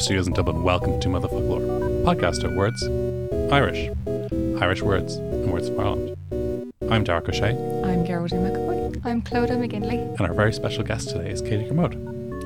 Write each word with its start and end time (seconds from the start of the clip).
HeadStuff 0.00 0.04
Studios 0.04 0.26
in 0.28 0.32
Dublin, 0.32 0.62
welcome 0.62 0.98
to 1.00 1.08
Motherfoclóir, 1.08 2.04
podcast 2.04 2.42
of 2.44 2.52
words, 2.54 2.82
Irish, 3.52 3.90
Irish 4.62 4.80
words, 4.80 5.16
and 5.16 5.52
words 5.52 5.68
from 5.68 5.80
Ireland. 5.80 6.16
I'm 6.90 7.04
Darach 7.04 7.26
Ó 7.26 7.32
Séaghdha, 7.38 7.84
I'm 7.84 8.04
Gearóidín 8.06 8.40
McAvoy. 8.40 9.04
I'm 9.04 9.20
Clodagh 9.20 9.58
McGinley. 9.58 10.08
and 10.18 10.20
our 10.22 10.32
very 10.32 10.54
special 10.54 10.84
guest 10.84 11.10
today 11.10 11.30
is 11.30 11.42
Katie 11.42 11.68
Kermode. 11.68 11.94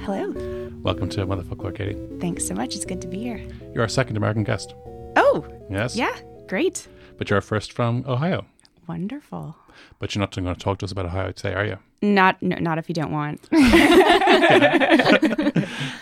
Hello. 0.03 0.33
Welcome 0.83 1.09
to 1.11 1.25
Motherfoclóir, 1.27 1.77
Katie. 1.77 1.97
Thanks 2.21 2.45
so 2.45 2.55
much. 2.55 2.75
It's 2.75 2.85
good 2.85 3.01
to 3.03 3.07
be 3.09 3.19
here. 3.19 3.41
You're 3.73 3.83
our 3.83 3.89
second 3.89 4.17
American 4.17 4.43
guest. 4.43 4.75
Oh, 5.15 5.47
Yes? 5.71 5.95
yeah. 5.95 6.17
Great. 6.49 6.89
But 7.19 7.31
you're 7.31 7.37
our 7.37 7.41
first 7.41 7.73
from 7.73 8.05
Ohio. 8.09 8.47
Wonderful. 8.89 9.55
But 9.99 10.15
you're 10.15 10.21
not 10.21 10.35
going 10.35 10.47
to 10.53 10.61
talk 10.61 10.79
to 10.79 10.85
us 10.85 10.93
about 10.93 11.07
Ohio 11.07 11.33
today, 11.33 11.55
are 11.55 11.65
you? 11.65 11.79
Not 12.03 12.43
no, 12.43 12.57
not 12.57 12.79
if 12.79 12.89
you 12.89 12.95
don't 12.95 13.13
want. 13.13 13.49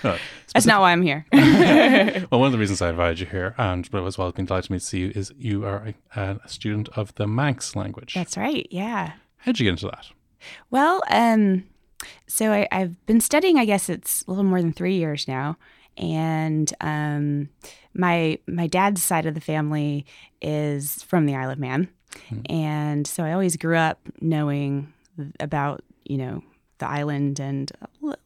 No. 0.05 0.17
That's 0.55 0.67
not 0.67 0.81
why 0.81 0.93
I'm 0.93 1.03
here. 1.03 1.27
Well, 2.31 2.41
one 2.41 2.47
of 2.47 2.53
the 2.53 2.59
reasons 2.59 2.83
I 2.83 2.91
invited 2.91 3.21
you 3.21 3.27
here, 3.27 3.55
and 3.59 3.87
as 3.87 4.19
well 4.19 4.29
as 4.29 4.35
being 4.35 4.47
delighted 4.47 4.67
to 4.67 4.73
meet 4.73 4.93
you, 4.93 5.13
is 5.15 5.33
you 5.37 5.65
are 5.65 5.95
a, 6.15 6.21
a 6.45 6.49
student 6.49 6.89
of 6.91 7.15
the 7.15 7.27
Manx 7.27 7.75
language. 7.77 8.15
That's 8.15 8.37
right. 8.37 8.67
Yeah. 8.71 9.13
How'd 9.39 9.59
you 9.59 9.65
get 9.65 9.71
into 9.71 9.87
that? 9.87 10.09
Well, 10.71 11.03
um, 11.11 11.65
so 12.27 12.53
I, 12.53 12.69
I've 12.71 13.05
been 13.07 13.21
studying. 13.21 13.59
I 13.59 13.65
guess 13.65 13.89
it's 13.89 14.25
a 14.27 14.31
little 14.31 14.45
more 14.45 14.61
than 14.61 14.73
three 14.73 14.97
years 14.97 15.27
now, 15.29 15.57
and 15.97 16.73
um, 16.81 17.49
my 17.95 18.39
my 18.47 18.67
dad's 18.67 19.03
side 19.03 19.27
of 19.27 19.35
the 19.35 19.41
family 19.41 20.07
is 20.41 21.03
from 21.05 21.27
the 21.27 21.35
Isle 21.35 21.51
of 21.51 21.59
Man, 21.59 21.89
and 22.47 23.07
so 23.07 23.25
I 23.25 23.33
always 23.33 23.57
grew 23.57 23.77
up 23.77 24.01
knowing 24.21 24.93
about 25.41 25.83
you 26.05 26.19
know 26.19 26.43
the 26.79 26.89
island 26.89 27.39
and 27.41 27.71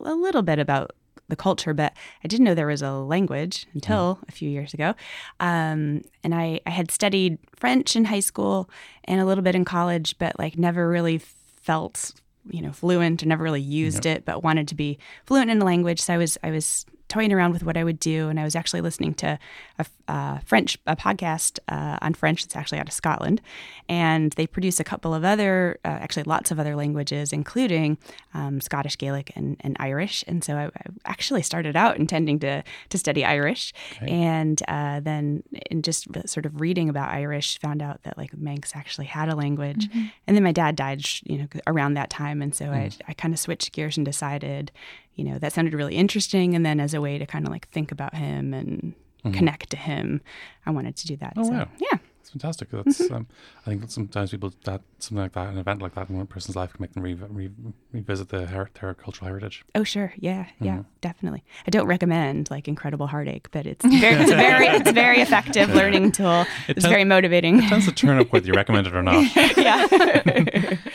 a 0.00 0.14
little 0.14 0.42
bit 0.42 0.58
about 0.58 0.92
the 1.28 1.36
culture, 1.36 1.74
but 1.74 1.92
I 2.22 2.28
didn't 2.28 2.44
know 2.44 2.54
there 2.54 2.66
was 2.66 2.82
a 2.82 2.92
language 2.92 3.66
until 3.74 4.18
a 4.28 4.32
few 4.32 4.48
years 4.48 4.72
ago. 4.74 4.94
Um, 5.40 6.02
and 6.22 6.34
I, 6.34 6.60
I 6.66 6.70
had 6.70 6.90
studied 6.90 7.38
French 7.56 7.96
in 7.96 8.04
high 8.04 8.20
school 8.20 8.70
and 9.04 9.20
a 9.20 9.24
little 9.24 9.42
bit 9.42 9.54
in 9.54 9.64
college, 9.64 10.16
but 10.18 10.38
like 10.38 10.56
never 10.56 10.88
really 10.88 11.18
felt 11.18 12.12
you 12.48 12.62
know 12.62 12.72
fluent 12.72 13.22
or 13.22 13.26
never 13.26 13.42
really 13.42 13.60
used 13.60 14.06
it, 14.06 14.24
but 14.24 14.42
wanted 14.44 14.68
to 14.68 14.74
be 14.74 14.98
fluent 15.24 15.50
in 15.50 15.58
the 15.58 15.64
language. 15.64 16.00
So 16.00 16.14
I 16.14 16.16
was 16.16 16.38
I 16.42 16.50
was 16.50 16.86
toying 17.08 17.32
around 17.32 17.52
with 17.52 17.62
what 17.62 17.76
I 17.76 17.84
would 17.84 18.00
do, 18.00 18.28
and 18.28 18.40
I 18.40 18.44
was 18.44 18.56
actually 18.56 18.80
listening 18.80 19.14
to 19.14 19.38
a, 19.78 19.86
a 20.08 20.40
French 20.44 20.76
a 20.86 20.96
podcast 20.96 21.58
uh, 21.68 21.98
on 22.02 22.14
French. 22.14 22.44
It's 22.44 22.56
actually 22.56 22.78
out 22.78 22.88
of 22.88 22.92
Scotland, 22.92 23.40
and 23.88 24.32
they 24.32 24.46
produce 24.46 24.80
a 24.80 24.84
couple 24.84 25.14
of 25.14 25.24
other, 25.24 25.78
uh, 25.84 25.88
actually 25.88 26.24
lots 26.24 26.50
of 26.50 26.58
other 26.58 26.74
languages, 26.74 27.32
including 27.32 27.98
um, 28.34 28.60
Scottish 28.60 28.98
Gaelic 28.98 29.32
and, 29.36 29.56
and 29.60 29.76
Irish. 29.78 30.24
And 30.26 30.42
so 30.42 30.56
I, 30.56 30.64
I 30.66 30.70
actually 31.04 31.42
started 31.42 31.76
out 31.76 31.96
intending 31.96 32.38
to 32.40 32.62
to 32.88 32.98
study 32.98 33.24
Irish, 33.24 33.72
and 34.00 34.62
uh, 34.68 35.00
then 35.00 35.42
in 35.70 35.82
just 35.82 36.06
sort 36.26 36.46
of 36.46 36.60
reading 36.60 36.88
about 36.88 37.10
Irish, 37.10 37.58
found 37.60 37.82
out 37.82 38.02
that 38.02 38.18
like 38.18 38.36
Manx 38.36 38.74
actually 38.74 39.06
had 39.06 39.28
a 39.28 39.36
language. 39.36 39.88
And 40.26 40.36
then 40.36 40.42
my 40.42 40.52
dad 40.52 40.76
died, 40.76 41.02
you 41.24 41.38
know, 41.38 41.46
around 41.66 41.94
that 41.94 42.10
time, 42.10 42.42
and 42.42 42.54
so 42.54 42.66
I 42.66 42.90
I 43.08 43.12
kind 43.14 43.32
of 43.32 43.38
switched 43.40 43.72
gears 43.72 43.96
and 43.96 44.04
decided, 44.04 44.72
you 45.16 45.24
know, 45.24 45.38
that 45.38 45.52
sounded 45.52 45.74
really 45.74 45.96
interesting. 45.96 46.54
And 46.54 46.64
then 46.64 46.78
as 46.80 46.94
a 46.94 47.00
way 47.00 47.18
to 47.18 47.26
kind 47.26 47.44
of 47.46 47.50
like 47.52 47.68
think 47.68 47.90
about 47.90 48.14
him 48.14 48.54
and 48.54 48.94
connect 49.34 49.70
to 49.70 49.76
him, 49.76 50.20
I 50.64 50.70
wanted 50.70 50.96
to 50.96 51.06
do 51.08 51.16
that. 51.16 51.32
Oh, 51.36 51.42
so, 51.42 51.50
wow. 51.50 51.68
Yeah. 51.78 51.98
It's 52.20 52.30
fantastic. 52.32 52.70
That's 52.70 53.00
Mm-hmm. 53.00 53.14
um, 53.14 53.26
I 53.64 53.70
think 53.70 53.80
that 53.82 53.90
sometimes 53.92 54.32
people 54.32 54.52
that 54.64 54.80
something 54.98 55.22
like 55.22 55.32
that, 55.34 55.48
an 55.48 55.58
event 55.58 55.80
like 55.80 55.94
that 55.94 56.08
in 56.10 56.16
one 56.16 56.26
person's 56.26 56.56
life 56.56 56.72
can 56.72 56.82
make 56.82 56.92
them 56.92 57.04
re- 57.04 57.14
re- 57.14 57.50
revisit 57.92 58.28
the 58.30 58.46
her- 58.46 58.68
their 58.80 58.94
cultural 58.94 59.28
heritage. 59.28 59.64
Oh, 59.76 59.84
sure. 59.84 60.12
Yeah. 60.18 60.46
Yeah. 60.60 60.72
Mm-hmm. 60.78 60.82
Definitely. 61.02 61.44
I 61.66 61.70
don't 61.70 61.86
recommend 61.86 62.50
like 62.50 62.66
incredible 62.66 63.06
heartache, 63.06 63.48
but 63.52 63.64
it's 63.66 63.84
very, 64.00 64.16
it's 64.22 64.32
very, 64.32 64.66
it's 64.66 64.90
very 64.90 65.20
effective 65.20 65.70
learning 65.72 66.10
tool. 66.12 66.46
It's 66.66 66.82
tell- 66.82 66.90
very 66.90 67.04
motivating. 67.04 67.62
It 67.62 67.68
tends 67.68 67.86
to 67.86 67.92
turn 67.92 68.18
up 68.18 68.32
whether 68.32 68.46
you 68.46 68.54
recommend 68.54 68.88
it 68.88 68.94
or 68.96 69.02
not. 69.04 69.24
yeah. 69.56 70.76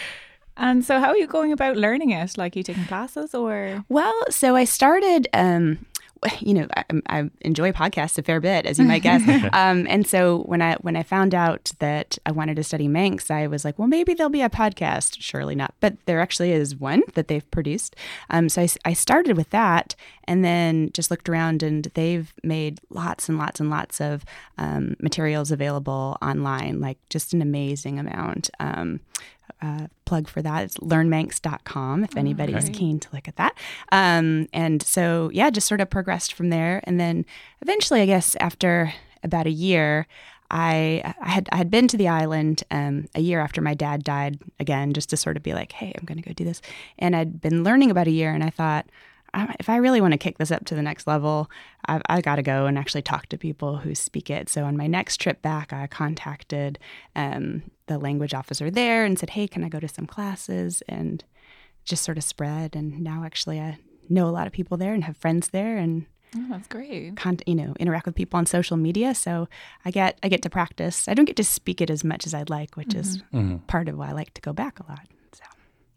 And 0.62 0.86
so, 0.86 1.00
how 1.00 1.08
are 1.08 1.18
you 1.18 1.26
going 1.26 1.52
about 1.52 1.76
learning 1.76 2.12
it? 2.12 2.38
Like, 2.38 2.56
are 2.56 2.60
you 2.60 2.64
taking 2.64 2.86
classes 2.86 3.34
or? 3.34 3.84
Well, 3.90 4.14
so 4.30 4.56
I 4.56 4.64
started. 4.64 5.28
Um, 5.34 5.86
you 6.40 6.54
know, 6.54 6.68
I, 6.78 6.84
I 7.08 7.30
enjoy 7.42 7.72
podcasts 7.72 8.16
a 8.20 8.22
fair 8.22 8.40
bit, 8.40 8.68
as 8.68 8.78
you 8.78 8.86
might 8.86 9.02
guess. 9.02 9.24
um, 9.54 9.88
and 9.90 10.06
so 10.06 10.44
when 10.44 10.62
I 10.62 10.76
when 10.76 10.96
I 10.96 11.02
found 11.02 11.34
out 11.34 11.72
that 11.80 12.20
I 12.28 12.32
wanted 12.32 12.58
to 12.58 12.64
study 12.64 12.88
Manx, 12.88 13.32
I 13.32 13.48
was 13.48 13.66
like, 13.66 13.80
well, 13.80 13.88
maybe 13.88 14.14
there'll 14.14 14.30
be 14.30 14.44
a 14.44 14.50
podcast. 14.50 15.18
Surely 15.20 15.56
not, 15.56 15.74
but 15.80 15.98
there 16.06 16.20
actually 16.20 16.52
is 16.52 16.76
one 16.76 17.02
that 17.16 17.28
they've 17.28 17.50
produced. 17.50 17.96
Um, 18.30 18.48
so 18.48 18.68
I 18.86 18.94
started 18.94 19.36
with 19.36 19.50
that, 19.50 19.96
and 20.26 20.46
then 20.46 20.92
just 20.94 21.10
looked 21.10 21.28
around, 21.28 21.64
and 21.64 21.86
they've 21.96 22.32
made 22.44 22.80
lots 22.92 23.28
and 23.28 23.40
lots 23.40 23.60
and 23.60 23.72
lots 23.72 24.00
of 24.00 24.24
um, 24.60 24.96
materials 25.02 25.50
available 25.50 26.20
online, 26.22 26.80
like 26.80 27.00
just 27.10 27.34
an 27.34 27.42
amazing 27.42 27.98
amount. 27.98 28.52
Uh, 29.62 29.86
plug 30.06 30.28
for 30.28 30.42
that. 30.42 30.64
It's 30.64 30.78
learnmanx.com 30.78 32.04
if 32.04 32.18
anybody's 32.18 32.66
Okay. 32.66 32.74
keen 32.74 33.00
to 33.00 33.08
look 33.14 33.28
at 33.28 33.36
that. 33.36 33.56
Um, 33.92 34.48
and 34.54 34.82
so, 34.82 35.30
yeah, 35.34 35.50
just 35.52 35.68
sort 35.68 35.82
of 35.82 35.90
progressed 35.90 36.34
from 36.34 36.50
there. 36.50 36.82
And 36.86 37.00
then 37.00 37.26
eventually, 37.62 38.02
I 38.02 38.06
guess, 38.08 38.36
after 38.40 38.94
about 39.24 39.46
a 39.46 39.52
year, 39.52 40.08
I, 40.50 41.14
I 41.22 41.30
had 41.30 41.48
I 41.52 41.58
had 41.58 41.70
been 41.70 41.88
to 41.90 41.96
the 41.98 42.08
island 42.08 42.64
um, 42.72 43.06
a 43.16 43.22
year 43.22 43.40
after 43.40 43.62
my 43.62 43.74
dad 43.74 44.04
died 44.04 44.40
again, 44.60 44.94
just 44.94 45.10
to 45.12 45.18
sort 45.18 45.38
of 45.38 45.44
be 45.44 45.54
like, 45.54 45.72
hey, 45.74 45.94
I'm 45.98 46.06
going 46.06 46.22
to 46.22 46.28
go 46.28 46.34
do 46.34 46.44
this. 46.44 46.62
And 47.00 47.16
I'd 47.16 47.40
been 47.40 47.64
learning 47.64 47.92
about 47.92 48.08
a 48.08 48.12
year, 48.12 48.34
and 48.34 48.44
I 48.44 48.50
thought, 48.50 48.86
"I- 48.88 48.92
if 49.60 49.70
I 49.70 49.78
really 49.78 50.02
want 50.02 50.12
to 50.14 50.18
kick 50.18 50.38
this 50.38 50.52
up 50.52 50.66
to 50.66 50.76
the 50.76 50.82
next 50.82 51.08
level, 51.08 51.50
I've, 51.86 52.02
I 52.08 52.22
got 52.22 52.36
to 52.36 52.42
go 52.44 52.66
and 52.66 52.78
actually 52.78 53.02
talk 53.02 53.28
to 53.28 53.38
people 53.38 53.78
who 53.78 53.96
speak 53.96 54.30
it. 54.30 54.50
So 54.50 54.66
on 54.66 54.76
my 54.78 54.88
next 54.88 55.18
trip 55.18 55.42
back, 55.42 55.72
I 55.72 55.88
contacted 55.88 56.78
um, 57.16 57.64
the 57.88 57.98
language 57.98 58.34
officer 58.34 58.70
there 58.70 59.06
and 59.06 59.18
said, 59.18 59.32
hey, 59.32 59.48
can 59.48 59.64
I 59.64 59.70
go 59.70 59.80
to 59.80 59.88
some 59.88 60.06
classes? 60.06 60.84
And 60.90 61.24
just 61.86 62.04
sort 62.04 62.18
of 62.18 62.24
spread. 62.24 62.76
And 62.76 63.00
now 63.02 63.24
actually 63.24 63.60
I 63.60 63.78
know 64.10 64.28
a 64.28 64.32
lot 64.32 64.48
of 64.48 64.54
people 64.54 64.78
there 64.78 64.94
and 64.94 65.04
have 65.06 65.18
friends 65.18 65.50
there 65.50 65.78
and 65.78 66.06
Oh, 66.34 66.46
that's 66.50 66.68
great. 66.70 67.18
con- 67.18 67.40
you 67.46 67.56
know 67.56 67.74
interact 67.78 68.06
with 68.06 68.16
people 68.16 68.38
on 68.38 68.46
social 68.46 68.78
media. 68.78 69.14
So 69.14 69.50
I 69.84 69.92
get 69.92 70.18
I 70.24 70.30
get 70.30 70.42
to 70.44 70.50
practice. 70.50 71.10
I 71.10 71.14
don't 71.14 71.26
get 71.26 71.36
to 71.36 71.44
speak 71.44 71.82
it 71.82 71.90
as 71.90 72.06
much 72.06 72.26
as 72.26 72.34
I'd 72.34 72.50
like, 72.50 72.76
which 72.78 72.94
is 72.96 73.22
part 73.68 73.90
of 73.90 73.98
why 73.98 74.10
I 74.10 74.12
like 74.14 74.34
to 74.36 74.42
go 74.42 74.54
back 74.54 74.80
a 74.80 74.84
lot. 74.90 75.08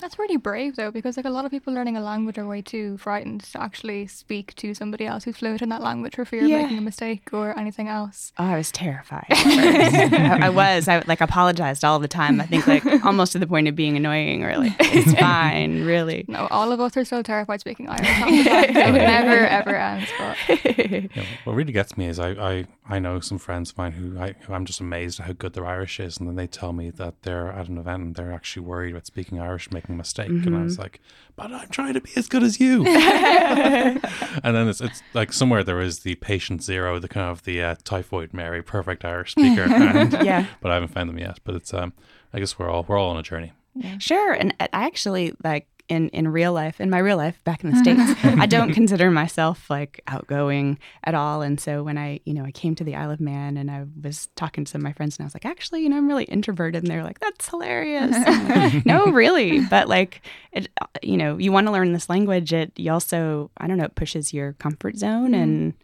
So. 0.04 0.08
That's 0.14 0.18
really 0.18 0.36
brave 0.36 0.76
though, 0.76 0.90
because 0.90 1.16
like 1.16 1.24
a 1.24 1.30
lot 1.30 1.46
of 1.46 1.50
people 1.50 1.72
learning 1.72 1.96
a 1.96 2.00
language 2.02 2.36
are 2.36 2.46
way 2.46 2.60
too 2.60 2.98
frightened 2.98 3.40
to 3.52 3.60
actually 3.60 4.06
speak 4.06 4.54
to 4.56 4.74
somebody 4.74 5.06
else 5.06 5.24
who's 5.24 5.38
fluent 5.38 5.62
in 5.62 5.70
that 5.70 5.80
language 5.82 6.14
for 6.16 6.24
fear 6.26 6.44
Yeah. 6.44 6.56
of 6.56 6.62
making 6.64 6.78
a 6.78 6.82
mistake 6.82 7.30
or 7.32 7.58
anything 7.58 7.88
else. 7.88 8.30
Oh, 8.38 8.44
I 8.44 8.56
was 8.58 8.70
terrified. 8.70 9.24
I, 9.30 10.40
I 10.42 10.48
was. 10.50 10.88
I 10.88 11.02
like 11.06 11.22
apologized 11.22 11.84
all 11.86 11.98
the 11.98 12.06
time. 12.08 12.38
I 12.40 12.44
think 12.46 12.66
like 12.66 12.84
almost 13.04 13.32
to 13.32 13.38
the 13.38 13.46
point 13.46 13.66
of 13.66 13.74
being 13.76 13.96
annoying 13.96 14.44
or 14.44 14.56
like 14.58 14.74
it's 14.78 15.14
fine, 15.18 15.84
really. 15.84 16.26
No, 16.28 16.48
all 16.50 16.70
of 16.70 16.80
us 16.80 16.96
are 16.98 17.04
still 17.06 17.22
terrified 17.22 17.60
speaking 17.60 17.88
Irish. 17.88 18.06
half 18.06 18.28
the 18.28 18.44
time, 18.44 18.74
so 18.74 18.80
it 18.80 18.92
never 18.92 19.46
ever 19.46 19.74
ends. 19.74 20.10
But 20.18 20.36
Yeah, 21.16 21.24
what 21.44 21.54
really 21.54 21.72
gets 21.72 21.96
me 21.96 22.06
is 22.08 22.18
I, 22.18 22.30
I, 22.32 22.66
I 22.86 22.98
know 22.98 23.20
some 23.20 23.38
friends 23.38 23.70
of 23.70 23.78
mine 23.78 23.92
who, 23.92 24.18
I, 24.18 24.34
who 24.42 24.52
I'm 24.52 24.66
just 24.66 24.80
amazed 24.80 25.18
at 25.20 25.26
how 25.26 25.32
good 25.32 25.54
their 25.54 25.66
Irish 25.66 25.98
is, 25.98 26.18
and 26.18 26.28
then 26.28 26.36
they 26.36 26.46
tell 26.46 26.72
me 26.74 26.90
that 26.90 27.22
they're 27.22 27.50
at 27.50 27.68
an 27.68 27.78
event 27.78 28.02
and 28.02 28.14
they're 28.14 28.32
actually 28.32 28.66
worried 28.66 28.90
about 28.92 29.06
speaking 29.06 29.40
Irish, 29.40 29.70
making 29.70 29.93
a 29.94 29.96
mistake, 29.96 30.28
and 30.28 30.56
I 30.56 30.62
was 30.62 30.78
like, 30.78 31.00
but 31.36 31.52
I'm 31.52 31.68
trying 31.68 31.94
to 31.94 32.00
be 32.00 32.10
as 32.16 32.28
good 32.28 32.42
as 32.42 32.60
you. 32.60 32.86
and 32.86 34.00
then 34.42 34.68
it's 34.68 34.80
it's 34.80 35.02
like 35.14 35.32
somewhere 35.32 35.64
there 35.64 35.80
is 35.80 36.00
the 36.00 36.14
patient 36.16 36.62
zero, 36.62 36.98
the 36.98 37.08
kind 37.08 37.30
of 37.30 37.44
the 37.44 37.62
uh, 37.62 37.74
typhoid 37.84 38.32
Mary, 38.32 38.62
perfect 38.62 39.04
Irish 39.04 39.32
speaker, 39.32 39.62
and, 39.62 40.12
Yeah. 40.24 40.46
but 40.60 40.70
I 40.70 40.74
haven't 40.74 40.90
found 40.90 41.08
them 41.08 41.18
yet. 41.18 41.38
But 41.44 41.56
it's 41.56 41.74
um, 41.74 41.92
I 42.32 42.38
guess 42.38 42.58
we're 42.58 42.70
all 42.70 42.84
we're 42.86 42.98
all 42.98 43.10
on 43.10 43.16
a 43.16 43.22
journey. 43.22 43.52
Sure. 43.98 44.32
And 44.32 44.54
I 44.60 44.86
actually 44.86 45.32
like 45.42 45.66
in 45.88 46.08
in 46.10 46.28
real 46.28 46.52
life, 46.52 46.80
in 46.80 46.88
my 46.88 46.98
real 46.98 47.16
life 47.16 47.42
back 47.44 47.62
in 47.62 47.70
the 47.70 47.76
states, 47.76 48.00
I 48.24 48.46
don't 48.46 48.72
consider 48.72 49.10
myself 49.10 49.68
like 49.68 50.00
outgoing 50.06 50.78
at 51.04 51.14
all. 51.14 51.42
And 51.42 51.60
so 51.60 51.82
when 51.82 51.98
I, 51.98 52.20
you 52.24 52.32
know, 52.32 52.44
I 52.44 52.52
came 52.52 52.74
to 52.76 52.84
the 52.84 52.94
Isle 52.94 53.10
of 53.10 53.20
Man 53.20 53.56
and 53.56 53.70
I 53.70 53.84
was 54.02 54.28
talking 54.34 54.64
to 54.64 54.70
some 54.70 54.80
of 54.80 54.84
my 54.84 54.92
friends, 54.92 55.18
and 55.18 55.24
I 55.24 55.26
was 55.26 55.34
like, 55.34 55.44
actually, 55.44 55.82
you 55.82 55.88
know, 55.88 55.96
I'm 55.96 56.08
really 56.08 56.24
introverted, 56.24 56.82
and 56.82 56.90
they're 56.90 57.04
like, 57.04 57.20
that's 57.20 57.48
hilarious. 57.48 58.12
Like, 58.12 58.86
no, 58.86 59.06
really, 59.06 59.60
but 59.60 59.88
like, 59.88 60.22
it, 60.52 60.68
you 61.02 61.16
know, 61.16 61.36
you 61.38 61.52
want 61.52 61.66
to 61.66 61.72
learn 61.72 61.92
this 61.92 62.08
language. 62.08 62.52
It 62.52 62.72
you 62.76 62.90
also, 62.92 63.50
I 63.58 63.66
don't 63.66 63.76
know, 63.76 63.84
it 63.84 63.94
pushes 63.94 64.32
your 64.32 64.54
comfort 64.54 64.96
zone 64.96 65.32
mm-hmm. 65.32 65.42
and. 65.42 65.74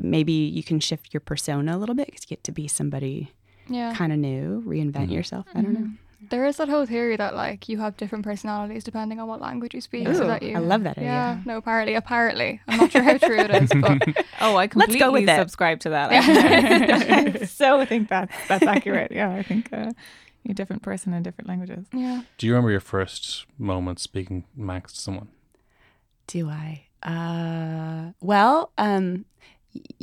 Maybe 0.00 0.32
you 0.32 0.62
can 0.62 0.78
shift 0.78 1.12
your 1.12 1.20
persona 1.20 1.76
a 1.76 1.78
little 1.78 1.94
bit 1.94 2.06
because 2.06 2.22
you 2.22 2.28
get 2.28 2.44
to 2.44 2.52
be 2.52 2.68
somebody 2.68 3.32
yeah, 3.68 3.92
kind 3.94 4.12
of 4.12 4.18
new, 4.20 4.62
reinvent 4.64 4.92
mm-hmm. 4.92 5.12
yourself. 5.12 5.46
I 5.54 5.60
don't 5.60 5.74
mm-hmm. 5.74 5.82
know. 5.82 5.90
There 6.20 6.46
is 6.46 6.56
that 6.56 6.68
whole 6.68 6.84
theory 6.84 7.16
that 7.16 7.34
like 7.36 7.68
you 7.68 7.78
have 7.78 7.96
different 7.96 8.24
personalities 8.24 8.82
depending 8.82 9.20
on 9.20 9.28
what 9.28 9.40
language 9.40 9.72
you 9.74 9.80
speak. 9.80 10.08
Ooh, 10.08 10.14
so 10.14 10.26
that 10.26 10.42
you, 10.42 10.56
I 10.56 10.58
love 10.58 10.82
that 10.82 10.98
idea. 10.98 11.10
Yeah, 11.10 11.40
no, 11.44 11.58
apparently, 11.58 11.94
apparently, 11.94 12.60
I'm 12.66 12.78
not 12.78 12.90
sure 12.90 13.02
how 13.02 13.18
true 13.18 13.38
it 13.38 13.50
is, 13.50 13.70
but 13.80 14.02
Oh, 14.40 14.56
I 14.56 14.66
completely 14.66 14.98
go 14.98 15.12
with 15.12 15.28
it. 15.28 15.36
subscribe 15.36 15.78
to 15.80 15.90
that. 15.90 16.10
I 17.40 17.44
so 17.44 17.78
I 17.80 17.84
think 17.84 18.08
that's 18.08 18.34
that's 18.48 18.64
accurate. 18.66 19.12
Yeah, 19.12 19.30
I 19.32 19.42
think 19.44 19.72
uh, 19.72 19.92
you're 20.42 20.52
a 20.52 20.54
different 20.54 20.82
person 20.82 21.14
in 21.14 21.22
different 21.22 21.48
languages. 21.48 21.86
yeah. 21.92 22.22
Do 22.36 22.46
you 22.46 22.52
remember 22.52 22.72
your 22.72 22.80
first 22.80 23.46
moment 23.56 24.00
speaking 24.00 24.44
Manx 24.56 24.92
to 24.94 25.00
someone? 25.00 25.28
Do 26.26 26.48
I? 26.50 26.84
Uh, 27.02 28.12
well, 28.20 28.72
um, 28.76 29.24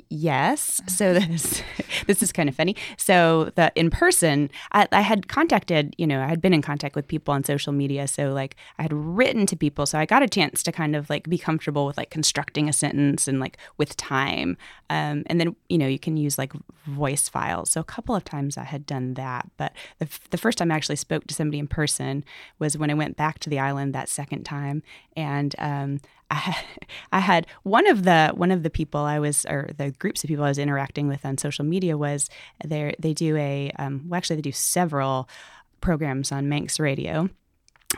yes. 0.09 0.81
So 0.87 1.13
this 1.13 1.61
this 2.07 2.23
is 2.23 2.31
kind 2.31 2.49
of 2.49 2.55
funny. 2.55 2.75
So 2.97 3.51
the 3.55 3.71
in 3.75 3.89
person, 3.89 4.49
I, 4.71 4.87
I, 4.91 5.01
had 5.01 5.27
contacted, 5.27 5.95
you 5.97 6.07
know, 6.07 6.21
I 6.21 6.27
had 6.27 6.41
been 6.41 6.53
in 6.53 6.61
contact 6.61 6.95
with 6.95 7.07
people 7.07 7.33
on 7.33 7.43
social 7.43 7.73
media. 7.73 8.07
So 8.07 8.33
like 8.33 8.55
I 8.77 8.83
had 8.83 8.93
written 8.93 9.45
to 9.47 9.55
people, 9.55 9.85
so 9.85 9.99
I 9.99 10.05
got 10.05 10.23
a 10.23 10.27
chance 10.27 10.63
to 10.63 10.71
kind 10.71 10.95
of 10.95 11.09
like 11.09 11.29
be 11.29 11.37
comfortable 11.37 11.85
with 11.85 11.97
like 11.97 12.09
constructing 12.09 12.69
a 12.69 12.73
sentence 12.73 13.27
and 13.27 13.39
like 13.39 13.57
with 13.77 13.95
time. 13.97 14.57
Um, 14.89 15.23
and 15.27 15.39
then 15.39 15.55
you 15.69 15.77
know 15.77 15.87
you 15.87 15.99
can 15.99 16.17
use 16.17 16.37
like 16.37 16.53
voice 16.85 17.27
files. 17.27 17.71
So 17.71 17.81
a 17.81 17.85
couple 17.85 18.15
of 18.15 18.23
times 18.23 18.57
I 18.57 18.63
had 18.63 18.85
done 18.85 19.15
that, 19.15 19.49
but 19.57 19.73
the, 19.99 20.07
the 20.29 20.37
first 20.37 20.57
time 20.57 20.71
I 20.71 20.75
actually 20.75 20.97
spoke 20.97 21.27
to 21.27 21.33
somebody 21.33 21.59
in 21.59 21.67
person 21.67 22.23
was 22.59 22.77
when 22.77 22.89
I 22.89 22.93
went 22.93 23.17
back 23.17 23.39
to 23.39 23.49
the 23.49 23.59
island 23.59 23.93
that 23.93 24.09
second 24.09 24.43
time, 24.43 24.83
and 25.15 25.55
um, 25.57 25.99
I, 26.31 27.19
had 27.19 27.47
one 27.63 27.87
of 27.87 28.03
the 28.03 28.31
one 28.35 28.51
of 28.51 28.63
the 28.63 28.69
people 28.69 29.01
I 29.01 29.19
was 29.19 29.45
or 29.45 29.69
the 29.77 29.91
groups 29.91 30.23
of 30.23 30.27
people 30.27 30.43
I 30.43 30.49
was 30.49 30.57
interacting 30.57 31.07
with 31.07 31.25
on 31.25 31.37
social 31.37 31.63
media 31.63 31.97
was 31.97 32.29
they 32.63 32.95
they 32.99 33.13
do 33.13 33.37
a 33.37 33.71
um, 33.77 34.05
well 34.07 34.17
actually 34.17 34.37
they 34.37 34.41
do 34.41 34.51
several 34.51 35.29
programs 35.81 36.31
on 36.31 36.49
Manx 36.49 36.79
Radio 36.79 37.29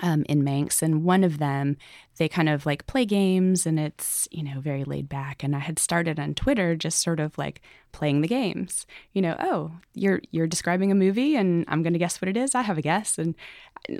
um, 0.01 0.25
in 0.27 0.43
Manx, 0.43 0.81
and 0.81 1.03
one 1.03 1.23
of 1.23 1.37
them 1.37 1.77
they 2.17 2.27
kind 2.27 2.49
of 2.49 2.65
like 2.65 2.87
play 2.87 3.05
games, 3.05 3.65
and 3.65 3.79
it's 3.79 4.27
you 4.31 4.43
know 4.43 4.59
very 4.59 4.83
laid 4.83 5.07
back. 5.09 5.43
And 5.43 5.55
I 5.55 5.59
had 5.59 5.79
started 5.79 6.19
on 6.19 6.33
Twitter 6.33 6.75
just 6.75 7.01
sort 7.01 7.19
of 7.19 7.37
like 7.37 7.61
playing 7.91 8.21
the 8.21 8.27
games. 8.27 8.85
You 9.13 9.21
know, 9.21 9.35
oh, 9.39 9.71
you're 9.93 10.21
you're 10.31 10.47
describing 10.47 10.91
a 10.91 10.95
movie, 10.95 11.35
and 11.35 11.65
I'm 11.67 11.83
going 11.83 11.93
to 11.93 11.99
guess 11.99 12.21
what 12.21 12.29
it 12.29 12.37
is. 12.37 12.55
I 12.55 12.61
have 12.61 12.77
a 12.77 12.81
guess, 12.81 13.17
and 13.17 13.35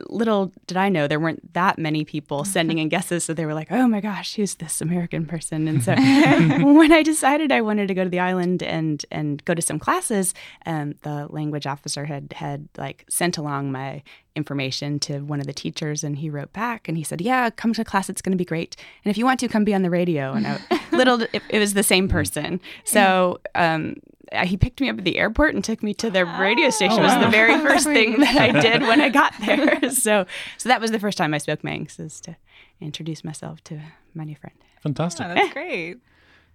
little 0.10 0.52
did 0.66 0.78
I 0.78 0.90
know 0.90 1.08
there 1.08 1.19
weren't 1.19 1.54
that 1.54 1.78
many 1.78 2.04
people 2.04 2.44
sending 2.56 2.78
in 2.78 2.90
guesses, 2.90 3.24
so 3.24 3.34
they 3.34 3.46
were 3.46 3.54
like, 3.54 3.72
oh 3.72 3.88
my 3.88 4.02
gosh, 4.02 4.36
who's 4.36 4.56
this 4.56 4.81
American 4.81 5.25
person? 5.25 5.68
And 5.68 5.84
so 5.84 5.94
when 5.96 6.92
I 6.92 7.04
decided 7.04 7.52
I 7.52 7.62
wanted 7.62 7.88
to 7.88 7.94
go 7.94 8.04
to 8.04 8.10
the 8.10 8.19
island 8.19 8.64
and 8.64 9.06
and 9.12 9.44
go 9.46 9.54
to 9.54 9.62
some 9.62 9.80
classes, 9.80 10.34
um, 10.66 10.96
the 11.02 11.28
language 11.30 11.68
officer 11.68 12.06
had 12.06 12.34
had 12.34 12.68
like 12.78 13.06
sent 13.10 13.38
along 13.38 13.72
my 13.72 14.04
information 14.36 15.00
to 15.00 15.22
one 15.22 15.40
of 15.40 15.48
the 15.48 15.54
teachers 15.54 16.04
and 16.04 16.19
he 16.19 16.30
wrote 16.30 16.54
back 16.54 16.88
and 16.88 16.96
he 16.96 17.04
said 17.04 17.19
yeah 17.22 17.50
come 17.50 17.74
to 17.74 17.84
class 17.84 18.06
it's 18.09 18.21
going 18.21 18.31
to 18.31 18.38
be 18.38 18.45
great 18.45 18.75
and 19.04 19.09
if 19.09 19.18
you 19.18 19.25
want 19.25 19.39
to 19.39 19.48
come 19.48 19.63
be 19.63 19.74
on 19.74 19.81
the 19.81 19.89
radio 19.89 20.33
and 20.33 20.48
I, 20.48 20.59
little 20.92 21.21
it, 21.21 21.42
it, 21.50 21.59
was 21.59 21.74
the 21.74 21.83
same 21.83 22.07
person 22.07 22.59
so 22.83 23.39
um, 23.56 23.95
he 24.44 24.57
picked 24.57 24.81
me 24.81 24.89
up 24.89 24.98
at 24.98 25.04
the 25.04 25.18
airport 25.18 25.56
and 25.56 25.63
took 25.63 25.81
me 25.81 25.94
to 25.95 26.09
the 26.09 26.25
radio 26.25 26.69
station. 26.69 27.00
Oh, 27.00 27.04
wow. 27.04 27.15
It 27.15 27.18
was 27.18 27.25
the 27.25 27.31
very 27.31 27.57
first 27.62 27.86
thing 27.86 28.19
that 28.19 28.36
I 28.38 28.59
did 28.59 28.81
when 28.81 29.01
I 29.01 29.09
got 29.09 29.33
there. 29.45 29.89
so, 29.92 30.25
so 30.57 30.69
that 30.69 30.81
was 30.81 30.92
the 30.92 31.00
first 31.00 31.18
time 31.18 31.33
I 31.33 31.38
spoke 31.38 31.63
Manx, 31.63 32.00
is 32.00 32.19
to 32.21 32.36
introduce 32.81 33.24
myself 33.24 33.63
to 33.65 33.80
my 34.13 34.24
new 34.24 34.36
friend. 34.36 34.56
Fantastic. 34.81 35.27
Yeah, 35.27 35.33
that's 35.33 35.54
great. 35.54 35.98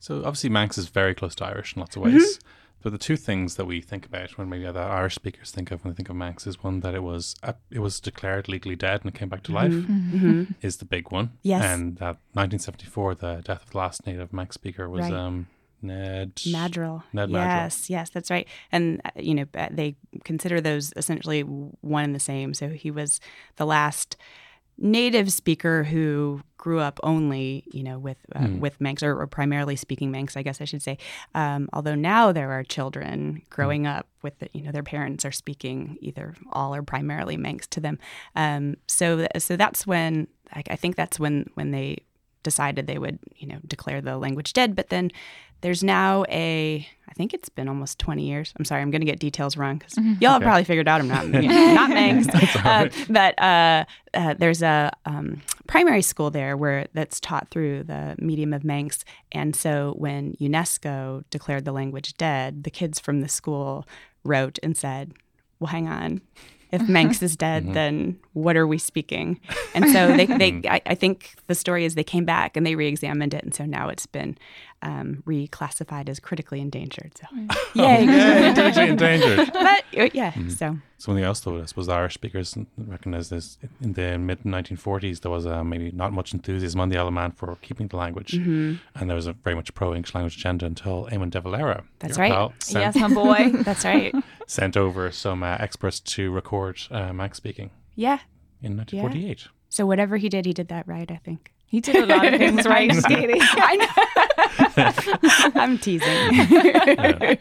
So 0.01 0.19
obviously 0.19 0.51
Manx 0.51 0.79
is 0.79 0.89
very 0.89 1.15
close 1.15 1.35
to 1.37 1.47
Irish 1.47 1.75
in 1.75 1.81
lots 1.81 1.97
of 1.97 2.03
ways. 2.03 2.39
Mm-hmm. 2.39 2.49
But 2.83 2.93
the 2.93 2.99
two 2.99 3.17
things 3.17 3.55
that 3.57 3.65
we 3.65 3.81
think 3.81 4.05
about 4.07 4.37
when 4.37 4.49
maybe 4.49 4.65
the 4.65 4.81
Irish 4.81 5.15
speakers 5.15 5.51
think 5.51 5.71
of 5.71 5.85
when 5.85 5.93
they 5.93 5.97
think 5.97 6.09
of 6.09 6.17
Manx 6.17 6.47
is 6.47 6.63
one 6.63 6.81
that 6.81 6.95
it 6.95 7.03
was 7.03 7.37
uh, 7.43 7.53
it 7.71 7.79
was 7.79 8.01
declared 8.01 8.49
legally 8.49 8.77
dead 8.77 9.03
and 9.05 9.15
it 9.15 9.19
came 9.19 9.29
back 9.29 9.43
to 9.45 9.53
life 9.53 9.73
mm-hmm. 9.73 10.17
mm-hmm. 10.17 10.53
is 10.61 10.79
the 10.79 10.85
big 10.85 11.11
one. 11.11 11.33
Yes. 11.43 11.65
And 11.65 11.97
that 11.97 12.17
1974, 12.35 13.15
the 13.15 13.43
death 13.45 13.63
of 13.63 13.71
the 13.71 13.79
last 13.79 14.07
native 14.07 14.33
Manx 14.33 14.55
speaker 14.55 14.89
was 14.89 15.03
right. 15.03 15.13
um, 15.13 15.47
Ned 15.83 16.41
Maddrell. 16.47 17.05
Ned 17.13 17.31
Yes, 17.31 17.91
yes, 17.91 18.11
that's 18.11 18.31
right. 18.31 18.49
And 18.71 19.01
uh, 19.05 19.11
you 19.17 19.35
know 19.35 19.47
they 19.71 19.97
consider 20.25 20.61
those 20.61 20.93
essentially 20.97 21.43
one 21.43 22.05
and 22.05 22.15
the 22.15 22.21
same. 22.21 22.55
So 22.55 22.69
he 22.71 22.91
was 22.91 23.21
the 23.57 23.67
last 23.67 24.17
native 24.79 25.33
speaker 25.33 25.85
who 25.85 26.41
grew 26.57 26.79
up 26.79 27.01
only, 27.03 27.65
you 27.73 27.83
know, 27.83 27.99
with 27.99 28.19
uh, 28.35 28.41
mm. 28.41 28.61
with 28.61 28.81
Manx 28.81 29.03
or, 29.03 29.21
or, 29.21 29.27
primarily 29.27 29.77
speaking 29.77 30.11
Manx, 30.11 30.37
I 30.37 30.43
guess 30.43 30.61
I 30.61 30.65
should 30.65 30.83
say. 30.83 30.99
Um, 31.35 31.69
although 31.73 31.95
now 31.95 32.33
there 32.33 32.53
are 32.53 32.63
children 32.63 33.43
growing 33.51 33.83
mm. 33.83 33.97
up 33.97 34.07
with, 34.23 34.39
the, 34.39 34.49
you 34.53 34.63
know, 34.63 34.71
their 34.71 34.85
parents 34.85 35.25
are 35.25 35.33
speaking 35.33 35.99
either 36.01 36.35
all 36.53 36.75
or 36.75 36.83
primarily 36.83 37.37
Manx 37.37 37.67
to 37.69 37.81
them. 37.81 37.99
Um, 38.37 38.77
so 38.87 39.27
so 39.39 39.57
that's 39.57 39.87
when 39.87 40.29
I, 40.53 40.63
I 40.71 40.77
think 40.77 40.97
that's 40.97 41.19
when 41.19 41.51
when 41.55 41.73
they 41.73 41.99
decided 42.43 42.87
they 42.87 42.99
would, 42.99 43.19
you 43.37 43.47
know, 43.47 43.59
declare 43.67 44.01
the 44.01 44.17
language 44.17 44.53
dead. 44.53 44.75
But 44.77 44.89
then 44.89 45.11
there's 45.63 45.83
now 45.83 46.25
a, 46.29 46.87
I 47.09 47.13
think 47.15 47.33
it's 47.33 47.49
been 47.49 47.69
almost 47.69 47.99
20 47.99 48.27
years. 48.27 48.53
I'm 48.59 48.65
sorry, 48.65 48.83
I'm 48.83 48.91
going 48.91 49.01
to 49.01 49.07
get 49.07 49.19
details 49.19 49.57
wrong 49.57 49.79
because 49.79 49.95
mm-hmm. 49.95 50.15
y'all 50.21 50.31
okay. 50.31 50.33
have 50.33 50.43
probably 50.43 50.65
figured 50.65 50.89
out 50.89 51.01
I'm 51.01 51.09
not, 51.09 51.25
you 51.43 51.49
know, 51.49 51.75
not 51.75 51.91
Manx. 51.91 52.29
uh, 52.57 52.89
but 53.09 53.41
uh, 53.41 53.85
uh, 54.15 54.35
there's 54.35 54.63
a 54.63 54.93
um, 55.07 55.41
primary 55.67 56.03
school 56.03 56.31
there 56.31 56.57
where 56.57 56.89
that's 56.93 57.19
taught 57.19 57.49
through 57.49 57.85
the 57.85 58.15
medium 58.19 58.53
of 58.53 58.65
Manx. 58.65 59.05
And 59.33 59.57
so 59.57 59.95
when 59.97 60.35
UNESCO 60.35 61.25
declared 61.31 61.65
the 61.65 61.73
language 61.73 62.15
dead, 62.15 62.65
the 62.65 62.71
kids 62.71 63.01
from 63.01 63.21
the 63.21 63.29
school 63.29 63.87
wrote 64.25 64.59
and 64.63 64.77
said, 64.77 65.13
well, 65.59 65.69
hang 65.69 65.89
on 65.89 66.21
if 66.73 66.81
Manx 66.89 67.23
is 67.23 67.37
dead, 67.37 67.65
mm-hmm. 67.65 67.73
then 67.75 68.19
what 68.33 68.57
are 68.57 68.67
we 68.67 68.79
speaking? 68.79 69.39
And 69.75 69.89
so 69.91 70.17
they, 70.17 70.27
they 70.27 70.53
mm. 70.53 70.67
I, 70.67 70.81
I, 70.87 70.95
think 70.95 71.35
the 71.47 71.55
story 71.55 71.85
is 71.85 71.95
they 71.95 72.03
came 72.03 72.25
back 72.25 72.57
and 72.57 72.67
they 72.67 72.75
re-examined 72.75 73.35
it, 73.35 73.45
and 73.45 73.55
so 73.55 73.65
now 73.65 73.89
it's 73.89 74.07
been 74.07 74.37
um, 74.83 75.23
reclassified 75.27 76.09
as 76.09 76.21
critically 76.21 76.61
endangered. 76.61 77.13
So, 77.17 77.27
oh, 77.51 77.71
yay, 77.75 78.05
yeah, 78.05 78.53
critically 78.53 78.89
endangered. 78.89 79.53
But 79.63 79.85
uh, 79.97 80.09
yeah, 80.13 80.33
mm-hmm. 80.33 80.49
so 80.51 80.79
something 80.99 81.23
else 81.23 81.41
though, 81.41 81.61
I 81.61 81.67
suppose 81.67 81.87
the 81.87 81.95
Irish 81.95 82.15
speakers 82.15 82.57
recognize 82.77 83.29
this 83.29 83.59
in 83.81 83.93
the 83.93 84.19
mid 84.19 84.43
1940s. 84.43 85.21
There 85.21 85.31
was 85.31 85.47
uh, 85.47 85.63
maybe 85.63 85.93
not 85.93 86.13
much 86.13 86.33
enthusiasm 86.35 86.81
on 86.81 86.89
the 86.89 86.99
Isle 86.99 87.09
of 87.09 87.15
Man 87.15 87.33
for 87.33 87.57
keeping 87.63 87.89
the 87.89 87.97
language, 87.97 88.33
mm-hmm. 88.33 88.75
and 88.95 89.11
there 89.11 89.17
was 89.17 89.27
a 89.27 89.33
very 89.33 89.55
much 89.55 89.73
pro 89.75 89.95
English 89.95 90.15
language 90.15 90.37
agenda 90.37 90.67
until 90.67 91.09
Eamon 91.13 91.31
de 91.31 91.41
Valera. 91.41 91.85
That's 92.01 92.19
right. 92.19 92.33
Pal, 92.33 92.53
yes, 92.71 92.97
my 92.97 93.09
boy. 93.09 93.51
That's 93.63 93.85
right. 93.85 94.15
Sent 94.47 94.77
over 94.77 95.11
some 95.13 95.43
uh, 95.43 95.57
experts 95.61 96.01
to 96.01 96.31
record 96.31 96.81
uh, 96.91 97.13
Manx 97.13 97.37
speaking. 97.37 97.71
Yeah. 97.95 98.21
In 98.63 98.77
1948. 98.77 99.41
Yeah. 99.41 99.47
So 99.69 99.87
whatever 99.87 100.17
he 100.17 100.29
did, 100.29 100.45
he 100.45 100.53
did 100.53 100.69
that 100.69 100.87
right. 100.87 101.11
I 101.11 101.17
think. 101.25 101.52
He 101.73 101.81
did 101.81 101.97
a 101.97 102.05
lot 102.05 102.23
of 102.27 102.39
things 102.39 102.67
right, 102.69 102.91
Katie. 103.09 103.39
I 103.41 103.77
know. 104.77 105.53
I'm 105.59 105.79
teasing. 105.79 106.07
Yeah. 106.07 107.35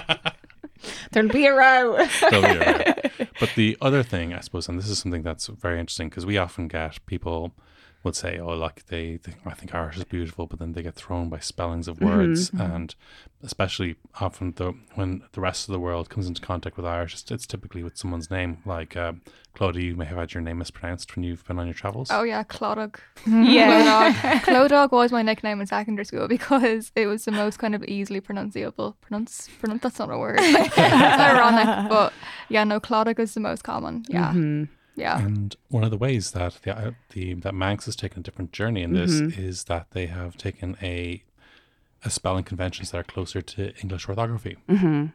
There'll 1.11 1.29
be 1.31 1.47
a 1.47 1.53
row. 1.53 2.07
There'll 2.31 2.43
be 2.43 2.49
a 2.49 2.61
row. 2.61 3.27
But 3.41 3.55
the 3.57 3.77
other 3.81 4.05
thing, 4.05 4.35
I 4.35 4.41
suppose, 4.41 4.69
and 4.69 4.79
this 4.79 4.89
is 4.89 5.01
something 5.01 5.25
that's 5.25 5.49
very 5.49 5.81
interesting 5.81 6.11
because 6.11 6.25
we 6.25 6.39
often 6.39 6.69
get 6.69 7.05
people 7.07 7.53
would 8.07 8.17
say, 8.17 8.39
"Oh, 8.39 8.55
like 8.55 8.87
they, 8.87 9.17
they, 9.17 9.35
I 9.45 9.53
think 9.53 9.75
Irish 9.75 9.97
is 9.97 10.05
beautiful," 10.05 10.47
but 10.47 10.61
then 10.61 10.73
they 10.73 10.83
get 10.83 10.95
thrown 10.95 11.29
by 11.29 11.41
spellings 11.41 11.89
of 11.89 12.01
words, 12.01 12.51
mm-hmm. 12.51 12.61
and 12.61 12.95
especially 13.43 13.97
often 14.21 14.53
the 14.53 14.75
when 14.95 15.25
the 15.33 15.41
rest 15.41 15.69
of 15.69 15.73
the 15.73 15.81
world 15.81 16.09
comes 16.09 16.29
into 16.29 16.41
contact 16.41 16.77
with 16.77 16.87
Irish, 16.87 17.15
it's, 17.15 17.31
it's 17.33 17.47
typically 17.47 17.83
with 17.83 17.99
someone's 17.99 18.31
name. 18.31 18.59
Like 18.65 18.97
uh, 18.97 19.15
Clodagh, 19.57 19.83
you 19.83 19.97
may 19.97 20.05
have 20.05 20.19
had 20.19 20.35
your 20.35 20.41
name 20.41 20.59
mispronounced 20.59 21.17
when 21.17 21.25
you've 21.25 21.45
been 21.47 21.59
on 21.59 21.67
your 21.67 21.75
travels. 21.75 22.09
Oh 22.13 22.23
yeah, 22.23 22.45
Clodog. 22.45 22.95
yeah, 23.27 24.41
Clodog 24.41 24.93
was 25.01 25.11
my 25.11 25.23
nickname 25.23 25.61
in 25.61 25.67
secondary 25.67 26.05
school 26.05 26.29
because 26.29 26.93
it 26.95 27.09
was 27.09 27.25
the 27.25 27.33
most 27.33 27.59
kind 27.59 27.75
of 27.75 27.83
easily 27.85 28.21
pronounceable. 28.21 28.95
Pronounce, 29.01 29.51
pronounce. 29.59 29.83
That's 29.83 29.99
not 29.99 30.13
a 30.13 30.17
word. 30.19 30.39
it's 30.41 30.79
ironic, 30.79 31.91
but 31.91 32.13
yeah, 32.49 32.63
no, 32.63 32.79
Clodog 32.79 33.19
is 33.19 33.35
the 33.35 33.41
most 33.41 33.65
common. 33.65 34.05
Yeah. 34.09 34.29
Mm-hmm. 34.29 34.65
Yeah. 34.97 35.19
And 35.19 35.55
one 35.69 35.85
of 35.85 35.91
the 35.91 35.97
ways 35.97 36.33
that 36.33 36.59
the, 36.63 36.77
uh, 36.77 36.91
the 37.11 37.35
that 37.35 37.55
Manx 37.55 37.85
has 37.85 37.95
taken 37.95 38.21
a 38.21 38.23
different 38.23 38.53
journey 38.53 38.83
in 38.83 38.95
this 38.95 39.13
mm-hmm. 39.13 39.41
is 39.41 39.65
that 39.65 39.91
they 39.91 40.07
have 40.07 40.37
taken 40.37 40.77
a 40.83 41.23
a 42.05 42.11
spelling 42.11 42.45
conventions 42.45 42.91
that 42.91 42.99
are 42.99 43.05
closer 43.05 43.43
to 43.43 43.75
English 43.83 44.09
orthography. 44.09 44.57
Mm-hmm. 44.69 45.07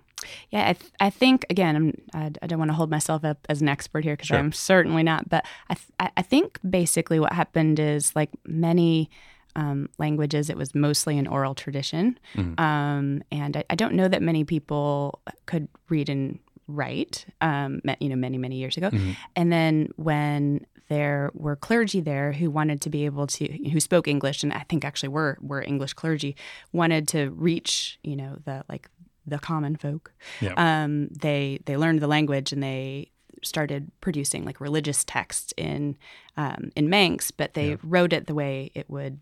Yeah, 0.52 0.70
I, 0.70 0.74
th- 0.74 0.92
I 1.00 1.10
think 1.10 1.46
again, 1.50 1.76
I'm, 1.76 1.94
I, 2.14 2.32
I 2.42 2.48
don't 2.48 2.60
want 2.60 2.70
to 2.70 2.76
hold 2.76 2.92
myself 2.92 3.26
up 3.26 3.40
as 3.50 3.62
an 3.62 3.70
expert 3.70 4.04
here 4.04 4.14
because 4.14 4.28
sure. 4.28 4.38
I'm 4.38 4.52
certainly 4.52 5.02
not. 5.02 5.30
But 5.30 5.46
I, 5.70 5.76
th- 5.76 6.12
I 6.16 6.22
think 6.22 6.60
basically 6.68 7.20
what 7.20 7.34
happened 7.34 7.80
is 7.80 8.16
like 8.16 8.30
many 8.46 9.10
um, 9.56 9.90
languages, 9.98 10.50
it 10.50 10.58
was 10.58 10.76
mostly 10.76 11.18
an 11.18 11.28
oral 11.28 11.56
tradition, 11.56 12.20
mm-hmm. 12.36 12.60
um, 12.60 13.24
and 13.32 13.58
I, 13.58 13.64
I, 13.70 13.76
don't 13.76 13.96
know 13.96 14.08
that 14.08 14.22
many 14.22 14.46
people 14.46 15.20
could 15.46 15.68
read 15.90 16.08
and 16.08 16.40
right, 16.72 17.26
um, 17.42 17.82
you 18.00 18.10
know, 18.10 18.16
many, 18.16 18.38
many 18.38 18.58
years 18.58 18.78
ago. 18.78 18.90
Mm-hmm. 18.90 19.12
And 19.36 19.52
then 19.52 19.90
when 19.96 20.66
there 20.90 21.32
were 21.34 21.56
clergy 21.56 22.02
there 22.02 22.34
who 22.34 22.50
wanted 22.50 22.82
to 22.82 22.90
be 22.90 23.06
able 23.06 23.28
to, 23.28 23.70
who 23.70 23.80
spoke 23.80 24.08
English, 24.08 24.44
and 24.44 24.52
I 24.52 24.66
think 24.68 24.84
actually 24.84 25.10
were 25.10 25.38
were 25.42 25.62
English 25.62 25.94
clergy, 25.94 26.36
wanted 26.74 27.08
to 27.10 27.30
reach, 27.32 28.00
you 28.04 28.16
know, 28.16 28.40
the 28.46 28.64
like 28.68 28.90
the 29.26 29.40
common 29.40 29.76
folk. 29.76 30.14
Yeah. 30.42 30.54
Um, 30.58 31.08
they 31.10 31.60
they 31.66 31.78
learned 31.78 32.02
the 32.02 32.08
language 32.08 32.52
and 32.52 32.62
they 32.62 33.12
started 33.44 33.92
producing 34.02 34.46
like 34.46 34.60
religious 34.60 35.04
texts 35.04 35.54
in 35.58 35.98
um, 36.38 36.72
in 36.76 36.90
Manx, 36.90 37.32
but 37.32 37.54
they 37.54 37.70
yeah. 37.70 37.78
wrote 37.84 38.14
it 38.14 38.28
the 38.28 38.36
way 38.36 38.72
it 38.76 38.90
would 38.90 39.20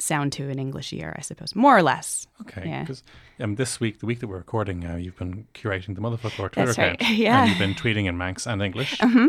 sound 0.00 0.32
to 0.32 0.48
an 0.50 0.58
English 0.58 0.92
ear, 0.92 1.14
I 1.18 1.22
suppose, 1.22 1.54
more 1.54 1.76
or 1.76 1.82
less. 1.82 2.26
Okay, 2.42 2.78
because 2.80 3.02
yeah. 3.38 3.44
um, 3.44 3.56
this 3.56 3.80
week, 3.80 4.00
the 4.00 4.06
week 4.06 4.20
that 4.20 4.26
we're 4.28 4.38
recording, 4.38 4.84
uh, 4.86 4.96
you've 4.96 5.16
been 5.18 5.46
curating 5.54 5.94
the 5.94 6.00
Motherfoclóir 6.00 6.50
Twitter 6.52 6.66
That's 6.72 6.78
account, 6.78 7.02
right. 7.02 7.10
yeah, 7.16 7.40
and 7.42 7.50
you've 7.50 7.58
been 7.58 7.74
tweeting 7.74 8.06
in 8.06 8.16
Manx 8.18 8.46
and 8.46 8.62
English. 8.62 8.98
Mm-hmm. 8.98 9.28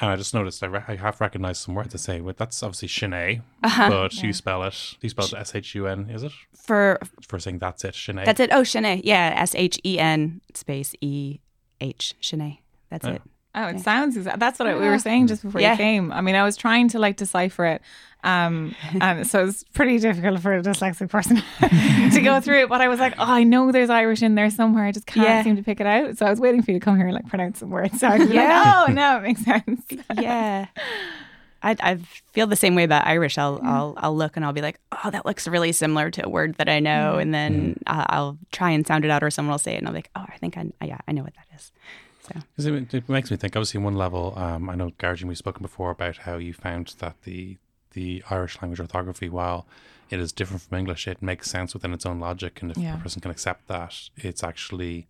And 0.00 0.10
I 0.10 0.14
just 0.16 0.32
noticed 0.32 0.62
I, 0.62 0.66
re- 0.66 0.84
I 0.86 0.94
have 0.94 1.20
recognized 1.20 1.60
some 1.62 1.74
words. 1.74 1.92
I 1.92 1.98
say, 1.98 2.20
well, 2.20 2.34
that's 2.36 2.62
obviously 2.62 2.86
Shanae, 2.88 3.42
Uh-huh. 3.64 3.88
but 3.90 4.14
you 4.22 4.32
spell 4.32 4.62
it. 4.62 4.94
You 5.00 5.08
spell 5.08 5.26
it 5.26 5.34
S 5.34 5.54
H 5.56 5.74
U 5.74 5.86
N, 5.88 6.08
is 6.08 6.22
it? 6.22 6.30
For 6.54 7.00
For 7.26 7.38
saying 7.40 7.58
that's 7.58 7.84
it, 7.84 7.94
Shanae. 7.94 8.24
that's 8.24 8.38
it. 8.38 8.50
Oh, 8.52 8.62
Shanae. 8.62 9.00
Yeah, 9.02 9.32
S 9.36 9.54
H 9.56 9.78
E 9.84 9.98
N 9.98 10.40
space 10.54 10.94
E 11.00 11.40
H. 11.80 12.14
Shanae. 12.22 12.58
That's 12.90 13.06
Oh. 13.06 13.10
it. 13.14 13.22
Oh, 13.60 13.66
it 13.68 13.80
sounds 13.80 14.16
exactly. 14.16 14.38
That's 14.38 14.58
what 14.58 14.68
I, 14.68 14.74
we 14.74 14.86
were 14.88 14.98
saying 14.98 15.26
just 15.26 15.42
before 15.42 15.60
Yeah. 15.60 15.72
you 15.72 15.76
came. 15.78 16.12
I 16.12 16.20
mean, 16.20 16.34
I 16.36 16.44
was 16.44 16.56
trying 16.56 16.88
to 16.90 16.98
like 16.98 17.16
decipher 17.16 17.64
it, 17.64 17.82
um, 18.24 18.74
and 19.00 19.26
so 19.26 19.46
it's 19.46 19.64
pretty 19.74 19.98
difficult 19.98 20.40
for 20.40 20.52
a 20.56 20.62
dyslexic 20.62 21.08
person 21.10 21.36
to 22.12 22.20
go 22.22 22.40
through 22.44 22.62
it. 22.62 22.68
But 22.68 22.80
I 22.80 22.88
was 22.88 23.00
like, 23.00 23.14
oh, 23.18 23.24
I 23.24 23.42
know 23.44 23.72
there's 23.72 23.90
Irish 23.90 24.22
in 24.22 24.34
there 24.36 24.50
somewhere. 24.50 24.84
I 24.84 24.92
just 24.92 25.06
can't 25.06 25.26
Yeah. 25.26 25.42
seem 25.42 25.56
to 25.56 25.62
pick 25.62 25.80
it 25.80 25.86
out. 25.86 26.18
So 26.18 26.26
I 26.26 26.30
was 26.30 26.40
waiting 26.40 26.62
for 26.62 26.70
you 26.70 26.78
to 26.78 26.84
come 26.84 26.96
here 26.96 27.06
and 27.06 27.14
like 27.14 27.26
pronounce 27.28 27.58
some 27.58 27.70
words. 27.70 27.98
So 28.00 28.06
I 28.08 28.18
was 28.18 28.30
Yeah. 28.30 28.42
like, 28.84 28.88
oh 28.90 28.92
no, 28.92 29.16
it 29.18 29.22
makes 29.22 29.44
sense. 29.44 29.84
yeah. 30.18 30.66
I, 31.60 31.74
I 31.80 31.96
feel 32.32 32.46
the 32.46 32.54
same 32.54 32.76
way 32.76 32.84
about 32.84 33.06
Irish. 33.08 33.36
I'll 33.36 33.58
I'll 33.64 33.94
I'll 33.96 34.16
look 34.16 34.36
and 34.36 34.44
I'll 34.44 34.52
be 34.52 34.62
like, 34.62 34.78
oh, 34.92 35.10
that 35.10 35.26
looks 35.26 35.48
really 35.48 35.72
similar 35.72 36.08
to 36.12 36.24
a 36.24 36.28
word 36.28 36.54
that 36.58 36.68
I 36.68 36.78
know, 36.78 37.16
and 37.18 37.34
then 37.34 37.76
uh, 37.84 38.04
I'll 38.08 38.38
try 38.52 38.70
and 38.70 38.86
sound 38.86 39.04
it 39.04 39.10
out, 39.10 39.24
or 39.24 39.30
someone 39.30 39.50
will 39.54 39.58
say 39.58 39.74
it, 39.74 39.78
and 39.78 39.88
I'll 39.88 39.92
be 39.92 39.98
like, 39.98 40.10
oh, 40.14 40.24
I 40.28 40.36
think 40.38 40.56
I 40.56 40.66
yeah 40.84 40.98
I 41.08 41.12
know 41.12 41.24
what 41.24 41.34
that 41.34 41.46
is. 41.56 41.72
So 42.34 42.42
'Cause 42.56 42.66
It, 42.66 42.94
it 42.94 43.08
makes 43.08 43.30
me 43.30 43.36
think. 43.36 43.56
Obviously, 43.56 43.80
one 43.80 43.94
level, 43.94 44.34
um, 44.38 44.68
I 44.68 44.74
know, 44.74 44.90
Gearóidín, 44.98 45.24
we've 45.24 45.38
spoken 45.38 45.62
before 45.62 45.90
about 45.90 46.18
how 46.18 46.36
you 46.36 46.52
found 46.52 46.94
that 46.98 47.22
the 47.22 47.58
the 47.92 48.22
Irish 48.30 48.60
language 48.60 48.80
orthography, 48.80 49.28
while 49.30 49.66
it 50.10 50.20
is 50.20 50.30
different 50.30 50.60
from 50.62 50.78
English, 50.78 51.08
it 51.08 51.22
makes 51.22 51.50
sense 51.50 51.72
within 51.72 51.92
its 51.94 52.04
own 52.04 52.20
logic, 52.20 52.60
and 52.62 52.70
if 52.70 52.76
Yeah. 52.78 52.96
a 52.96 52.98
person 52.98 53.20
can 53.22 53.30
accept 53.30 53.66
that, 53.68 54.10
it's 54.16 54.44
actually 54.44 55.06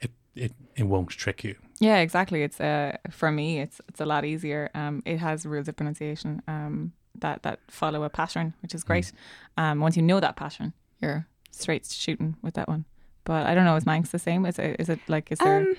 it 0.00 0.10
it, 0.34 0.52
it 0.76 0.82
won't 0.84 1.08
trick 1.10 1.44
you. 1.44 1.54
Yeah, 1.80 1.98
exactly. 1.98 2.42
It's 2.42 2.60
uh 2.60 2.96
for 3.10 3.30
me, 3.30 3.60
it's 3.60 3.80
it's 3.88 4.00
a 4.00 4.06
lot 4.06 4.24
easier. 4.24 4.68
Um, 4.74 5.02
it 5.06 5.18
has 5.18 5.46
rules 5.46 5.68
of 5.68 5.76
pronunciation 5.76 6.42
um 6.48 6.92
that 7.20 7.42
that 7.42 7.60
follow 7.68 8.02
a 8.04 8.10
pattern, 8.10 8.54
which 8.62 8.74
is 8.74 8.82
great. 8.84 9.12
Um, 9.56 9.80
once 9.80 9.96
you 9.96 10.02
know 10.02 10.20
that 10.20 10.36
pattern, 10.36 10.72
you're 11.00 11.26
straight 11.50 11.86
shooting 11.86 12.36
with 12.42 12.54
that 12.54 12.68
one. 12.68 12.84
But 13.24 13.46
I 13.46 13.54
don't 13.54 13.64
know, 13.64 13.76
is 13.76 13.86
Manx 13.86 14.10
the 14.10 14.18
same? 14.18 14.44
Is 14.46 14.58
it 14.58 14.76
is 14.80 14.88
it 14.88 15.00
like 15.08 15.30
is 15.32 15.38
there? 15.38 15.60
Um, 15.60 15.76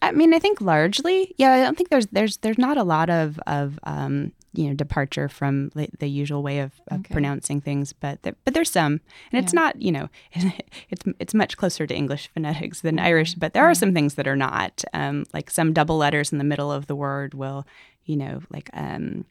I 0.00 0.12
mean, 0.12 0.32
I 0.32 0.38
think 0.38 0.60
largely, 0.60 1.34
yeah. 1.38 1.52
I 1.52 1.60
don't 1.62 1.76
think 1.76 1.90
there's 1.90 2.06
there's 2.08 2.36
there's 2.38 2.58
not 2.58 2.76
a 2.76 2.84
lot 2.84 3.10
of 3.10 3.38
of 3.46 3.78
um, 3.82 4.32
you 4.52 4.68
know 4.68 4.74
departure 4.74 5.28
from 5.28 5.70
the, 5.70 5.88
the 5.98 6.08
usual 6.08 6.42
way 6.42 6.60
of, 6.60 6.72
of 6.88 7.00
Okay. 7.00 7.12
pronouncing 7.12 7.60
things, 7.60 7.92
but 7.92 8.22
there, 8.22 8.34
but 8.44 8.54
there's 8.54 8.70
some, 8.70 9.00
and 9.32 9.42
it's 9.44 9.52
not 9.52 9.80
you 9.82 9.90
know 9.92 10.08
it's 10.90 11.02
it's 11.18 11.34
much 11.34 11.56
closer 11.56 11.86
to 11.86 11.94
English 11.94 12.30
phonetics 12.32 12.80
than 12.80 12.98
Irish, 12.98 13.34
but 13.34 13.52
there 13.54 13.64
are 13.64 13.74
some 13.74 13.92
things 13.92 14.14
that 14.14 14.28
are 14.28 14.36
not. 14.36 14.84
Um, 14.92 15.24
like 15.34 15.50
some 15.50 15.72
double 15.72 15.96
letters 15.98 16.32
in 16.32 16.38
the 16.38 16.44
middle 16.44 16.70
of 16.70 16.86
the 16.86 16.96
word 16.96 17.34
will, 17.34 17.66
you 18.04 18.16
know, 18.16 18.40
like 18.50 18.70
um, 18.74 19.24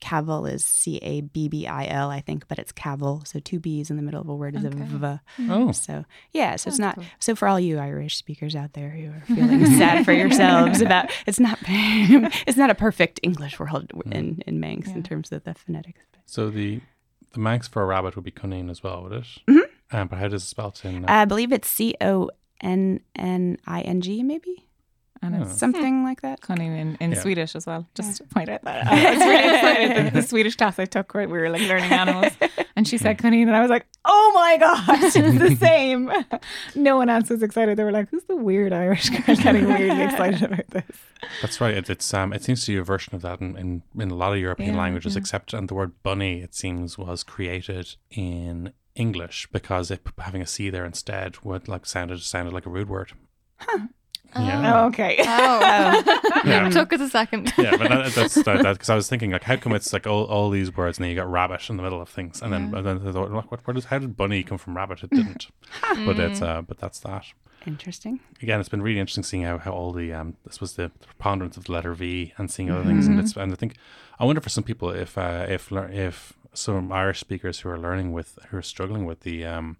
cavil 0.00 0.46
is 0.46 0.64
C 0.64 0.96
A 1.02 1.20
B 1.20 1.48
B 1.48 1.66
I 1.66 1.86
L, 1.86 2.10
I 2.10 2.20
think, 2.20 2.48
but 2.48 2.58
it's 2.58 2.72
cavil, 2.72 3.22
so 3.26 3.38
two 3.38 3.60
B's 3.60 3.90
in 3.90 3.96
the 3.96 4.02
middle 4.02 4.20
of 4.20 4.28
a 4.28 4.34
word 4.34 4.56
is 4.56 4.64
Okay. 4.64 4.80
a 4.80 4.84
v. 4.84 5.18
Oh, 5.50 5.72
So 5.72 6.04
yeah, 6.32 6.56
so 6.56 6.68
it's 6.68 6.78
not. 6.78 6.96
cool. 6.96 7.04
So 7.18 7.34
for 7.34 7.46
all 7.48 7.60
you 7.60 7.78
Irish 7.78 8.16
speakers 8.16 8.56
out 8.56 8.72
there 8.72 8.90
who 8.90 9.10
are 9.10 9.20
feeling 9.36 9.64
sad 9.66 10.04
for 10.04 10.12
yourselves 10.12 10.80
about 10.80 11.10
it's 11.26 11.38
not 11.40 11.58
it's 12.46 12.56
not 12.56 12.70
a 12.70 12.74
perfect 12.74 13.20
English 13.22 13.58
world 13.58 13.92
in 14.10 14.42
in 14.46 14.58
Manx 14.60 14.88
Yeah. 14.88 14.94
in 14.96 15.02
terms 15.02 15.30
of 15.32 15.44
the 15.44 15.54
phonetics. 15.54 16.00
so 16.26 16.50
the 16.50 16.80
the 17.32 17.40
Manx 17.40 17.68
for 17.68 17.82
a 17.82 17.86
rabbit 17.86 18.16
would 18.16 18.24
be 18.24 18.30
cunning 18.32 18.68
as 18.70 18.82
well, 18.82 19.02
would 19.04 19.12
it? 19.12 19.26
Mhm. 19.48 19.60
Um, 19.92 20.08
but 20.08 20.18
how 20.18 20.28
does 20.28 20.42
it 20.42 20.46
spell 20.46 20.68
it 20.68 20.84
in? 20.84 21.04
Uh, 21.04 21.08
I 21.08 21.24
believe 21.24 21.52
it's 21.52 21.68
C 21.68 21.94
O 22.00 22.30
N 22.60 23.00
N 23.16 23.56
I 23.66 23.80
N 23.82 24.00
G 24.00 24.22
maybe 24.22 24.66
and 25.22 25.34
Oh. 25.34 25.42
it's 25.42 25.50
hmm. 25.52 25.56
something 25.56 25.98
hmm. 26.00 26.04
like 26.04 26.22
that. 26.22 26.40
cunning 26.40 26.76
in, 26.76 26.96
in 27.00 27.12
Yeah. 27.12 27.20
Swedish 27.20 27.54
as 27.54 27.66
well. 27.66 27.86
Just 27.94 28.18
to 28.18 28.24
point 28.24 28.48
out 28.48 28.62
that 28.62 28.86
I 28.90 29.10
was 29.10 29.18
really 29.20 29.54
excited. 29.54 30.06
The, 30.06 30.20
the 30.20 30.26
Swedish 30.26 30.56
class 30.56 30.78
I 30.78 30.86
took, 30.86 31.12
where 31.14 31.28
we 31.28 31.38
were 31.38 31.50
like 31.50 31.62
learning 31.62 31.92
animals, 31.92 32.32
and 32.76 32.88
she 32.88 32.98
said 32.98 33.16
hmm. 33.16 33.22
cunning, 33.22 33.42
and 33.42 33.56
I 33.56 33.60
was 33.60 33.70
like, 33.70 33.86
"Oh 34.04 34.32
my 34.34 34.56
gosh, 34.56 35.16
it's 35.16 35.38
the 35.38 35.56
same." 35.56 36.10
no 36.74 36.96
one 36.96 37.08
else 37.08 37.28
was 37.30 37.42
excited. 37.42 37.76
They 37.76 37.84
were 37.84 37.92
like, 37.92 38.08
"Who's 38.10 38.24
the 38.24 38.36
weird 38.36 38.72
Irish 38.72 39.10
girl 39.10 39.36
getting 39.36 39.66
weirdly 39.66 40.02
excited 40.02 40.42
about 40.42 40.68
this?" 40.70 40.96
That's 41.42 41.60
right. 41.60 41.74
It, 41.74 41.90
it's 41.90 42.12
um, 42.14 42.32
it 42.32 42.42
seems 42.42 42.64
to 42.64 42.72
be 42.72 42.78
a 42.78 42.84
version 42.84 43.14
of 43.14 43.22
that 43.22 43.40
in, 43.40 43.56
in, 43.56 43.82
in 43.98 44.10
a 44.10 44.14
lot 44.14 44.32
of 44.32 44.38
European 44.38 44.74
Yeah, 44.74 44.80
languages, 44.80 45.14
yeah. 45.14 45.20
except 45.20 45.52
and 45.52 45.68
the 45.68 45.74
word 45.74 46.02
bunny 46.02 46.40
it 46.40 46.54
seems 46.54 46.96
was 46.96 47.22
created 47.24 47.94
in 48.10 48.72
English 48.94 49.48
because 49.52 49.90
it 49.90 50.00
having 50.18 50.42
a 50.42 50.46
c 50.46 50.70
there 50.70 50.84
instead 50.84 51.42
would 51.44 51.68
like 51.68 51.86
sounded 51.86 52.20
sounded 52.22 52.52
like 52.52 52.66
a 52.66 52.70
rude 52.70 52.88
word. 52.88 53.12
Yeah. 54.34 54.82
Oh, 54.82 54.86
okay. 54.86 55.16
Oh, 55.20 56.02
Yeah. 56.44 56.68
took 56.70 56.92
us 56.92 57.00
a 57.00 57.08
second. 57.08 57.52
yeah, 57.58 57.76
but 57.76 57.88
that, 57.88 58.12
that's 58.14 58.34
that 58.34 58.62
because 58.72 58.88
I 58.88 58.94
was 58.94 59.08
thinking 59.08 59.30
like, 59.32 59.42
how 59.44 59.56
come 59.56 59.72
it's 59.72 59.92
like 59.92 60.06
all, 60.06 60.24
all 60.24 60.50
these 60.50 60.74
words 60.76 60.98
and 60.98 61.04
then 61.04 61.10
you 61.10 61.16
got 61.16 61.30
rabbit 61.30 61.68
in 61.68 61.76
the 61.76 61.82
middle 61.82 62.00
of 62.00 62.08
things, 62.08 62.40
and 62.42 62.52
then 62.52 62.72
and 62.74 62.86
then 62.86 63.06
I 63.06 63.12
thought, 63.12 63.30
what, 63.30 63.50
what, 63.50 63.66
where 63.66 63.74
does 63.74 63.86
how 63.86 63.98
did 63.98 64.16
bunny 64.16 64.42
come 64.42 64.58
from 64.58 64.76
rabbit? 64.76 65.02
It 65.02 65.10
didn't, 65.10 65.48
but 66.04 66.18
it's 66.18 66.40
uh, 66.42 66.62
but 66.62 66.78
that's 66.78 67.00
that. 67.00 67.26
Interesting. 67.66 68.20
Again, 68.40 68.58
it's 68.58 68.70
been 68.70 68.80
really 68.80 69.00
interesting 69.00 69.22
seeing 69.24 69.42
how, 69.42 69.58
how 69.58 69.72
all 69.72 69.92
the 69.92 70.12
um 70.14 70.36
this 70.46 70.60
was 70.60 70.74
the 70.74 70.90
preponderance 71.06 71.56
of 71.56 71.64
the 71.64 71.72
letter 71.72 71.92
V 71.92 72.32
and 72.38 72.50
seeing 72.50 72.70
other 72.70 72.84
things, 72.84 73.06
and 73.06 73.18
it's 73.18 73.36
and 73.36 73.52
I 73.52 73.56
think 73.56 73.74
I 74.18 74.24
wonder 74.24 74.40
for 74.40 74.48
some 74.48 74.64
people 74.64 74.90
if 74.90 75.18
uh, 75.18 75.46
if 75.48 75.70
if 75.72 76.32
some 76.54 76.90
Irish 76.92 77.20
speakers 77.20 77.60
who 77.60 77.68
are 77.68 77.78
learning 77.78 78.12
with 78.12 78.38
who 78.48 78.56
are 78.56 78.62
struggling 78.62 79.04
with 79.04 79.20
the 79.20 79.44
um 79.44 79.76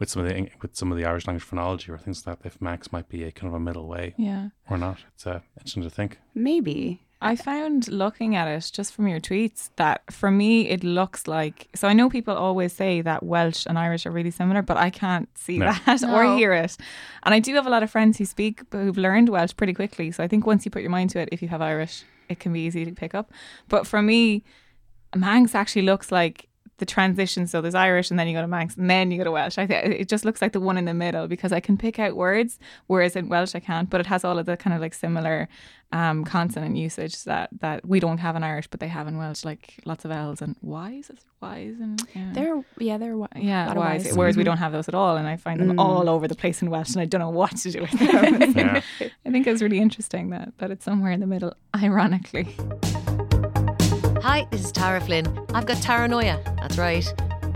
with 0.00 0.08
some 0.10 0.24
of 0.24 0.28
the 0.28 0.48
with 0.62 0.74
some 0.74 0.90
of 0.90 0.98
the 0.98 1.04
Irish 1.04 1.26
language 1.28 1.46
phonology 1.48 1.88
or 1.90 1.98
things 1.98 2.26
like 2.26 2.40
that, 2.42 2.46
if 2.48 2.60
Manx 2.60 2.90
might 2.90 3.08
be 3.08 3.22
a 3.22 3.30
kind 3.30 3.46
of 3.48 3.54
a 3.54 3.60
middle 3.60 3.86
way 3.86 4.14
Yeah. 4.16 4.48
or 4.68 4.76
not. 4.78 4.98
It's 5.14 5.26
uh, 5.26 5.40
interesting 5.58 5.84
to 5.84 5.90
think. 5.90 6.18
Maybe. 6.34 7.02
I 7.22 7.36
found 7.36 7.88
looking 7.88 8.34
at 8.34 8.48
it 8.48 8.70
just 8.72 8.94
from 8.94 9.06
your 9.06 9.20
tweets 9.20 9.68
that 9.76 10.10
for 10.10 10.30
me 10.30 10.70
it 10.70 10.82
looks 10.82 11.28
like 11.28 11.68
so 11.74 11.86
I 11.86 11.92
know 11.92 12.08
people 12.08 12.34
always 12.34 12.72
say 12.72 13.02
that 13.02 13.22
Welsh 13.22 13.66
and 13.66 13.78
Irish 13.78 14.06
are 14.06 14.10
really 14.10 14.30
similar, 14.30 14.62
but 14.62 14.78
I 14.78 14.88
can't 14.88 15.28
see 15.36 15.58
No. 15.58 15.70
that 15.84 16.02
or 16.02 16.34
hear 16.38 16.54
it. 16.54 16.78
And 17.24 17.34
I 17.34 17.38
do 17.38 17.54
have 17.56 17.66
a 17.66 17.70
lot 17.70 17.82
of 17.82 17.90
friends 17.90 18.16
who 18.16 18.24
speak 18.24 18.62
but 18.70 18.78
who've 18.78 18.96
learned 18.96 19.28
Welsh 19.28 19.54
pretty 19.54 19.74
quickly. 19.74 20.10
So 20.12 20.24
I 20.24 20.28
think 20.28 20.46
once 20.46 20.64
you 20.64 20.70
put 20.70 20.80
your 20.80 20.90
mind 20.90 21.10
to 21.10 21.18
it, 21.20 21.28
if 21.30 21.42
you 21.42 21.48
have 21.48 21.60
Irish, 21.60 22.04
it 22.30 22.40
can 22.40 22.54
be 22.54 22.60
easy 22.60 22.86
to 22.86 22.92
pick 22.92 23.14
up. 23.14 23.30
But 23.68 23.86
for 23.86 24.00
me, 24.00 24.42
Manx 25.14 25.54
actually 25.54 25.82
looks 25.82 26.10
like 26.10 26.48
the 26.80 26.86
transition. 26.86 27.46
So 27.46 27.60
there's 27.60 27.76
Irish, 27.76 28.10
and 28.10 28.18
then 28.18 28.26
you 28.26 28.34
go 28.34 28.40
to 28.42 28.48
Manx, 28.48 28.76
and 28.76 28.90
then 28.90 29.10
you 29.12 29.18
go 29.18 29.24
to 29.24 29.30
Welsh. 29.30 29.56
I 29.56 29.66
think 29.66 29.84
it 30.00 30.08
just 30.08 30.24
looks 30.24 30.42
like 30.42 30.52
the 30.52 30.60
one 30.60 30.76
in 30.76 30.84
the 30.86 30.94
middle 30.94 31.28
because 31.28 31.52
I 31.52 31.60
can 31.60 31.76
pick 31.78 31.98
out 32.00 32.16
words, 32.16 32.58
whereas 32.88 33.14
in 33.14 33.28
Welsh 33.28 33.54
I 33.54 33.60
can't. 33.60 33.88
But 33.88 34.00
it 34.00 34.06
has 34.06 34.24
all 34.24 34.38
of 34.38 34.46
the 34.46 34.56
kind 34.56 34.74
of 34.74 34.80
like 34.80 34.94
similar 34.94 35.48
um, 35.92 36.24
consonant 36.24 36.76
usage 36.76 37.24
that 37.24 37.50
that 37.60 37.86
we 37.86 38.00
don't 38.00 38.18
have 38.18 38.34
in 38.36 38.42
Irish, 38.42 38.66
but 38.68 38.80
they 38.80 38.88
have 38.88 39.06
in 39.08 39.16
Welsh, 39.18 39.44
like 39.44 39.74
lots 39.84 40.04
of 40.04 40.10
L's 40.10 40.40
and 40.42 40.56
Y's, 40.62 41.10
Y's, 41.40 41.80
and 41.80 42.02
yeah. 42.14 42.30
They're 42.32 42.62
yeah 42.78 42.98
they're 42.98 43.10
wi- 43.12 43.28
yeah, 43.36 43.66
lot 43.68 43.76
of 43.76 43.82
Y's. 43.84 44.06
Ys. 44.06 44.16
Whereas 44.16 44.36
we 44.36 44.42
Mhm. 44.42 44.46
don't 44.46 44.58
have 44.58 44.72
those 44.72 44.88
at 44.88 44.94
all, 44.94 45.16
and 45.16 45.26
I 45.28 45.36
find 45.36 45.60
them 45.60 45.76
Mm. 45.76 45.80
all 45.80 46.08
over 46.08 46.26
the 46.28 46.34
place 46.36 46.62
in 46.62 46.70
Welsh, 46.70 46.90
and 46.92 47.00
I 47.00 47.06
don't 47.06 47.20
know 47.20 47.30
what 47.30 47.56
to 47.58 47.70
do 47.70 47.80
with 47.82 47.90
them. 47.98 48.52
Yeah. 48.56 48.80
I 49.26 49.30
think 49.30 49.46
it's 49.46 49.62
really 49.62 49.80
interesting 49.80 50.30
that 50.30 50.52
that 50.58 50.70
it's 50.70 50.84
somewhere 50.84 51.12
in 51.12 51.20
the 51.20 51.26
middle, 51.26 51.54
ironically. 51.74 52.54
Hi, 54.22 54.46
this 54.50 54.66
is 54.66 54.70
Tara 54.70 55.00
Flynn. 55.00 55.26
I've 55.54 55.64
got 55.64 55.80
paranoia. 55.82 56.42
That's 56.60 56.76
right. 56.76 57.10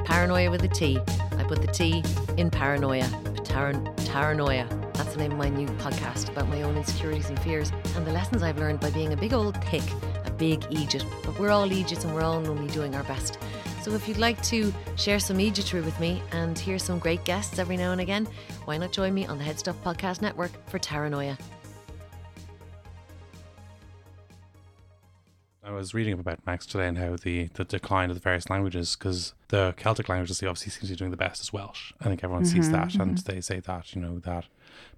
Paranoia 0.07 0.51
with 0.51 0.65
a 0.65 0.69
T. 0.69 0.99
I 0.99 1.45
put 1.45 1.61
the 1.61 1.67
T 1.67 2.03
in 2.39 2.49
paranoia. 2.51 3.05
Taran- 3.45 3.85
paranoia. 4.11 4.67
That's 4.95 5.13
the 5.13 5.19
name 5.19 5.33
of 5.33 5.37
my 5.39 5.51
new 5.51 5.67
podcast 5.67 6.31
about 6.31 6.49
my 6.49 6.63
own 6.63 6.79
insecurities 6.79 7.29
and 7.29 7.39
fears 7.41 7.71
and 7.97 8.07
the 8.07 8.13
lessons 8.13 8.43
I've 8.43 8.57
learned 8.57 8.81
by 8.81 8.89
being 8.93 9.13
a 9.13 9.17
big 9.17 9.35
old 9.35 9.63
thick, 9.65 9.83
a 10.25 10.31
big 10.31 10.65
Egypt. 10.71 11.05
But 11.23 11.39
we're 11.39 11.51
all 11.51 11.71
Egypts 11.71 12.05
and 12.05 12.15
we're 12.15 12.23
all 12.23 12.37
only 12.37 12.73
doing 12.73 12.95
our 12.95 13.05
best. 13.05 13.39
So 13.83 13.93
if 13.93 14.09
you'd 14.09 14.17
like 14.17 14.43
to 14.45 14.73
share 14.97 15.21
some 15.21 15.41
Egyptry 15.41 15.83
with 15.83 16.01
me 16.01 16.23
and 16.33 16.59
hear 16.59 16.79
some 16.79 16.99
great 16.99 17.25
guests 17.25 17.59
every 17.59 17.77
now 17.77 17.93
and 17.93 18.01
again, 18.01 18.27
why 18.65 18.79
not 18.79 18.91
join 18.91 19.13
me 19.13 19.27
on 19.27 19.37
the 19.37 19.45
HeadStuff 19.45 19.77
Podcast 19.85 20.23
Network 20.23 20.53
for 20.71 20.79
Paranoia? 20.79 21.37
I 25.67 25.71
was 25.71 25.95
reading 25.95 26.13
about 26.13 26.45
Manx 26.47 26.67
today 26.67 26.87
and 26.87 26.99
how 26.99 27.17
the, 27.17 27.49
the 27.55 27.65
decline 27.65 28.11
of 28.11 28.17
the 28.17 28.21
various 28.21 28.51
languages, 28.51 28.97
because 28.97 29.33
the 29.49 29.73
Celtic 29.79 30.11
languages, 30.11 30.39
they 30.39 30.47
obviously 30.47 30.71
seem 30.71 30.89
to 30.89 30.93
be 30.93 30.97
doing 30.97 31.11
the 31.11 31.17
best 31.17 31.41
is 31.41 31.55
Welsh. 31.55 31.93
I 32.01 32.05
think 32.05 32.23
everyone 32.23 32.45
sees 32.45 32.71
that, 32.71 32.95
and 32.97 33.17
they 33.19 33.41
say 33.41 33.61
that, 33.61 33.95
you 33.95 34.03
know, 34.03 34.19
that 34.21 34.45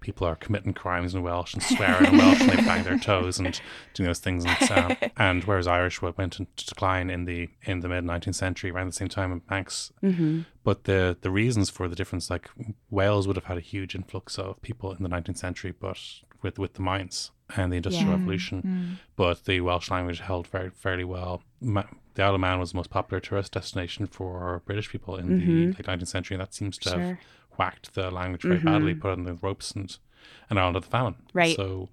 people 0.01 0.27
are 0.27 0.35
committing 0.35 0.73
crimes 0.73 1.15
in 1.15 1.23
Welsh 1.23 1.53
and 1.53 1.63
swearing 1.63 2.13
in 2.13 2.17
Welsh 2.17 2.41
and 2.41 2.49
they 2.49 2.55
bang 2.57 2.83
their 2.83 2.97
toes 2.97 3.39
and 3.39 3.59
doing 3.93 4.07
those 4.07 4.19
things. 4.19 4.43
And, 4.45 4.71
um, 4.71 4.97
and 5.17 5.43
whereas 5.45 5.67
Irish 5.67 6.01
went 6.01 6.19
into 6.19 6.47
decline 6.55 7.09
in 7.09 7.25
the 7.25 7.49
in 7.63 7.79
the 7.79 7.87
mid 7.87 8.03
19th 8.03 8.35
century, 8.35 8.71
around 8.71 8.87
the 8.87 8.93
same 8.93 9.07
time 9.07 9.31
in 9.31 9.41
Manx. 9.49 9.93
Mm-hmm. 10.03 10.41
But 10.63 10.83
the, 10.83 11.17
the 11.21 11.31
reasons 11.31 11.69
for 11.69 11.87
the 11.87 11.95
difference, 11.95 12.29
like 12.29 12.49
Wales 12.89 13.25
would 13.25 13.37
have 13.37 13.45
had 13.45 13.57
a 13.57 13.61
huge 13.61 13.95
influx 13.95 14.37
of 14.37 14.61
people 14.61 14.91
in 14.91 15.01
the 15.01 15.09
19th 15.09 15.37
century, 15.37 15.73
but 15.77 15.97
with, 16.41 16.59
with 16.59 16.73
the 16.73 16.81
mines 16.81 17.31
and 17.55 17.71
the 17.71 17.77
Industrial 17.77 18.07
Yeah. 18.07 18.15
Revolution 18.17 18.61
mm. 18.61 19.05
but 19.15 19.45
the 19.45 19.61
Welsh 19.61 19.89
language 19.89 20.19
held 20.19 20.47
very 20.47 20.69
fairly 20.69 21.03
well. 21.03 21.41
Ma- 21.61 21.83
the 22.15 22.23
Isle 22.23 22.35
of 22.35 22.41
Man 22.41 22.59
was 22.59 22.71
the 22.71 22.77
most 22.77 22.89
popular 22.89 23.19
tourist 23.19 23.53
destination 23.53 24.07
for 24.07 24.61
British 24.65 24.89
people 24.89 25.17
in 25.17 25.37
the 25.37 25.45
mm-hmm. 25.45 25.71
late 25.71 25.99
19th 25.99 26.07
century, 26.07 26.35
and 26.35 26.41
that 26.41 26.53
seems 26.53 26.77
to 26.79 26.89
have 26.89 27.17
whacked 27.57 27.93
the 27.93 28.09
language 28.09 28.41
very 28.41 28.57
mm-hmm. 28.57 28.65
badly, 28.65 28.95
put 28.95 29.09
it 29.09 29.19
on 29.19 29.23
the 29.23 29.33
ropes 29.33 29.71
and 29.71 29.97
and 30.49 30.73
to 30.73 30.79
the 30.79 30.87
famine. 30.87 31.15
Right. 31.33 31.55
So, 31.55 31.89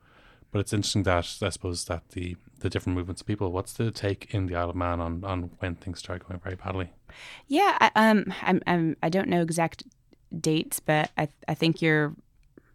but 0.51 0.61
it's 0.61 0.73
interesting 0.73 1.03
that 1.05 1.39
I 1.43 1.49
suppose 1.51 1.85
that 1.85 2.09
the 2.11 2.37
the 2.61 2.71
different 2.71 2.97
movements 2.97 3.21
of 3.21 3.27
people. 3.27 3.53
What's 3.53 3.75
the 3.75 3.91
take 3.91 4.33
in 4.35 4.47
the 4.47 4.57
Isle 4.57 4.71
of 4.71 4.77
Man 4.77 5.01
on 5.01 5.25
on 5.25 5.51
when 5.59 5.75
things 5.75 5.99
started 5.99 6.27
going 6.27 6.41
very 6.41 6.57
badly? 6.57 6.91
Yeah, 7.47 7.77
I, 7.81 7.91
um, 7.95 8.33
I'm, 8.43 8.61
I'm, 8.67 8.97
I 9.03 9.09
don't 9.09 9.29
know 9.29 9.43
exact 9.43 9.85
dates, 10.41 10.81
but 10.81 11.11
I, 11.17 11.29
I 11.47 11.55
think 11.55 11.81
you're 11.81 12.15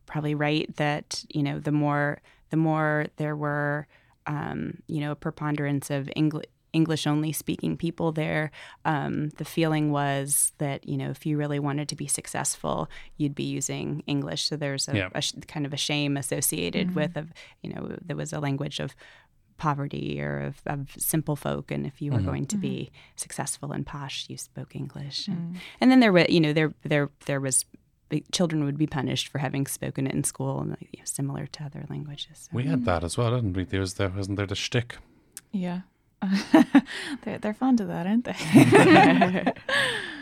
probably 0.10 0.36
right 0.36 0.68
that 0.75 1.24
you 1.30 1.44
know 1.44 1.60
the 1.60 1.72
more 1.72 2.20
the 2.50 2.58
more 2.58 3.06
there 3.18 3.36
were, 3.36 3.88
um, 4.25 4.60
you 4.88 5.00
know, 5.01 5.12
a 5.12 5.16
preponderance 5.16 5.89
of 5.98 6.10
English. 6.16 6.46
English 6.72 7.08
only 7.08 7.32
speaking 7.32 7.75
people 7.75 8.12
there. 8.12 8.51
Um, 8.86 9.30
the 9.42 9.44
feeling 9.46 9.92
was 9.92 10.54
that, 10.60 10.88
you 10.88 10.98
know, 10.98 11.10
if 11.10 11.25
you 11.25 11.36
really 11.36 11.58
wanted 11.58 11.89
to 11.89 11.96
be 11.96 12.06
successful, 12.08 12.88
you'd 13.18 13.34
be 13.34 13.50
using 13.58 14.04
English. 14.06 14.44
So 14.44 14.56
there's 14.56 14.88
a, 14.88 14.96
Yeah. 14.96 15.10
a 15.16 15.22
sh- 15.22 15.34
kind 15.48 15.66
of 15.66 15.74
a 15.74 15.78
shame 15.78 16.16
associated 16.16 16.94
with, 16.94 17.18
of, 17.18 17.34
you 17.63 17.74
know, 17.74 17.98
there 18.06 18.16
was 18.16 18.34
a 18.34 18.39
language 18.39 18.80
of 18.80 18.94
poverty 19.58 20.22
or 20.22 20.39
of, 20.42 20.62
of 20.68 20.92
simple 20.98 21.36
folk. 21.36 21.72
And 21.72 21.88
if 21.88 22.01
you 22.04 22.12
were 22.12 22.20
going 22.32 22.46
to 22.48 22.58
be 22.58 22.92
successful 23.16 23.72
and 23.72 23.84
posh, 23.84 24.28
you 24.30 24.38
spoke 24.38 24.75
English. 24.75 25.28
And, 25.28 25.58
and 25.82 25.89
then 25.89 26.00
there 26.01 26.13
was, 26.13 26.28
you 26.30 26.39
know, 26.39 26.54
there, 26.54 26.72
there, 26.84 27.10
there 27.25 27.42
was, 27.42 27.66
children 28.32 28.63
would 28.63 28.78
be 28.78 28.88
punished 28.88 29.28
for 29.28 29.39
having 29.39 29.68
spoken 29.68 30.08
it 30.08 30.13
in 30.13 30.24
school, 30.24 30.60
and 30.60 30.78
you 30.80 31.00
know, 31.00 31.06
similar 31.06 31.48
to 31.48 31.63
other 31.63 31.86
languages. 31.89 32.50
So- 32.50 32.50
We 32.54 32.63
had 32.66 32.86
that 32.86 33.04
as 33.04 33.18
well, 33.18 33.36
didn't 33.36 33.54
we? 33.54 33.63
There 33.63 33.80
was 33.80 33.96
there 33.96 34.10
wasn't 34.10 34.38
there 34.38 34.48
the 34.48 34.56
shtick. 34.56 34.98
Yeah. 35.51 35.82
they're, 37.24 37.38
they're 37.38 37.54
fond 37.54 37.80
of 37.80 37.88
that, 37.88 38.06
aren't 38.06 38.25
they? 38.25 38.36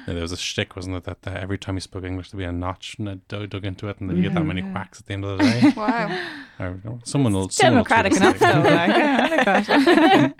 Yeah, 0.07 0.13
There 0.13 0.21
was 0.21 0.31
a 0.31 0.37
shtick, 0.37 0.75
wasn't 0.75 0.95
it? 0.95 1.03
That, 1.03 1.23
that 1.23 1.37
every 1.37 1.57
time 1.57 1.75
you 1.75 1.81
spoke 1.81 2.05
English, 2.05 2.31
there'd 2.31 2.39
be 2.39 2.45
a 2.45 2.51
notch 2.51 2.95
and 2.97 3.09
it 3.09 3.27
dug, 3.27 3.49
dug 3.49 3.65
into 3.65 3.89
it, 3.89 3.99
and 3.99 4.09
then 4.09 4.17
you 4.17 4.23
get 4.23 4.35
that 4.35 4.43
many 4.43 4.61
mm-hmm. 4.61 4.71
quacks 4.71 5.01
at 5.01 5.07
the 5.07 5.13
end 5.13 5.25
of 5.25 5.37
the 5.37 5.43
day. 5.43 5.73
Wow. 5.75 6.27
Or, 6.59 6.79
you 6.83 6.89
know, 6.89 6.99
someone 7.03 7.33
will. 7.33 7.49
someone 7.49 7.77
will 7.77 7.83
democratic 7.83 8.13
tweet 8.13 8.21
enough 8.21 8.39
though. 8.39 8.69
Like, 8.69 8.89
yeah, 8.89 9.27
I 9.29 9.35
like 9.35 9.45
that. 9.45 10.35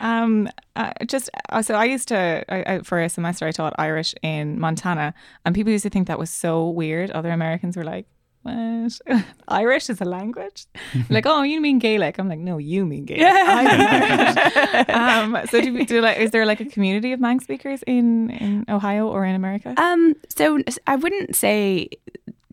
Um, 0.00 0.48
uh, 0.76 0.92
just 1.06 1.30
uh, 1.50 1.62
so 1.62 1.74
I 1.74 1.84
used 1.84 2.08
to 2.08 2.44
I, 2.48 2.74
I, 2.74 2.78
for 2.80 3.00
a 3.00 3.08
semester 3.08 3.46
I 3.46 3.52
taught 3.52 3.74
Irish 3.78 4.14
in 4.22 4.58
Montana, 4.58 5.14
and 5.44 5.54
people 5.54 5.72
used 5.72 5.84
to 5.84 5.90
think 5.90 6.08
that 6.08 6.18
was 6.18 6.30
so 6.30 6.68
weird. 6.68 7.10
Other 7.10 7.30
Americans 7.30 7.76
were 7.76 7.84
like. 7.84 8.06
What? 8.42 8.98
Irish 9.48 9.90
is 9.90 10.00
a 10.00 10.06
language? 10.06 10.64
like, 11.10 11.26
oh, 11.26 11.42
you 11.42 11.60
mean 11.60 11.78
Gaelic? 11.78 12.18
I'm 12.18 12.26
like, 12.26 12.38
no, 12.38 12.56
you 12.56 12.86
mean 12.86 13.04
Gaelic. 13.04 13.26
I 13.26 13.62
mean 13.64 14.88
Irish. 14.88 14.88
um, 14.88 15.46
so, 15.50 15.60
do, 15.60 15.84
do 15.84 16.00
like, 16.00 16.16
is 16.16 16.30
there 16.30 16.46
like 16.46 16.58
a 16.58 16.64
community 16.64 17.12
of 17.12 17.20
Manx 17.20 17.44
speakers 17.44 17.82
in 17.86 18.30
in 18.30 18.64
Ohio 18.70 19.08
or 19.08 19.26
in 19.26 19.34
America? 19.34 19.74
Um, 19.76 20.14
so 20.34 20.58
I 20.86 20.96
wouldn't 20.96 21.36
say 21.36 21.90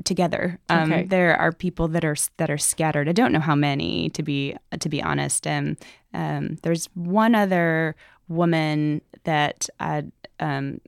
together. 0.03 0.59
Um, 0.69 0.91
Okay. 0.91 1.03
There 1.03 1.35
are 1.37 1.51
people 1.51 1.87
that 1.89 2.03
are 2.03 2.15
that 2.37 2.49
are 2.49 2.57
scattered. 2.57 3.07
I 3.07 3.13
don't 3.13 3.31
know 3.31 3.39
how 3.39 3.55
many, 3.55 4.09
to 4.11 4.23
be 4.23 4.55
to 4.79 4.89
be 4.89 5.01
honest. 5.01 5.47
Um, 5.47 5.77
um, 6.17 6.57
there's 6.63 6.89
one 6.95 7.33
other 7.35 7.95
woman 8.27 9.01
that 9.23 9.69
I 9.79 10.03
um, 10.39 10.81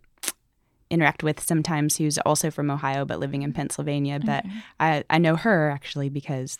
interact 0.89 1.23
with 1.23 1.39
sometimes 1.39 1.97
who's 1.97 2.17
also 2.19 2.49
from 2.49 2.71
Ohio 2.71 3.05
but 3.05 3.19
living 3.19 3.43
in 3.43 3.53
Pennsylvania. 3.53 4.19
But 4.19 4.43
I 4.79 5.03
I 5.09 5.17
know 5.19 5.35
her 5.35 5.69
actually 5.69 6.09
because 6.09 6.57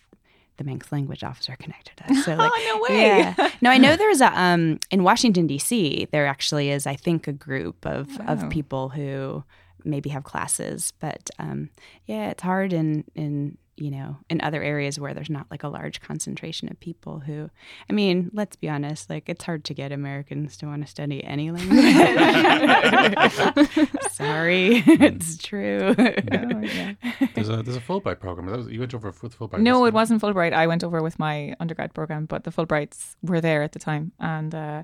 the 0.58 0.64
Manx 0.66 0.92
language 0.92 1.24
officer 1.24 1.56
connected 1.58 2.02
us. 2.08 2.26
So 2.26 2.36
like, 2.36 2.52
oh, 2.54 2.80
no 2.88 2.96
way. 2.96 3.06
yeah. 3.08 3.50
No, 3.62 3.70
I 3.72 3.78
know 3.78 3.96
there's 3.96 4.22
a 4.22 4.32
um 4.40 4.80
in 4.92 5.04
Washington 5.04 5.48
D.C. 5.48 6.08
There 6.12 6.28
actually 6.28 6.70
is, 6.70 6.86
I 6.86 6.96
think, 6.96 7.28
a 7.28 7.34
group 7.34 7.86
of 7.86 8.18
Wow. 8.20 8.26
of 8.34 8.50
people 8.50 8.90
who 8.90 9.44
maybe 9.86 10.10
have 10.10 10.24
classes, 10.26 10.94
but 11.00 11.30
um, 11.40 11.70
yeah, 12.06 12.30
it's 12.32 12.44
hard 12.44 12.72
in 12.74 13.04
in 13.16 13.58
you 13.80 13.92
know 13.92 14.18
in 14.30 14.42
other 14.42 14.62
areas 14.62 15.00
where 15.00 15.14
there's 15.14 15.30
not 15.30 15.48
like 15.50 15.64
a 15.64 15.70
large 15.70 16.02
concentration 16.02 16.70
of 16.70 16.80
people 16.80 17.20
who. 17.20 17.50
I 17.90 17.94
mean, 17.94 18.30
let's 18.34 18.56
be 18.56 18.70
honest, 18.70 19.10
like 19.10 19.30
it's 19.30 19.46
hard 19.46 19.64
to 19.66 19.74
get 19.74 19.92
Americans 19.92 20.58
to 20.58 20.66
want 20.66 20.84
to 20.84 20.88
study 20.88 21.24
any 21.24 21.52
language. 21.52 21.80
Sorry, 24.12 24.78
it's 24.86 25.38
true. 25.38 25.96
Oh, 25.98 26.62
yeah. 26.62 26.94
There's 27.34 27.50
a 27.50 27.64
there's 27.64 27.78
a 27.78 27.82
Fulbright 27.82 28.20
program. 28.20 28.48
That 28.48 28.58
was, 28.58 28.68
you 28.68 28.80
went 28.80 28.94
over 28.94 29.14
with 29.22 29.38
Fulbright. 29.38 29.62
No, 29.62 29.86
it 29.86 29.94
wasn't 29.94 30.10
wasn't 30.10 30.36
Fulbright. 30.36 30.54
I 30.54 30.68
went 30.68 30.84
over 30.84 31.02
with 31.02 31.20
my 31.20 31.56
undergrad 31.60 31.94
program, 31.94 32.26
but 32.26 32.44
the 32.44 32.52
Fulbrights 32.52 33.16
were 33.22 33.42
there 33.42 33.64
at 33.64 33.74
the 33.74 33.80
time, 33.80 34.12
and 34.20 34.54
uh, 34.54 34.84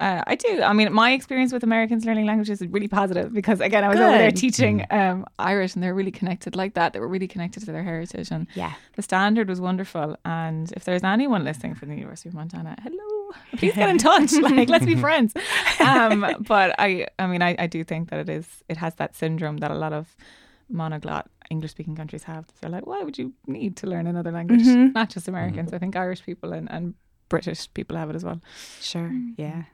uh, 0.00 0.22
I 0.26 0.34
do. 0.34 0.62
I 0.62 0.72
mean, 0.72 0.92
my 0.92 1.12
experience 1.12 1.52
with 1.52 1.62
Americans 1.62 2.04
learning 2.04 2.26
languages 2.26 2.60
is 2.60 2.68
really 2.68 2.88
positive 2.88 3.32
because 3.32 3.60
again, 3.60 3.84
I 3.84 3.88
was 3.88 3.98
over 3.98 4.18
there 4.18 4.30
teaching 4.30 4.84
um, 4.90 5.26
Irish, 5.38 5.74
and 5.74 5.82
they're 5.82 5.94
really 5.94 6.10
connected 6.10 6.56
like 6.56 6.74
that. 6.74 6.92
They 6.92 7.00
were 7.00 7.08
really 7.08 7.28
connected 7.28 7.64
to 7.64 7.72
their 7.72 7.84
heritage, 7.84 8.30
and 8.30 8.46
yeah. 8.54 8.72
the 8.96 9.02
standard 9.02 9.48
was 9.48 9.60
wonderful. 9.60 10.16
And 10.24 10.72
if 10.72 10.84
there's 10.84 11.04
anyone 11.04 11.44
listening 11.44 11.74
from 11.74 11.88
the 11.90 11.94
University 11.94 12.28
of 12.28 12.34
Montana, 12.34 12.76
hello, 12.82 13.32
please 13.56 13.74
get 13.74 13.88
in 13.88 13.98
touch. 13.98 14.32
like, 14.42 14.68
let's 14.68 14.84
be 14.84 14.96
friends. 14.96 15.34
Um, 15.80 16.36
but 16.40 16.74
I, 16.78 17.06
I 17.18 17.26
mean, 17.26 17.42
I, 17.42 17.54
I 17.58 17.66
do 17.66 17.84
think 17.84 18.10
that 18.10 18.18
it 18.20 18.28
is. 18.28 18.46
It 18.68 18.78
has 18.78 18.96
that 18.96 19.14
syndrome 19.14 19.58
that 19.58 19.70
a 19.70 19.74
lot 19.74 19.92
of 19.92 20.16
monoglot 20.72 21.26
English 21.50 21.70
speaking 21.70 21.94
countries 21.94 22.24
have. 22.24 22.46
They're 22.60 22.70
like, 22.70 22.86
why 22.86 23.02
would 23.02 23.18
you 23.18 23.34
need 23.46 23.76
to 23.78 23.86
learn 23.86 24.06
another 24.06 24.32
language? 24.32 24.62
Mhm. 24.62 24.94
Not 24.94 25.10
just 25.10 25.28
Americans. 25.28 25.72
I 25.72 25.78
think 25.78 25.94
Irish 25.94 26.24
people 26.24 26.52
and, 26.52 26.70
and 26.70 26.94
British 27.28 27.72
people 27.72 27.96
have 27.96 28.10
it 28.10 28.16
as 28.16 28.24
well. 28.24 28.40
Sure. 28.80 29.12
Yeah. 29.36 29.64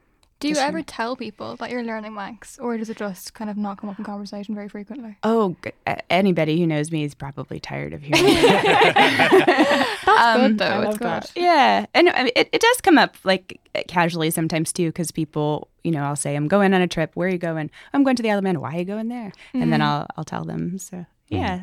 Do 0.40 0.46
you 0.46 0.54
Just 0.54 0.64
ever 0.66 0.82
tell 0.82 1.16
people 1.16 1.56
that 1.56 1.68
you're 1.70 1.82
learning 1.82 2.14
Manx, 2.14 2.58
or 2.60 2.76
does 2.78 2.88
it 2.88 2.96
just 2.96 3.34
kind 3.34 3.50
of 3.50 3.56
not 3.56 3.78
come 3.78 3.90
up 3.90 3.98
in 3.98 4.04
conversation 4.04 4.54
very 4.54 4.68
frequently? 4.68 5.16
Oh, 5.24 5.56
g- 5.64 5.72
a- 5.84 6.12
anybody 6.12 6.60
who 6.60 6.66
knows 6.66 6.92
me 6.92 7.02
is 7.02 7.12
probably 7.12 7.58
tired 7.58 7.92
of 7.92 8.02
hearing. 8.02 8.22
That's 9.32 10.06
Um, 10.06 10.40
good 10.40 10.58
though. 10.58 10.64
I 10.66 10.86
It's 10.88 10.98
good. 10.98 11.06
that. 11.08 11.32
Yeah, 11.34 11.86
and 11.94 12.08
I 12.10 12.22
mean, 12.24 12.32
it, 12.36 12.48
it 12.52 12.60
does 12.60 12.80
come 12.80 12.98
up 12.98 13.16
like 13.24 13.60
eh, 13.74 13.82
casually 13.88 14.30
sometimes 14.30 14.72
too, 14.72 14.88
because 14.90 15.10
people, 15.10 15.68
you 15.82 15.90
know, 15.90 16.04
I'll 16.04 16.16
say 16.16 16.36
I'm 16.36 16.48
going 16.48 16.72
on 16.72 16.80
a 16.82 16.86
trip. 16.88 17.10
Where 17.14 17.28
are 17.28 17.32
you 17.32 17.38
going? 17.38 17.70
I'm 17.92 18.04
going 18.04 18.16
to 18.16 18.22
the 18.22 18.30
Isle 18.30 18.38
of 18.38 18.44
Man. 18.44 18.60
Why 18.60 18.74
are 18.76 18.78
you 18.78 18.84
going 18.84 19.08
there? 19.08 19.32
And 19.54 19.72
then 19.72 19.80
mm-hmm. 19.80 19.88
I'll 19.88 20.06
I'll 20.16 20.24
tell 20.24 20.44
them. 20.44 20.78
So 20.78 20.96
mm. 20.98 21.06
yeah, 21.30 21.62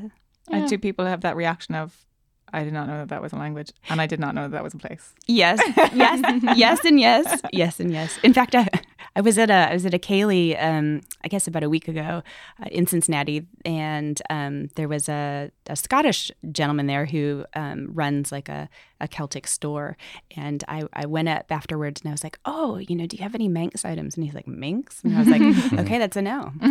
And 0.51 0.67
do 0.69 0.77
people 0.77 1.05
have 1.05 1.21
that 1.21 1.35
reaction 1.35 1.75
of, 1.75 2.05
I 2.53 2.63
did 2.63 2.73
not 2.73 2.87
know 2.87 2.99
that 2.99 3.09
that 3.09 3.21
was 3.21 3.33
a 3.33 3.37
language, 3.37 3.71
and 3.89 3.99
I 3.99 4.07
did 4.07 4.19
not 4.19 4.35
know 4.35 4.43
that 4.43 4.51
that 4.51 4.63
was 4.63 4.73
a 4.73 4.77
place. 4.77 5.13
yes, 5.27 5.59
yes, 5.93 6.41
yes, 6.55 6.85
and 6.85 6.99
yes, 6.99 7.41
yes, 7.51 7.79
and 7.79 7.91
yes. 7.91 8.17
In 8.23 8.33
fact, 8.33 8.55
I, 8.55 8.67
I 9.15 9.21
was 9.21 9.37
at 9.37 9.49
a 9.49 9.69
I 9.69 9.73
was 9.73 9.85
at 9.85 9.93
a 9.93 9.99
ceilí, 9.99 10.61
um, 10.61 11.01
I 11.23 11.27
guess 11.27 11.47
about 11.47 11.63
a 11.63 11.69
week 11.69 11.87
ago, 11.87 12.21
uh, 12.61 12.65
in 12.71 12.85
Cincinnati, 12.87 13.45
and 13.63 14.21
um, 14.29 14.67
there 14.75 14.87
was 14.87 15.09
a, 15.09 15.51
a 15.67 15.75
Scottish 15.75 16.31
gentleman 16.51 16.87
there 16.87 17.05
who 17.05 17.45
um, 17.55 17.87
runs 17.93 18.31
like 18.31 18.49
a, 18.49 18.69
a 18.99 19.07
Celtic 19.07 19.47
store, 19.47 19.97
and 20.35 20.63
I, 20.67 20.83
I 20.93 21.05
went 21.05 21.29
up 21.29 21.51
afterwards 21.51 22.01
and 22.01 22.09
I 22.09 22.13
was 22.13 22.23
like, 22.23 22.39
oh, 22.45 22.77
you 22.77 22.95
know, 22.95 23.05
do 23.05 23.17
you 23.17 23.23
have 23.23 23.35
any 23.35 23.47
Manx 23.47 23.85
items? 23.85 24.15
And 24.15 24.25
he's 24.25 24.33
like, 24.35 24.47
Manx, 24.47 25.03
and 25.03 25.15
I 25.15 25.19
was 25.19 25.27
like, 25.27 25.73
okay, 25.85 25.97
that's 25.97 26.17
a 26.17 26.21
no. 26.21 26.51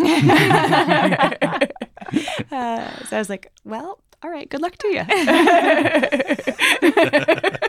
uh, 2.50 3.04
so 3.04 3.16
I 3.16 3.18
was 3.18 3.30
like, 3.30 3.52
well, 3.64 3.98
all 4.22 4.30
right, 4.30 4.48
good 4.48 4.60
luck 4.60 4.76
to 4.78 4.88
you. 4.88 5.04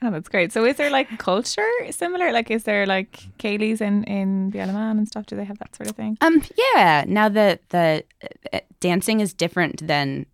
Oh, 0.00 0.10
that's 0.12 0.28
great. 0.28 0.52
So, 0.52 0.64
is 0.64 0.76
there 0.76 0.90
like 0.90 1.18
culture 1.18 1.66
similar? 1.90 2.32
Like, 2.32 2.50
is 2.50 2.64
there 2.64 2.86
like 2.86 3.18
ceilís 3.38 3.80
in 3.80 4.04
in 4.04 4.50
the 4.50 4.60
Isle 4.60 4.70
and 4.76 5.08
stuff? 5.08 5.26
Do 5.26 5.36
they 5.36 5.44
have 5.44 5.58
that 5.58 5.74
sort 5.74 5.90
of 5.90 5.96
thing? 5.96 6.16
Um, 6.20 6.42
yeah. 6.74 7.04
Now 7.06 7.28
the 7.28 7.58
the 7.70 8.04
uh, 8.52 8.60
dancing 8.80 9.20
is 9.20 9.34
different 9.34 9.86
than 9.86 10.26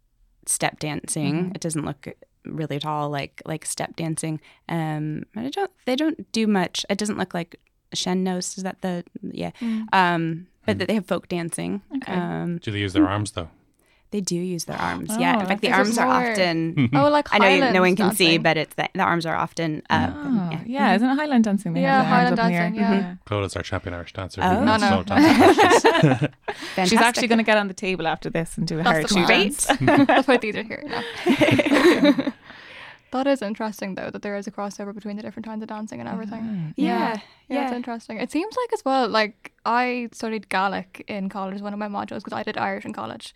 step 0.46 0.78
dancing. 0.78 1.52
It 1.54 1.60
doesn't 1.62 1.84
look 1.84 2.08
really 2.44 2.76
at 2.76 2.84
all 2.84 3.08
like 3.08 3.40
like 3.46 3.64
step 3.64 3.96
dancing. 3.96 4.40
Um, 4.68 5.24
I 5.34 5.48
don't. 5.48 5.70
They 5.86 5.96
don't 5.96 6.30
do 6.30 6.46
much. 6.46 6.84
It 6.90 6.98
doesn't 6.98 7.18
look 7.18 7.32
like 7.34 7.58
sean-nós. 7.94 8.58
Is 8.58 8.64
that 8.64 8.82
the 8.82 9.02
yeah? 9.22 9.50
Um, 9.92 10.46
but 10.66 10.78
they 10.78 10.94
have 10.94 11.06
folk 11.06 11.28
dancing. 11.28 11.80
Okay. 11.96 12.12
Um, 12.12 12.58
Do 12.58 12.70
they 12.70 12.80
use 12.80 12.92
their 12.92 13.08
arms 13.08 13.32
though? 13.32 13.48
They 14.14 14.20
do 14.20 14.36
use 14.36 14.64
their 14.66 14.80
arms. 14.80 15.10
Oh, 15.10 15.18
yeah. 15.18 15.34
In 15.40 15.42
oh, 15.42 15.48
fact, 15.48 15.60
the 15.60 15.66
that's- 15.70 15.86
arms 15.86 15.98
are 15.98 16.06
more- 16.06 16.30
often. 16.30 16.88
Oh, 16.94 17.08
like 17.10 17.26
I 17.34 17.38
know 17.38 17.48
you, 17.48 17.58
no 17.60 17.66
one 17.66 17.96
Highlands 17.96 18.00
can 18.00 18.14
see, 18.14 18.38
but 18.38 18.56
it's 18.56 18.72
the, 18.76 18.88
the 18.94 19.00
arms 19.00 19.26
are 19.26 19.34
often 19.34 19.82
up. 19.90 20.14
and- 20.14 20.14
Oh, 20.16 20.50
yeah. 20.52 20.60
yeah. 20.66 20.86
Mm-hmm. 20.86 20.94
Isn't 20.96 21.10
it 21.10 21.16
Highland 21.16 21.44
dancing? 21.44 21.72
They 21.72 21.82
Yeah, 21.82 22.02
have 22.04 22.04
the 22.04 22.14
arms 22.14 22.38
Highland 22.38 22.38
up 22.38 22.46
in 22.46 22.52
the 22.52 22.56
air. 22.56 22.62
dancing, 22.70 22.84
mm-hmm. 22.84 23.08
yeah. 23.10 23.16
Claude 23.26 23.44
is 23.46 23.56
our 23.56 23.62
champion 23.64 23.94
Irish 23.94 24.12
dancer. 24.12 24.40
Oh. 24.40 24.54
who 24.54 24.64
No, 24.64 24.76
no. 24.76 25.04
all. 25.10 26.84
She's 26.86 27.00
actually 27.00 27.26
going 27.26 27.38
to 27.38 27.44
get 27.44 27.58
on 27.58 27.66
the 27.66 27.74
table 27.74 28.06
after 28.06 28.30
this 28.30 28.56
and 28.56 28.68
do 28.68 28.78
a 28.78 28.82
That's 28.84 29.12
hard 29.12 29.26
the 29.26 29.34
dance. 29.34 29.66
That's 30.06 30.28
why 30.28 30.36
these 30.36 30.54
are 30.54 30.62
here 30.62 30.84
now. 30.86 31.02
that 33.10 33.26
is 33.28 33.42
interesting 33.42 33.94
though 33.94 34.10
that 34.10 34.22
there 34.22 34.36
is 34.36 34.46
a 34.46 34.50
crossover 34.50 34.92
between 34.94 35.16
the 35.16 35.22
different 35.22 35.46
kinds 35.46 35.62
of 35.62 35.68
dancing 35.68 35.98
and 36.00 36.08
everything. 36.08 36.42
Mm-hmm. 36.42 36.70
Yeah. 36.76 37.16
Yeah, 37.48 37.64
it's 37.64 37.70
Yeah. 37.72 37.74
interesting. 37.76 38.18
It 38.18 38.30
seems 38.32 38.54
like 38.56 38.72
as 38.72 38.84
well, 38.84 39.08
like 39.08 39.52
I 39.64 40.08
studied 40.12 40.48
Gaelic 40.48 41.04
in 41.08 41.28
college, 41.28 41.60
one 41.60 41.72
of 41.72 41.78
my 41.78 41.88
modules, 41.88 42.22
because 42.24 42.32
I 42.32 42.42
did 42.42 42.56
Irish 42.58 42.84
in 42.84 42.92
college. 42.92 43.34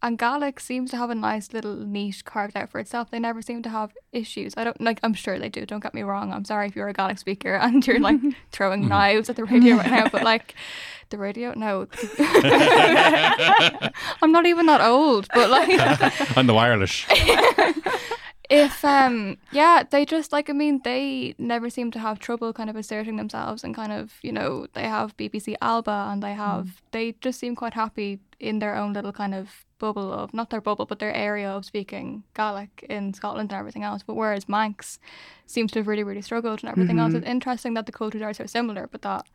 And 0.00 0.16
Gaelic 0.16 0.60
seems 0.60 0.92
to 0.92 0.96
have 0.96 1.10
a 1.10 1.14
nice 1.14 1.52
little 1.52 1.74
niche 1.74 2.24
carved 2.24 2.56
out 2.56 2.70
for 2.70 2.78
itself. 2.78 3.10
They 3.10 3.18
never 3.18 3.42
seem 3.42 3.62
to 3.64 3.68
have 3.68 3.96
issues. 4.12 4.54
I 4.56 4.62
don't 4.62 4.80
like. 4.80 5.00
I'm 5.02 5.14
sure 5.14 5.40
they 5.40 5.48
do. 5.48 5.66
Don't 5.66 5.82
get 5.82 5.92
me 5.92 6.02
wrong. 6.02 6.32
I'm 6.32 6.44
sorry 6.44 6.68
if 6.68 6.76
you're 6.76 6.88
a 6.88 6.92
Gaelic 6.92 7.18
speaker 7.18 7.54
and 7.62 7.84
you're 7.84 7.98
like 7.98 8.20
throwing 8.52 8.82
mm-hmm. 8.82 8.90
knives 8.90 9.28
at 9.28 9.36
the 9.36 9.44
radio 9.44 9.76
right 9.76 9.90
now. 9.90 10.08
But 10.08 10.22
like, 10.32 10.54
the 11.10 11.18
radio, 11.18 11.52
no. 11.56 11.88
I'm 14.22 14.30
not 14.30 14.46
even 14.46 14.66
that 14.66 14.80
old. 14.82 15.26
But 15.34 15.50
like, 15.50 16.36
On 16.36 16.46
the 16.46 16.54
wireless. 16.54 17.04
If 18.50 18.82
um 18.84 19.36
yeah 19.52 19.82
they 19.90 20.04
just 20.06 20.32
like 20.32 20.48
i 20.48 20.52
mean 20.54 20.80
they 20.82 21.34
never 21.38 21.68
seem 21.68 21.90
to 21.90 21.98
have 21.98 22.18
trouble 22.18 22.52
kind 22.52 22.70
of 22.70 22.76
asserting 22.76 23.16
themselves 23.16 23.62
and 23.64 23.74
kind 23.74 23.92
of 23.92 24.12
you 24.22 24.32
know 24.32 24.66
they 24.72 24.84
have 24.88 25.14
bbc 25.18 25.54
alba 25.60 26.08
and 26.10 26.22
they 26.22 26.32
have 26.34 26.64
Mm. 26.64 26.72
they 26.92 27.12
just 27.20 27.38
seem 27.40 27.54
quite 27.54 27.74
happy 27.74 28.18
in 28.40 28.58
their 28.58 28.74
own 28.74 28.92
little 28.94 29.12
kind 29.12 29.34
of 29.34 29.64
bubble 29.78 30.12
of 30.12 30.32
not 30.32 30.48
their 30.50 30.60
bubble 30.62 30.86
but 30.86 30.98
their 30.98 31.12
area 31.14 31.50
of 31.50 31.64
speaking 31.64 32.24
gaelic 32.34 32.84
in 32.88 33.12
scotland 33.14 33.52
and 33.52 33.58
everything 33.60 33.82
else 33.84 34.02
but 34.06 34.14
whereas 34.14 34.48
manx 34.48 34.98
seems 35.46 35.70
to 35.72 35.78
have 35.80 35.86
really 35.88 36.04
really 36.04 36.22
struggled 36.22 36.60
and 36.62 36.70
everything 36.70 36.98
else 36.98 37.12
Mhm. 37.12 37.18
it's 37.18 37.26
interesting 37.26 37.74
that 37.74 37.86
the 37.86 37.92
cultures 37.92 38.22
are 38.22 38.32
so 38.34 38.46
similar 38.46 38.86
but 38.90 39.02
that 39.02 39.26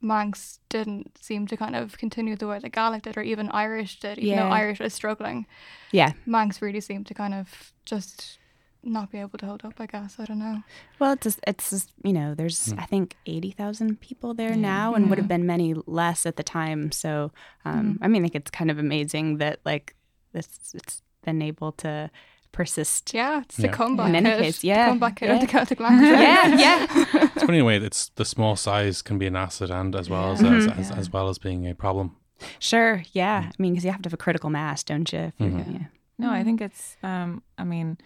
manx 0.00 0.60
didn't 0.68 1.18
seem 1.20 1.46
to 1.46 1.56
kind 1.56 1.74
of 1.74 1.98
continue 1.98 2.36
the 2.36 2.46
way 2.46 2.58
that 2.60 2.70
gaelic 2.72 3.02
did 3.02 3.16
or 3.16 3.22
even 3.22 3.48
irish 3.50 3.98
did 3.98 4.18
even 4.18 4.36
though 4.36 4.44
Yeah. 4.48 4.54
irish 4.62 4.80
is 4.80 4.94
struggling 4.94 5.46
Yeah. 5.90 6.12
Manx 6.26 6.60
really 6.62 6.80
seemed 6.82 7.06
to 7.06 7.14
kind 7.14 7.32
of 7.34 7.72
just 7.86 8.38
not 8.82 9.10
be 9.10 9.18
able 9.18 9.38
to 9.38 9.46
hold 9.46 9.64
up. 9.64 9.74
I 9.80 9.86
guess 9.86 10.16
I 10.18 10.24
don't 10.24 10.38
know. 10.38 10.62
Well, 10.98 11.12
it's 11.12 11.24
just, 11.24 11.40
it's 11.46 11.70
just, 11.70 11.92
you 12.04 12.12
know, 12.12 12.34
there's 12.34 12.70
Hmm. 12.72 12.78
I 12.80 12.86
think 12.86 13.16
eighty 13.26 13.50
thousand 13.50 14.00
people 14.00 14.34
there 14.34 14.50
Yeah. 14.50 14.56
now, 14.56 14.94
and 14.94 15.08
would 15.10 15.18
have 15.18 15.28
been 15.28 15.46
many 15.46 15.74
less 15.86 16.26
at 16.26 16.36
the 16.36 16.42
time. 16.42 16.92
So, 16.92 17.32
um, 17.64 17.98
I 18.02 18.08
mean, 18.08 18.22
I 18.22 18.26
think 18.28 18.36
it's 18.36 18.50
kind 18.50 18.70
of 18.70 18.78
amazing 18.78 19.38
that 19.38 19.60
like 19.64 19.94
this 20.32 20.48
it's 20.74 21.02
been 21.24 21.42
able 21.42 21.72
to 21.72 22.10
persist. 22.52 23.12
Yeah, 23.14 23.40
it's 23.42 23.58
Yeah. 23.58 23.66
the 23.70 23.76
comeback. 23.76 24.08
In 24.08 24.14
any 24.16 24.30
kid, 24.30 24.42
case, 24.42 24.60
the 24.60 24.68
yeah, 24.68 24.88
comeback 24.88 25.20
yeah. 25.20 25.34
of 25.34 25.40
the 25.40 25.46
Celtic 25.46 25.80
language. 25.80 26.08
Yeah, 26.10 26.46
yeah. 26.56 26.86
It's 27.34 27.42
funny 27.44 27.58
in 27.58 27.62
a 27.62 27.64
way. 27.64 27.76
It's 27.76 28.08
the 28.14 28.24
small 28.24 28.56
size 28.56 29.02
can 29.02 29.18
be 29.18 29.26
an 29.26 29.36
asset 29.36 29.70
and 29.70 29.94
as 29.94 30.08
well 30.08 30.32
as 30.32 30.40
Yeah. 30.42 30.54
as, 30.56 30.66
as, 30.66 30.90
as 30.90 31.12
well 31.12 31.28
as 31.28 31.38
being 31.38 31.66
a 31.68 31.74
problem. 31.74 32.16
Sure, 32.60 33.02
yeah. 33.12 33.50
I 33.50 33.62
mean, 33.62 33.72
because 33.72 33.84
you 33.84 33.90
have 33.90 34.02
to 34.02 34.06
have 34.08 34.14
a 34.14 34.16
critical 34.24 34.48
mass, 34.50 34.84
don't 34.84 35.12
you? 35.12 35.18
If 35.18 35.34
you're- 35.40 35.50
Mhm. 35.62 35.72
yeah. 35.72 35.86
No, 36.20 36.30
I 36.30 36.42
think 36.44 36.60
it's. 36.60 36.96
Um, 37.02 37.42
I 37.58 37.64
mean, 37.64 37.96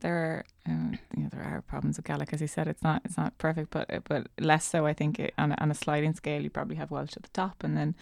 there 0.00 0.16
are 0.16 0.44
uh, 0.68 0.96
you 1.16 1.22
know 1.22 1.28
there 1.30 1.42
are 1.42 1.62
problems 1.62 1.96
with 1.98 2.06
Gaelic, 2.06 2.32
as 2.32 2.40
you 2.40 2.46
said. 2.46 2.66
It's 2.68 2.82
not 2.82 3.02
it's 3.04 3.16
not 3.16 3.36
perfect, 3.38 3.70
but 3.70 3.86
but 4.04 4.28
less 4.40 4.64
so. 4.64 4.86
I 4.86 4.92
think 4.94 5.18
it, 5.18 5.34
on 5.38 5.52
a, 5.52 5.56
on 5.60 5.70
a 5.70 5.74
sliding 5.74 6.14
scale, 6.14 6.42
you 6.42 6.50
probably 6.50 6.76
have 6.76 6.90
Welsh 6.90 7.16
at 7.16 7.22
the 7.22 7.30
top, 7.32 7.62
and 7.64 7.76
then 7.76 7.94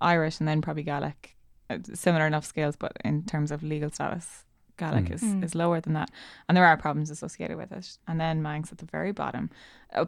Irish, 0.00 0.38
and 0.40 0.48
then 0.48 0.60
probably 0.62 0.82
Gaelic. 0.84 1.36
Uh, 1.68 1.78
Similar 1.94 2.26
enough 2.26 2.44
scales, 2.44 2.76
but 2.76 2.92
in 3.04 3.24
terms 3.24 3.50
of 3.52 3.62
legal 3.62 3.90
status, 3.90 4.44
Gaelic 4.76 5.04
Mm. 5.06 5.14
is 5.14 5.22
Mm. 5.22 5.44
is 5.44 5.54
lower 5.54 5.80
than 5.80 5.92
that, 5.94 6.10
and 6.48 6.56
there 6.56 6.66
are 6.66 6.76
problems 6.76 7.10
associated 7.10 7.56
with 7.56 7.70
it. 7.72 7.98
And 8.08 8.20
then 8.20 8.42
Manx 8.42 8.72
at 8.72 8.78
the 8.78 8.86
very 8.86 9.12
bottom. 9.12 9.50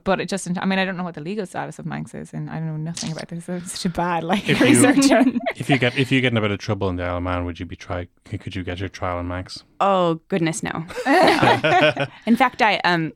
But 0.05 0.21
it 0.21 0.29
just, 0.29 0.49
I 0.59 0.65
mean, 0.65 0.79
I 0.79 0.85
don't 0.85 0.97
know 0.97 1.03
what 1.03 1.15
the 1.15 1.21
legal 1.21 1.45
status 1.47 1.79
of 1.79 1.87
Manx 1.87 2.15
is, 2.15 2.33
and 2.33 2.49
I 2.49 2.55
don't 2.59 2.67
know 2.69 2.77
nothing 2.77 3.11
about 3.13 3.29
this. 3.29 3.49
I'm 3.49 3.65
such 3.65 3.85
a 3.87 3.89
bad 3.89 4.23
like 4.25 4.49
If 4.49 4.61
you- 4.61 4.67
researcher. 4.67 5.25
If 5.57 5.69
you 5.71 5.79
get 5.79 5.97
if 5.99 6.11
you 6.11 6.21
get 6.21 6.33
in 6.33 6.39
a 6.39 6.41
bit 6.41 6.51
of 6.51 6.59
trouble 6.59 6.89
in 6.89 6.97
the 6.97 7.05
Isle 7.05 7.19
of 7.19 7.23
Man, 7.23 7.45
would 7.45 7.61
you 7.61 7.67
be 7.67 7.77
try? 7.77 8.09
Could 8.25 8.55
you 8.57 8.63
get 8.65 8.81
your 8.81 8.89
trial 8.89 9.21
in 9.21 9.29
Manx? 9.29 9.65
Oh 9.81 10.21
goodness, 10.29 10.63
no. 10.63 10.85
In 12.27 12.37
fact, 12.37 12.63
I 12.63 12.77
um, 12.85 13.13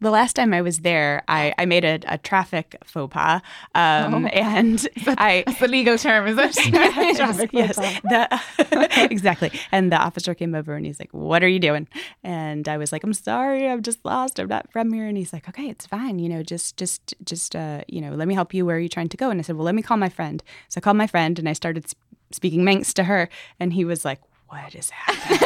the 0.00 0.10
last 0.10 0.34
time 0.34 0.52
I 0.52 0.60
was 0.62 0.80
there, 0.80 1.22
I, 1.28 1.54
I 1.58 1.64
made 1.66 1.84
a, 1.84 2.00
a 2.06 2.18
traffic 2.18 2.76
faux 2.84 3.12
pas, 3.12 3.40
um, 3.74 4.24
Oh. 4.24 4.28
and 4.28 4.86
I 5.06 5.44
That's 5.46 5.60
the 5.60 5.68
legal 5.68 5.96
term, 5.98 6.26
is 6.26 6.36
it? 6.38 6.72
yes, 6.72 7.16
Traffic 7.16 7.50
yes. 7.52 7.76
The, 7.76 9.08
exactly. 9.10 9.50
And 9.72 9.90
the 9.92 9.96
officer 9.96 10.34
came 10.34 10.54
over 10.54 10.74
and 10.74 10.84
he's 10.86 10.98
like, 10.98 11.12
"What 11.12 11.42
are 11.42 11.48
you 11.48 11.58
doing?" 11.60 11.88
And 12.22 12.68
I 12.68 12.76
was 12.76 12.92
like, 12.92 13.02
"I'm 13.04 13.12
sorry, 13.14 13.68
I'm 13.68 13.82
just 13.82 14.04
lost. 14.04 14.38
I'm 14.38 14.48
not 14.48 14.70
from 14.72 14.92
here." 14.92 15.06
And 15.06 15.16
he's 15.16 15.32
like, 15.32 15.48
"Okay, 15.48 15.68
it's 15.68 15.83
fine. 15.86 16.18
You 16.18 16.28
know, 16.28 16.42
just, 16.42 16.76
just, 16.76 17.14
just, 17.24 17.54
uh, 17.56 17.82
you 17.88 18.00
know, 18.00 18.12
let 18.14 18.28
me 18.28 18.34
help 18.34 18.52
you. 18.54 18.64
Where 18.66 18.76
are 18.76 18.80
you 18.80 18.88
trying 18.88 19.08
to 19.08 19.16
go?" 19.16 19.30
And 19.30 19.38
I 19.38 19.42
said, 19.42 19.56
"Well, 19.56 19.64
let 19.64 19.74
me 19.74 19.82
call 19.82 19.96
my 19.96 20.08
friend." 20.08 20.42
So 20.68 20.78
I 20.78 20.80
called 20.80 20.96
my 20.96 21.06
friend 21.06 21.38
and 21.38 21.48
I 21.48 21.52
started 21.52 21.88
sp- 21.88 21.98
speaking 22.32 22.64
Manx 22.64 22.92
to 22.94 23.04
her, 23.04 23.28
and 23.60 23.72
he 23.72 23.84
was 23.84 24.04
like. 24.04 24.20
What 24.46 24.74
is 24.74 24.90
happening? 24.90 25.40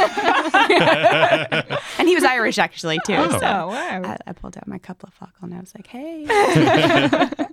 and 1.98 2.08
he 2.08 2.14
was 2.14 2.24
Irish 2.24 2.58
actually 2.58 2.98
too. 3.06 3.14
Oh. 3.14 3.30
So 3.30 3.38
wow. 3.38 4.02
I, 4.04 4.18
I 4.26 4.32
pulled 4.32 4.56
out 4.58 4.66
my 4.66 4.76
couple 4.76 5.06
of 5.06 5.14
focal 5.14 5.44
and 5.44 5.54
I 5.54 5.60
was 5.60 5.72
like, 5.74 5.86
"Hey, 5.86 6.26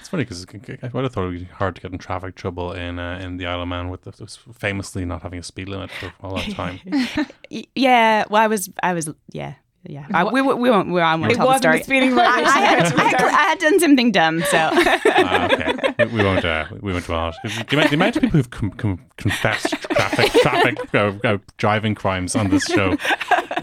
It's 0.00 0.08
funny 0.08 0.24
because 0.24 0.44
I 0.82 0.88
would 0.88 1.04
have 1.04 1.12
thought 1.12 1.24
it 1.24 1.28
would 1.28 1.38
be 1.38 1.44
hard 1.44 1.76
to 1.76 1.80
get 1.80 1.92
in 1.92 1.98
traffic 1.98 2.34
trouble 2.34 2.72
in 2.72 2.98
uh, 2.98 3.18
in 3.22 3.36
the 3.38 3.46
Isle 3.46 3.62
of 3.62 3.68
Man 3.68 3.88
with 3.88 4.02
the, 4.02 4.12
famously 4.52 5.04
not 5.06 5.22
having 5.22 5.38
a 5.38 5.42
speed 5.42 5.68
limit 5.70 5.90
for 5.90 6.12
a 6.20 6.28
long 6.28 6.50
time. 6.52 6.80
Yeah." 7.74 8.24
Well, 8.28 8.42
I 8.42 8.46
was, 8.46 8.68
I 8.82 8.92
was, 8.92 9.08
yeah, 9.32 9.54
yeah. 9.84 10.06
I, 10.12 10.24
we, 10.24 10.42
we 10.42 10.54
we 10.54 10.70
won't. 10.70 10.90
We, 10.90 11.00
I 11.00 11.14
won't 11.14 11.32
it 11.32 11.36
tell 11.36 11.48
the 11.48 11.58
story. 11.58 11.80
a 11.80 11.84
speeding 11.84 12.12
I. 12.18 12.22
I, 12.24 12.40
had, 12.60 12.82
I, 12.92 13.02
had, 13.08 13.14
I 13.22 13.30
had 13.30 13.58
done 13.58 13.80
something 13.80 14.12
dumb, 14.12 14.40
so 14.42 14.58
Ah, 14.72 15.44
okay, 15.52 16.04
we, 16.06 16.18
we 16.18 16.24
won't. 16.24 16.44
Uh, 16.44 16.66
we 16.80 16.92
won't 16.92 17.04
dwell 17.06 17.20
on 17.20 17.32
it. 17.44 17.68
The 17.68 17.76
amount, 17.76 17.90
the 17.90 17.94
amount 17.96 18.16
of 18.16 18.22
people 18.22 18.36
who've 18.38 18.50
com- 18.50 18.70
com- 18.72 19.00
confessed 19.16 19.70
traffic 19.82 20.32
traffic 20.42 20.94
uh, 20.94 21.12
uh, 21.24 21.38
driving 21.56 21.94
crimes 21.94 22.36
on 22.36 22.48
this 22.50 22.64
show 22.66 22.96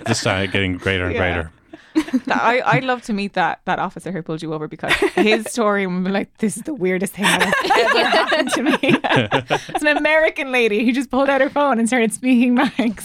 just 0.08 0.26
uh, 0.26 0.46
getting 0.48 0.78
greater 0.78 1.06
and 1.06 1.14
Yeah. 1.16 1.20
greater. 1.20 1.52
I, 2.30 2.62
I'd 2.64 2.84
love 2.84 3.02
to 3.04 3.14
meet 3.14 3.34
that 3.34 3.62
that 3.66 3.80
officer 3.80 4.12
who 4.12 4.22
pulled 4.22 4.44
you 4.44 4.54
over 4.54 4.68
because 4.68 4.94
his 5.16 5.46
story 5.48 5.88
would 5.88 6.04
be 6.04 6.12
like, 6.12 6.36
this 6.38 6.56
is 6.56 6.62
the 6.62 6.74
weirdest 6.76 7.14
thing 7.14 7.24
that 7.24 7.42
has 7.42 7.72
ever 7.88 8.08
happened 8.08 8.50
to 8.52 8.64
me. 8.64 8.78
it's 9.74 9.82
an 9.84 9.98
American 9.98 10.52
lady 10.52 10.86
who 10.86 10.94
just 10.94 11.10
pulled 11.10 11.28
out 11.28 11.42
her 11.42 11.50
phone 11.50 11.80
and 11.80 11.88
started 11.88 12.14
speaking 12.14 12.54
Manx. 12.54 13.04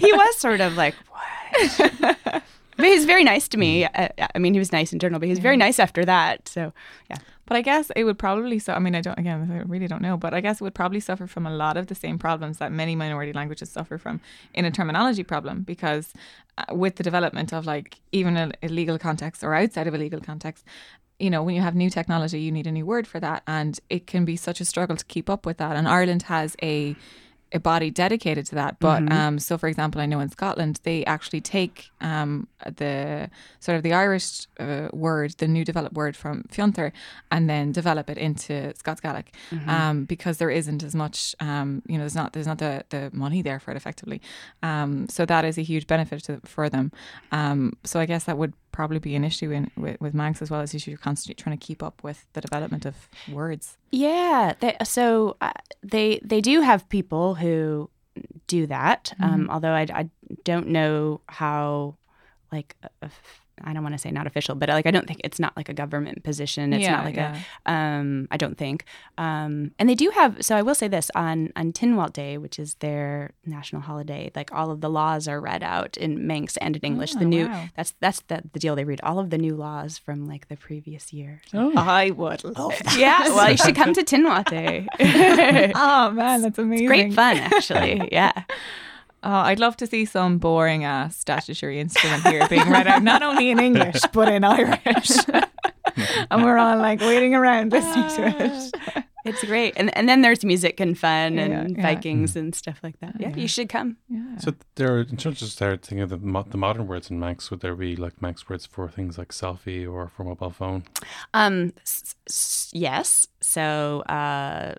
he 0.00 0.12
was 0.12 0.36
sort 0.36 0.60
of 0.60 0.74
like, 0.76 0.94
"What?" 1.10 1.17
But 2.78 2.86
he 2.86 2.94
was 2.94 3.06
very 3.06 3.24
nice 3.24 3.48
to 3.48 3.58
me. 3.58 3.86
I, 3.86 4.08
I 4.36 4.38
mean, 4.38 4.52
he 4.52 4.60
was 4.60 4.70
nice 4.70 4.92
in 4.92 5.00
general, 5.00 5.18
but 5.18 5.26
he 5.26 5.32
was 5.32 5.40
very 5.40 5.56
nice 5.56 5.80
after 5.80 6.04
that. 6.04 6.46
So, 6.46 6.72
yeah. 7.10 7.16
But 7.44 7.56
I 7.56 7.60
guess 7.60 7.90
it 7.96 8.04
would 8.04 8.20
probably 8.20 8.60
so. 8.60 8.72
I 8.72 8.78
mean, 8.78 8.94
I 8.94 9.00
don't. 9.00 9.18
Again, 9.18 9.50
I 9.50 9.68
really 9.68 9.88
don't 9.88 10.00
know. 10.00 10.16
But 10.16 10.32
I 10.32 10.40
guess 10.40 10.60
it 10.60 10.64
would 10.64 10.76
probably 10.76 11.00
suffer 11.00 11.26
from 11.26 11.44
a 11.44 11.50
lot 11.50 11.76
of 11.76 11.88
the 11.88 11.96
same 11.96 12.20
problems 12.20 12.58
that 12.58 12.70
many 12.70 12.94
minority 12.94 13.32
languages 13.32 13.68
suffer 13.68 13.98
from 13.98 14.20
in 14.54 14.64
a 14.64 14.70
terminology 14.70 15.24
problem. 15.24 15.62
Because 15.62 16.12
uh, 16.56 16.72
with 16.72 16.94
the 16.94 17.02
development 17.02 17.52
of 17.52 17.66
like 17.66 17.96
even 18.12 18.36
a, 18.36 18.52
a 18.62 18.68
legal 18.68 18.96
context 18.96 19.42
or 19.42 19.54
outside 19.54 19.88
of 19.88 19.94
a 19.94 19.98
legal 19.98 20.20
context, 20.20 20.64
you 21.18 21.30
know, 21.30 21.42
when 21.42 21.56
you 21.56 21.62
have 21.62 21.74
new 21.74 21.90
technology, 21.90 22.40
you 22.40 22.52
need 22.52 22.68
a 22.68 22.72
new 22.72 22.86
word 22.86 23.08
for 23.08 23.18
that, 23.18 23.42
and 23.48 23.80
it 23.90 24.06
can 24.06 24.24
be 24.24 24.36
such 24.36 24.60
a 24.60 24.64
struggle 24.64 24.94
to 24.94 25.04
keep 25.06 25.28
up 25.28 25.44
with 25.44 25.56
that. 25.56 25.74
And 25.74 25.88
Ireland 25.88 26.22
has 26.24 26.54
a 26.62 26.94
a 27.52 27.58
body 27.58 27.90
dedicated 27.90 28.46
to 28.46 28.54
that. 28.54 28.78
But 28.78 29.10
um, 29.10 29.38
so, 29.38 29.56
for 29.56 29.68
example, 29.68 30.00
I 30.00 30.06
know 30.06 30.20
in 30.20 30.28
Scotland 30.28 30.80
they 30.82 31.04
actually 31.04 31.40
take 31.40 31.90
um, 32.00 32.46
the 32.76 33.30
sort 33.60 33.76
of 33.76 33.82
the 33.82 33.92
Irish 33.92 34.46
uh, 34.60 34.88
word, 34.92 35.32
the 35.38 35.48
new 35.48 35.64
developed 35.64 35.94
word 35.96 36.16
from 36.16 36.44
Fiontar, 36.52 36.92
and 37.30 37.48
then 37.48 37.72
develop 37.72 38.10
it 38.10 38.18
into 38.18 38.74
Scots 38.76 39.00
Gaelic 39.00 39.34
um, 39.66 40.04
because 40.04 40.38
there 40.38 40.50
isn't 40.50 40.82
as 40.82 40.94
much, 40.94 41.34
um, 41.40 41.82
you 41.86 41.96
know, 41.96 42.02
there's 42.02 42.14
not 42.14 42.32
there's 42.32 42.46
not 42.46 42.58
the, 42.58 42.84
the 42.90 43.10
money 43.12 43.42
there 43.42 43.60
for 43.60 43.70
it 43.70 43.76
effectively. 43.76 44.20
Um, 44.62 45.08
so 45.08 45.24
that 45.24 45.44
is 45.44 45.58
a 45.58 45.62
huge 45.62 45.86
benefit 45.86 46.24
to, 46.24 46.40
for 46.44 46.68
them. 46.68 46.92
Um, 47.32 47.76
so 47.84 48.00
I 48.00 48.06
guess 48.06 48.24
that 48.24 48.36
would 48.36 48.52
probably 48.72 48.98
be 48.98 49.14
an 49.14 49.24
issue 49.24 49.50
in 49.50 49.70
with, 49.76 50.00
with 50.00 50.14
Manx 50.14 50.42
as 50.42 50.50
well 50.50 50.60
as 50.60 50.86
you're 50.86 50.98
constantly 50.98 51.34
trying 51.34 51.58
to 51.58 51.66
keep 51.66 51.82
up 51.82 52.02
with 52.02 52.26
the 52.32 52.40
development 52.40 52.86
of 52.86 52.94
words. 53.30 53.76
Yeah. 53.90 54.54
They, 54.60 54.76
so 54.84 55.36
uh, 55.40 55.52
they 55.82 56.20
they 56.22 56.40
do 56.40 56.60
have 56.60 56.88
people 56.88 57.34
who 57.34 57.90
do 58.46 58.66
that. 58.66 59.12
Um, 59.20 59.48
although 59.50 59.72
I, 59.72 59.86
I 59.94 60.10
don't 60.44 60.68
know 60.68 61.20
how, 61.28 61.96
like, 62.50 62.76
uh, 63.02 63.08
I 63.64 63.72
don't 63.72 63.82
want 63.82 63.94
to 63.94 63.98
say 63.98 64.10
not 64.10 64.26
official, 64.26 64.54
but 64.54 64.68
like 64.68 64.86
I 64.86 64.90
don't 64.90 65.06
think 65.06 65.20
it's 65.24 65.38
not 65.38 65.56
like 65.56 65.68
a 65.68 65.74
government 65.74 66.22
position. 66.24 66.72
It's 66.72 66.82
Yeah, 66.82 66.96
not 66.96 67.04
like 67.04 67.16
yeah. 67.16 67.38
a. 67.66 67.72
Um, 67.72 68.28
I 68.30 68.36
don't 68.36 68.56
think. 68.56 68.84
Um, 69.16 69.72
and 69.78 69.88
they 69.88 69.94
do 69.94 70.10
have. 70.10 70.36
So 70.44 70.56
I 70.56 70.62
will 70.62 70.74
say 70.74 70.88
this 70.88 71.10
on 71.14 71.52
on 71.56 71.72
Tynwald 71.72 72.12
Day, 72.12 72.38
which 72.38 72.58
is 72.58 72.74
their 72.74 73.32
national 73.46 73.82
holiday. 73.82 74.30
Like 74.34 74.52
all 74.52 74.70
of 74.70 74.80
the 74.80 74.90
laws 74.90 75.28
are 75.28 75.40
read 75.40 75.62
out 75.62 75.96
in 75.96 76.26
Manx 76.26 76.56
and 76.58 76.76
in 76.76 76.82
English. 76.82 77.14
Oh, 77.16 77.18
the 77.20 77.24
new 77.24 77.46
wow. 77.46 77.64
that's 77.76 77.94
that's 78.00 78.20
the, 78.28 78.42
the 78.52 78.58
deal. 78.58 78.76
They 78.76 78.84
read 78.84 79.00
all 79.02 79.18
of 79.18 79.30
the 79.30 79.38
new 79.38 79.54
laws 79.56 79.98
from 79.98 80.26
like 80.26 80.48
the 80.48 80.56
previous 80.56 81.12
year. 81.12 81.40
I 81.52 82.10
would 82.10 82.44
love 82.44 82.74
that. 82.84 82.96
Yeah, 82.98 83.28
well, 83.28 83.50
you 83.50 83.56
should 83.56 83.74
come 83.76 83.92
to 83.94 84.02
Tynwald 84.10 84.46
Day. 84.50 84.86
Oh 85.74 86.10
man, 86.10 86.42
that's 86.42 86.58
amazing. 86.58 86.86
Great 86.86 87.14
fun, 87.14 87.36
actually. 87.38 88.08
Yeah. 88.12 88.32
Oh, 89.22 89.30
I'd 89.30 89.58
love 89.58 89.76
to 89.78 89.86
see 89.86 90.04
some 90.04 90.38
boring 90.38 90.84
ass 90.84 91.16
statutory 91.16 91.80
instrument 91.80 92.22
here 92.26 92.46
being 92.48 92.68
read 92.70 92.86
out 92.86 93.02
not 93.02 93.22
only 93.22 93.50
in 93.50 93.58
English 93.58 94.00
but 94.12 94.28
in 94.28 94.44
Irish. 94.44 95.10
and 96.30 96.44
we're 96.44 96.56
all 96.58 96.78
like 96.78 97.00
waiting 97.00 97.34
around 97.34 97.72
listening 97.72 98.08
to 98.16 98.44
it. 98.44 99.04
It's 99.24 99.44
great. 99.44 99.74
And 99.76 99.94
and 99.98 100.08
then 100.08 100.22
there's 100.22 100.42
music 100.42 100.80
and 100.80 100.96
fun 100.96 101.34
Yeah, 101.34 101.42
and 101.44 101.76
yeah. 101.76 101.82
Vikings 101.82 102.34
and 102.36 102.54
stuff 102.54 102.78
like 102.82 102.98
that. 103.00 103.16
Yeah, 103.20 103.28
Yeah. 103.30 103.36
you 103.36 103.48
should 103.48 103.68
come. 103.68 103.98
Yeah. 104.08 104.38
So 104.38 104.54
there, 104.76 104.94
are, 104.94 105.00
in 105.00 105.18
terms 105.18 105.42
of 105.42 105.48
start 105.50 105.82
thinking 105.84 106.00
of 106.00 106.08
the, 106.08 106.16
mo- 106.16 106.46
the 106.48 106.56
modern 106.56 106.86
words 106.86 107.10
in 107.10 107.18
Manx, 107.20 107.50
would 107.50 107.60
there 107.60 107.74
be 107.74 107.94
like 107.94 108.22
Manx 108.22 108.48
words 108.48 108.64
for 108.64 108.88
things 108.88 109.18
like 109.18 109.28
selfie 109.32 109.86
or 109.92 110.08
for 110.08 110.24
mobile 110.24 110.48
phone? 110.50 110.84
Um 111.34 111.74
s- 111.82 112.14
s- 112.30 112.70
yes. 112.72 113.26
So 113.42 114.00
uh 114.08 114.76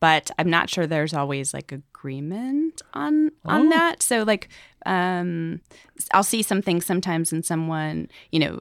but 0.00 0.30
I'm 0.38 0.50
not 0.50 0.68
sure 0.68 0.86
there's 0.86 1.14
always 1.14 1.54
like 1.54 1.70
a 1.70 1.80
agreement 2.04 2.82
on 2.92 3.30
on 3.44 3.66
Oh. 3.66 3.70
that. 3.70 4.02
So 4.02 4.22
like 4.22 4.48
um 4.86 5.60
I'll 6.12 6.22
see 6.24 6.42
some 6.42 6.60
things 6.60 6.84
sometimes 6.84 7.32
and 7.32 7.44
someone, 7.44 8.08
you 8.30 8.40
know, 8.40 8.58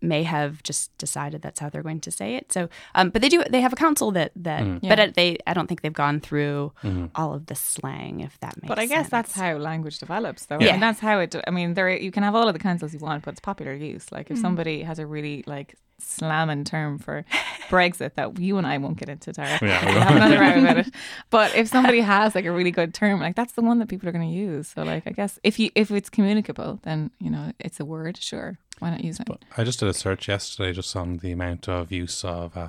may 0.00 0.22
have 0.22 0.62
just 0.62 0.96
decided 0.98 1.42
that's 1.42 1.58
how 1.58 1.68
they're 1.68 1.82
going 1.82 2.00
to 2.02 2.10
say 2.12 2.36
it. 2.36 2.52
So 2.52 2.68
um 2.94 3.10
but 3.10 3.20
they 3.22 3.28
do 3.28 3.42
they 3.50 3.60
have 3.60 3.72
a 3.72 3.76
council 3.76 4.12
that 4.12 4.30
that 4.36 4.62
Mm. 4.62 4.80
but 4.88 4.98
Yeah. 4.98 5.04
uh, 5.06 5.12
they 5.14 5.38
I 5.46 5.54
don't 5.54 5.66
think 5.66 5.80
they've 5.82 5.92
gone 6.04 6.20
through 6.20 6.72
Mm-hmm. 6.84 7.06
all 7.16 7.34
of 7.34 7.46
the 7.46 7.54
slang 7.56 8.20
if 8.20 8.38
that 8.40 8.54
makes 8.62 8.68
But 8.68 8.78
I 8.78 8.86
guess 8.86 9.08
that's 9.08 9.32
how 9.32 9.56
language 9.56 9.98
develops, 9.98 10.46
though. 10.46 10.60
Yeah. 10.60 10.74
And 10.74 10.82
that's 10.82 11.00
how 11.00 11.18
it. 11.20 11.34
I 11.46 11.50
mean, 11.50 11.74
there 11.74 11.90
you 11.90 12.12
can 12.12 12.22
have 12.22 12.34
all 12.36 12.46
of 12.48 12.54
the 12.54 12.60
councils 12.68 12.92
you 12.94 13.00
want, 13.00 13.24
but 13.24 13.32
it's 13.32 13.40
popular 13.40 13.74
use. 13.74 14.06
Like 14.12 14.30
if 14.30 14.38
Mm. 14.38 14.42
somebody 14.42 14.82
has 14.84 14.98
a 15.00 15.06
really 15.06 15.42
like 15.46 15.74
slamming 16.00 16.62
term 16.64 16.96
for 16.98 17.24
Brexit 17.70 18.14
that 18.14 18.38
you 18.38 18.56
and 18.58 18.66
I 18.66 18.78
won't 18.78 18.96
get 18.98 19.08
into, 19.08 19.32
Tara. 19.32 19.58
Yeah, 19.60 19.84
we 19.86 19.92
We'll 19.94 20.02
have 20.08 20.16
another 20.16 20.38
row 20.38 20.58
about 20.62 20.78
it. 20.86 20.94
But 21.30 21.54
if 21.56 21.66
somebody 21.68 22.00
has 22.00 22.34
like 22.36 22.44
a 22.44 22.52
really 22.52 22.67
good 22.70 22.94
term, 22.94 23.20
like 23.20 23.36
that's 23.36 23.52
the 23.54 23.62
one 23.62 23.78
that 23.78 23.88
people 23.88 24.08
are 24.08 24.12
going 24.12 24.28
to 24.28 24.34
use. 24.34 24.68
So 24.68 24.82
like 24.82 25.04
I 25.06 25.10
guess 25.10 25.38
if 25.42 25.58
you 25.58 25.70
if 25.74 25.90
it's 25.90 26.10
communicable, 26.10 26.80
then 26.82 27.10
you 27.20 27.30
know 27.30 27.52
it's 27.58 27.80
a 27.80 27.84
word. 27.84 28.16
Sure, 28.18 28.58
why 28.78 28.90
not 28.90 29.04
use 29.04 29.18
it? 29.20 29.28
I 29.56 29.64
just 29.64 29.80
did 29.80 29.88
a 29.88 29.94
search 29.94 30.28
yesterday 30.28 30.72
just 30.72 30.94
on 30.96 31.18
the 31.18 31.32
amount 31.32 31.68
of 31.68 31.90
use 31.92 32.24
of 32.24 32.56
uh, 32.56 32.68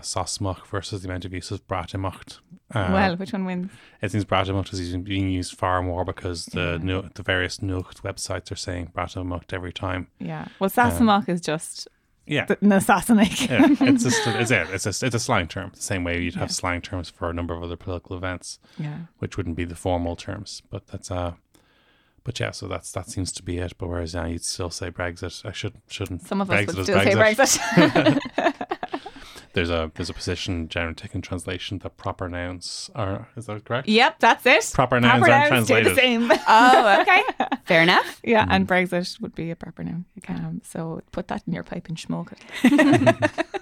versus 0.70 1.02
the 1.02 1.08
amount 1.08 1.26
of 1.26 1.34
use 1.34 1.52
of 1.52 1.68
Breatimeacht. 1.68 2.40
Uh, 2.74 2.90
well, 2.94 3.16
which 3.18 3.34
one 3.34 3.46
wins? 3.46 3.72
it 4.02 4.12
seems 4.12 4.26
Breatimeacht 4.26 4.72
is 4.74 4.80
using- 4.80 5.04
being 5.04 5.30
used 5.30 5.56
far 5.58 5.82
more 5.82 6.06
because 6.06 6.46
the 6.48 6.78
Yeah. 6.80 6.86
nu- 6.86 7.10
the 7.16 7.24
various 7.24 7.58
Nuacht 7.60 8.02
websites 8.04 8.52
are 8.52 8.56
saying 8.56 8.92
Breatimeacht 8.96 9.54
every 9.54 9.74
time. 9.74 10.08
Yeah. 10.20 10.46
Well, 10.60 10.70
Sassamach 10.70 11.28
is 11.28 11.42
just 11.42 11.88
Yeah. 12.30 12.46
the 12.46 12.56
Nasasanik. 12.58 13.50
yeah, 13.50 13.68
it's 13.90 14.04
just 14.04 14.26
a, 14.28 14.40
it's 14.42 14.52
a, 14.52 14.74
it's 14.74 14.86
a 14.86 15.06
it's 15.06 15.16
a 15.16 15.20
slang 15.20 15.48
term. 15.48 15.72
The 15.76 15.82
same 15.82 16.04
way 16.04 16.22
you'd 16.22 16.36
have 16.36 16.50
Yeah. 16.50 16.54
slang 16.54 16.82
terms 16.82 17.10
for 17.10 17.30
a 17.30 17.34
number 17.34 17.54
of 17.54 17.64
other 17.64 17.76
political 17.76 18.16
events, 18.16 18.60
yeah. 18.78 19.00
which 19.18 19.36
wouldn't 19.38 19.56
be 19.56 19.66
the 19.66 19.76
formal 19.76 20.16
terms. 20.16 20.62
But 20.70 20.88
that's 20.88 21.10
uh, 21.12 21.34
but 22.24 22.40
yeah, 22.40 22.52
so 22.52 22.68
that's 22.68 22.92
that 22.92 23.10
seems 23.10 23.32
to 23.34 23.44
be 23.44 23.58
it. 23.58 23.74
But 23.78 23.88
whereas 23.90 24.14
yeah, 24.14 24.28
you'd 24.28 24.44
still 24.46 24.70
say 24.70 24.92
Brexit. 24.92 25.46
I 25.46 25.52
should 25.52 25.76
shouldn't. 25.88 26.28
Some 26.28 26.42
of 26.42 26.50
us 26.52 26.66
Brexit 26.66 26.76
would 26.76 26.84
still 26.86 27.00
say 27.02 27.14
Brexit. 27.16 28.78
There's 29.54 29.70
a 29.70 29.92
there's 29.96 30.10
a 30.10 30.14
position 30.14 30.68
generally 30.68 30.96
taken 30.96 31.22
translation 31.22 31.80
that 31.80 31.98
proper 31.98 32.30
nouns 32.30 32.90
are 32.96 33.28
is 33.36 33.48
that 33.48 33.66
correct? 33.66 33.88
yep, 33.88 34.20
that's 34.20 34.46
it. 34.46 34.72
Proper 34.74 35.00
nouns 35.00 35.24
aren't 35.28 35.66
stay 35.66 35.84
the 35.84 35.94
translated. 35.94 35.98
same. 35.98 36.32
Oh, 36.48 37.02
okay. 37.02 37.24
Fair 37.66 37.82
enough. 37.82 38.20
yeah, 38.24 38.46
Mm. 38.46 38.52
and 38.52 38.68
Brexit 38.68 39.20
would 39.22 39.34
be 39.36 39.50
a 39.52 39.56
proper 39.56 39.84
noun. 39.84 40.06
Um, 40.28 40.62
so 40.64 41.02
put 41.12 41.28
that 41.30 41.44
in 41.48 41.54
your 41.54 41.64
pipe 41.64 41.88
and 41.90 41.98
smoke 42.00 42.32
it. 42.64 43.32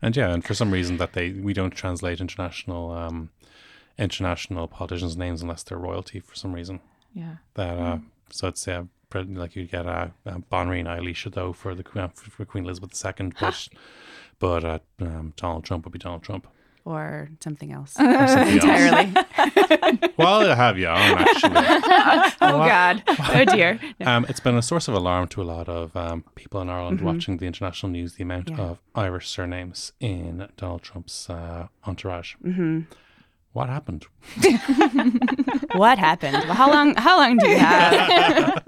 And 0.00 0.16
yeah, 0.16 0.32
and 0.32 0.44
for 0.44 0.54
some 0.54 0.70
reason 0.70 0.98
that 0.98 1.12
they 1.14 1.30
we 1.32 1.52
don't 1.52 1.72
translate 1.72 2.20
international 2.20 2.92
um 2.92 3.30
international 3.98 4.68
politicians' 4.68 5.16
names 5.16 5.42
unless 5.42 5.64
they're 5.64 5.76
royalty 5.78 6.20
for 6.20 6.36
some 6.36 6.52
reason. 6.52 6.78
Yeah. 7.14 7.36
That 7.54 7.76
uh, 7.78 7.98
so 8.30 8.46
it's 8.46 8.64
yeah, 8.66 8.84
pre- 9.10 9.24
like 9.24 9.56
you'd 9.56 9.72
get 9.72 9.86
uh, 9.86 10.08
uh 10.24 10.38
Banríon 10.52 10.86
Eilís 10.86 11.28
though 11.32 11.52
for 11.52 11.74
the 11.74 11.82
Queen- 11.82 12.08
for 12.14 12.44
Queen 12.44 12.64
Elizabeth 12.64 12.92
II, 13.04 13.32
but 13.40 13.68
but 14.38 14.64
uh, 14.64 14.78
um, 15.00 15.32
Donald 15.36 15.64
Trump 15.64 15.84
would 15.84 15.92
be 15.92 15.98
Donald 15.98 16.22
Trump. 16.22 16.46
Or 16.84 17.28
something 17.40 17.70
else. 17.70 17.94
Or 18.00 18.26
something 18.28 18.58
else. 18.58 18.64
Entirely. 18.64 19.12
Well, 20.18 20.50
I 20.50 20.54
have 20.54 20.76
you 20.78 20.88
on 20.88 20.96
actually. 20.98 21.52
oh 22.40 22.58
God. 22.66 23.02
Oh 23.06 23.44
dear. 23.44 23.78
Um, 24.04 24.26
it's 24.28 24.40
been 24.40 24.56
a 24.56 24.62
source 24.62 24.88
of 24.88 24.94
alarm 24.94 25.28
to 25.28 25.42
a 25.42 25.44
lot 25.44 25.68
of 25.68 25.94
um, 25.96 26.24
people 26.34 26.60
in 26.60 26.68
Ireland 26.68 27.00
watching 27.02 27.36
the 27.36 27.46
international 27.46 27.92
news. 27.92 28.14
The 28.14 28.22
amount 28.24 28.50
Yeah. 28.50 28.60
of 28.60 28.80
Irish 28.96 29.28
surnames 29.28 29.92
in 30.00 30.48
Donald 30.56 30.82
Trump's 30.82 31.30
uh, 31.30 31.68
entourage. 31.86 32.34
hmm 32.42 32.80
What 33.52 33.68
happened? 33.68 34.06
What 35.74 35.98
happened? 35.98 36.34
Well, 36.44 36.54
how 36.54 36.70
long? 36.70 36.94
How 36.96 37.18
long 37.18 37.36
do 37.38 37.48
you 37.48 37.58
have? 37.58 38.64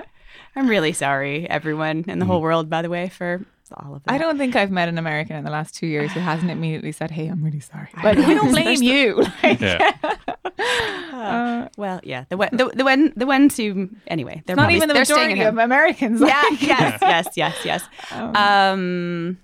I'm 0.57 0.69
really 0.69 0.93
sorry, 0.93 1.49
everyone 1.49 2.05
in 2.07 2.19
the 2.19 2.27
whole 2.27 2.41
world. 2.41 2.69
By 2.71 2.83
the 2.83 2.89
way, 2.91 3.09
for 3.09 3.45
all 3.77 3.95
of 3.95 4.03
that. 4.05 4.13
I 4.13 4.19
don't 4.19 4.39
think 4.39 4.57
I've 4.57 4.71
met 4.71 4.89
an 4.89 4.99
American 4.99 5.37
in 5.37 5.45
the 5.45 5.51
last 5.51 5.75
two 5.75 5.87
years 5.87 6.11
who 6.13 6.21
hasn't 6.21 6.51
immediately 6.57 6.93
said, 6.93 7.11
"Hey, 7.11 7.27
I'm 7.29 7.43
really 7.43 7.61
sorry." 7.61 7.89
I 7.97 8.03
Like, 8.13 8.19
we 8.27 8.35
don't 8.35 8.51
blame 8.51 8.83
you. 8.83 9.23
Like, 9.43 9.61
Yeah. 9.61 9.93
uh, 11.13 11.69
Well, 11.77 12.01
yeah, 12.03 12.25
the 12.29 12.37
one- 12.37 12.51
the 12.53 12.69
the 12.75 12.85
one 12.85 13.13
the 13.17 13.27
ones 13.27 13.57
who 13.57 13.89
anyway, 14.07 14.43
they're 14.47 14.57
not 14.57 14.63
probably, 14.63 14.77
even 14.77 14.89
the 14.89 14.95
they're 14.95 15.05
staying 15.05 15.29
majority 15.39 15.41
at 15.43 15.49
of 15.49 15.55
home. 15.55 15.59
Americans. 15.61 16.21
Yeah, 16.21 16.43
yes, 16.61 16.99
yes, 17.03 17.29
yes, 17.37 17.57
yes. 17.65 17.83
Um, 18.13 18.37
Um, 18.37 19.39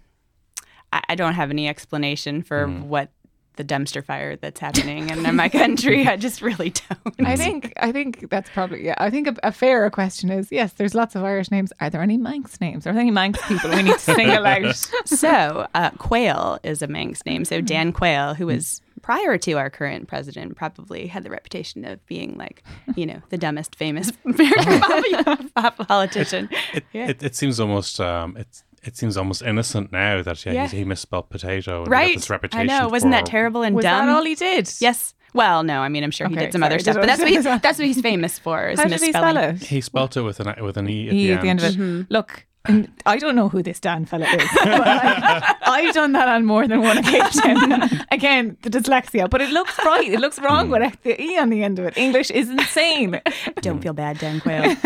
I, 0.93 1.03
I 1.11 1.15
don't 1.15 1.35
have 1.35 1.51
any 1.51 1.69
explanation 1.69 2.43
for 2.43 2.67
Mm. 2.67 2.85
what 2.85 3.11
the 3.57 3.65
dumpster 3.65 4.05
fire 4.05 4.37
that's 4.37 4.61
happening 4.61 5.11
in 5.11 5.35
my 5.37 5.49
country. 5.63 6.07
I 6.07 6.17
just 6.17 6.41
really 6.43 6.71
don't. 6.71 7.27
I 7.29 7.37
think 7.37 7.73
I 7.79 7.93
think 7.93 8.31
that's 8.31 8.49
probably 8.51 8.85
yeah. 8.85 8.95
I 8.99 9.11
think 9.11 9.27
a, 9.29 9.37
a 9.43 9.53
fairer 9.53 9.91
question 9.91 10.31
is 10.31 10.51
yes. 10.53 10.73
There's 10.75 10.95
lots 10.95 11.15
of 11.15 11.25
Irish 11.25 11.51
names. 11.51 11.73
Are 11.81 11.91
there 11.91 12.03
any 12.03 12.17
Manx 12.17 12.61
names? 12.61 12.87
Are 12.87 12.93
there 12.93 13.01
any 13.03 13.11
Manx 13.11 13.39
people 13.49 13.71
we 13.71 13.83
need 13.83 13.93
to 13.95 13.99
single 13.99 14.47
out? 14.47 14.75
so. 15.07 15.67
Uh, 15.75 15.91
Quayle 15.99 16.59
is 16.63 16.83
a 16.83 16.87
Manx 16.87 17.25
name. 17.27 17.45
So 17.45 17.61
Dan 17.61 17.93
Quayle, 17.93 18.35
who 18.35 18.47
was 18.47 18.81
prior 19.03 19.37
to 19.39 19.53
our 19.53 19.71
current 19.71 20.09
president, 20.09 20.57
probably 20.57 21.07
had 21.07 21.23
the 21.23 21.31
reputation 21.31 21.85
of 21.85 22.05
being 22.07 22.37
like, 22.37 22.63
you 22.97 23.07
know, 23.07 23.21
the 23.31 23.37
dumbest 23.39 23.75
famous 23.77 24.11
American 24.25 24.81
poli- 24.81 25.85
politician. 25.87 26.49
It, 26.75 26.85
Yeah. 26.93 27.09
it, 27.09 27.23
it 27.23 27.35
seems 27.37 27.61
almost 27.61 28.01
um, 28.01 28.37
it, 28.37 28.63
it 28.87 28.97
seems 28.97 29.17
almost 29.17 29.43
innocent 29.43 29.93
now 29.93 30.23
that 30.23 30.45
yeah, 30.47 30.53
Yeah. 30.53 30.69
He, 30.69 30.79
he 30.79 30.85
misspelled 30.85 31.29
potato. 31.31 31.85
And 31.85 31.95
he 31.95 32.17
got 32.17 32.31
Right? 32.31 32.55
I 32.55 32.63
know. 32.65 32.89
Wasn't 32.89 33.13
that 33.13 33.27
for- 33.27 33.31
terrible 33.31 33.63
and 33.63 33.75
Was 33.77 33.83
dumb? 33.85 34.07
that 34.07 34.15
all 34.17 34.25
he 34.25 34.35
did? 34.35 34.71
Yes. 34.81 35.15
Well, 35.35 35.63
no. 35.65 35.81
I 35.81 35.89
mean, 35.91 36.03
I'm 36.03 36.11
sure 36.11 36.29
he 36.29 36.35
did 36.37 36.53
some 36.53 36.63
other 36.63 36.79
stuff, 36.79 36.97
but 36.97 37.07
that's 37.07 37.21
what 37.21 37.29
he, 37.29 37.37
that's 37.39 37.79
what 37.79 37.87
he's 37.87 38.01
famous 38.01 38.39
for. 38.39 38.69
Is 38.69 38.79
How 38.81 38.87
did 38.87 39.01
he 39.01 39.07
misspelling. 39.09 39.35
spell 39.37 39.51
it? 39.55 39.63
He 39.65 39.81
spelt 39.83 40.17
it 40.17 40.23
with 40.23 40.41
an 40.41 40.65
with 40.65 40.77
an 40.79 40.89
e 40.89 41.09
at, 41.09 41.13
E 41.15 41.27
the, 41.27 41.33
at 41.35 41.43
the 41.43 41.49
end 41.51 41.59
of 41.63 41.65
it. 41.67 41.75
Mhm. 41.79 42.07
Look, 42.09 42.47
and 42.69 42.91
I 43.07 43.19
don't 43.19 43.37
know 43.37 43.49
who 43.49 43.63
this 43.63 43.81
Dan 43.81 44.05
fella 44.05 44.27
is. 44.27 44.49
but 44.65 44.87
I, 44.87 45.55
I've 45.63 45.95
done 45.95 46.13
that 46.13 46.29
on 46.29 46.45
more 46.45 46.67
than 46.67 46.81
one 46.83 46.99
occasion. 46.99 47.73
Again, 48.11 48.57
the 48.63 48.71
dyslexia, 48.71 49.29
but 49.29 49.41
it 49.41 49.51
looks 49.51 49.79
right. 49.85 50.11
It 50.11 50.21
looks 50.21 50.39
wrong 50.39 50.67
hmm. 50.67 50.73
with 50.73 51.03
the 51.03 51.21
e 51.21 51.39
on 51.39 51.51
the 51.51 51.63
end 51.63 51.79
of 51.79 51.87
it. 51.87 51.97
English 51.97 52.31
is 52.31 52.51
insane. 52.51 53.21
Don't 53.61 53.81
feel 53.81 53.93
bad, 53.93 54.19
Dan 54.19 54.41
Quayle. 54.41 54.77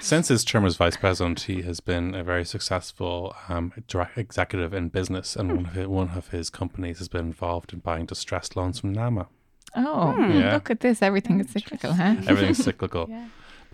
Since 0.00 0.28
his 0.28 0.44
term 0.44 0.64
as 0.64 0.76
vice 0.76 0.96
president, 0.96 1.42
he 1.42 1.62
has 1.62 1.80
been 1.80 2.14
a 2.14 2.22
very 2.22 2.44
successful 2.44 3.34
um, 3.48 3.72
direct 3.88 4.18
executive 4.18 4.74
in 4.74 4.88
business, 4.88 5.36
and 5.36 5.50
hmm. 5.50 5.56
one 5.56 5.66
of 5.66 5.74
his, 5.74 5.86
one 5.86 6.10
of 6.10 6.28
his 6.28 6.50
companies 6.50 6.98
has 6.98 7.08
been 7.08 7.26
involved 7.26 7.72
in 7.72 7.80
buying 7.80 8.06
distressed 8.06 8.56
loans 8.56 8.80
from 8.80 8.92
NAMA. 8.92 9.28
Oh, 9.76 10.12
hmm. 10.12 10.30
Yeah. 10.38 10.54
look 10.54 10.70
at 10.70 10.80
this. 10.80 11.02
Everything 11.02 11.40
is 11.40 11.50
cyclical, 11.50 11.92
huh? 11.92 12.16
Everything's 12.26 12.62
cyclical. 12.62 13.08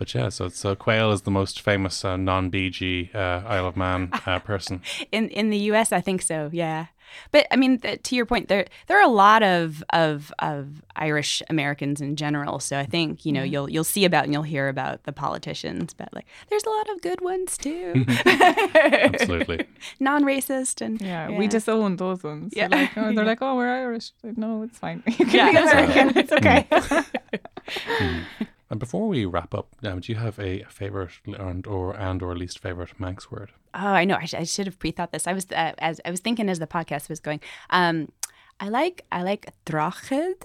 But 0.01 0.15
yeah, 0.15 0.29
so 0.29 0.49
so 0.49 0.75
Quayle 0.75 1.11
is 1.11 1.21
the 1.21 1.29
most 1.29 1.61
famous 1.61 2.03
uh, 2.03 2.17
non-Bee 2.17 2.71
Gee 2.71 3.11
uh, 3.13 3.43
Isle 3.45 3.67
of 3.67 3.77
Man 3.77 4.09
uh, 4.25 4.39
person. 4.51 4.81
in 5.11 5.29
in 5.29 5.51
the 5.51 5.59
U.S., 5.69 5.91
I 5.91 6.01
think 6.01 6.23
so. 6.23 6.49
Yeah, 6.51 6.87
but 7.29 7.45
I 7.51 7.55
mean, 7.55 7.77
th- 7.77 8.01
to 8.01 8.15
your 8.15 8.25
point, 8.25 8.47
there 8.47 8.65
there 8.87 8.97
are 8.97 9.03
a 9.03 9.13
lot 9.25 9.43
of 9.43 9.83
of 9.93 10.33
of 10.39 10.81
Irish 10.95 11.43
Americans 11.51 12.01
in 12.01 12.15
general. 12.15 12.59
So 12.59 12.79
I 12.79 12.85
think 12.87 13.27
you 13.27 13.31
know 13.31 13.43
you'll 13.43 13.69
you'll 13.69 13.83
see 13.83 14.03
about 14.03 14.23
and 14.23 14.33
you'll 14.33 14.41
hear 14.55 14.69
about 14.69 15.03
the 15.03 15.13
politicians, 15.13 15.93
but 15.93 16.09
like 16.15 16.25
there's 16.49 16.63
a 16.63 16.69
lot 16.71 16.89
of 16.89 17.01
good 17.03 17.21
ones 17.21 17.55
too. 17.55 18.03
Absolutely. 18.25 19.67
non-racist 19.99 20.81
and 20.81 20.99
Yeah, 20.99 21.29
we 21.37 21.47
disown 21.47 21.97
those 21.97 22.23
ones. 22.23 22.53
Yeah. 22.55 22.69
Yeah. 22.71 22.75
Like, 22.75 22.97
oh, 22.97 23.13
they're 23.13 23.25
like, 23.33 23.43
oh, 23.43 23.55
we're 23.55 23.69
Irish. 23.69 24.13
Like, 24.23 24.35
no, 24.35 24.63
it's 24.63 24.79
fine. 24.79 25.03
You 25.05 25.13
can 25.13 25.29
Yeah, 25.29 25.47
be 25.49 25.53
that's 25.53 25.73
right. 25.75 25.89
American. 25.89 26.17
It's 26.21 26.31
okay. 26.31 26.65
And 28.71 28.79
before 28.79 29.09
we 29.09 29.25
wrap 29.25 29.53
up, 29.53 29.67
um, 29.83 29.99
do 29.99 30.13
you 30.13 30.17
have 30.17 30.39
a 30.39 30.63
favorite 30.69 31.11
and 31.25 31.67
or 31.67 31.93
and 31.93 32.23
or 32.23 32.33
least 32.37 32.57
favorite 32.57 32.97
Manx 32.97 33.29
word? 33.29 33.51
Oh, 33.73 33.79
I 33.79 34.05
know. 34.05 34.15
I, 34.15 34.23
sh- 34.25 34.33
I 34.33 34.43
should 34.45 34.65
have 34.65 34.79
pre-thought 34.79 35.11
this. 35.11 35.27
I 35.27 35.33
was 35.33 35.45
uh, 35.51 35.73
as 35.79 35.99
I 36.05 36.09
was 36.09 36.21
thinking 36.21 36.47
as 36.49 36.59
the 36.59 36.67
podcast 36.67 37.09
was 37.09 37.19
going. 37.19 37.41
Um, 37.69 38.13
I 38.61 38.69
like 38.69 39.03
I 39.11 39.23
like 39.23 39.51
drachid, 39.65 40.41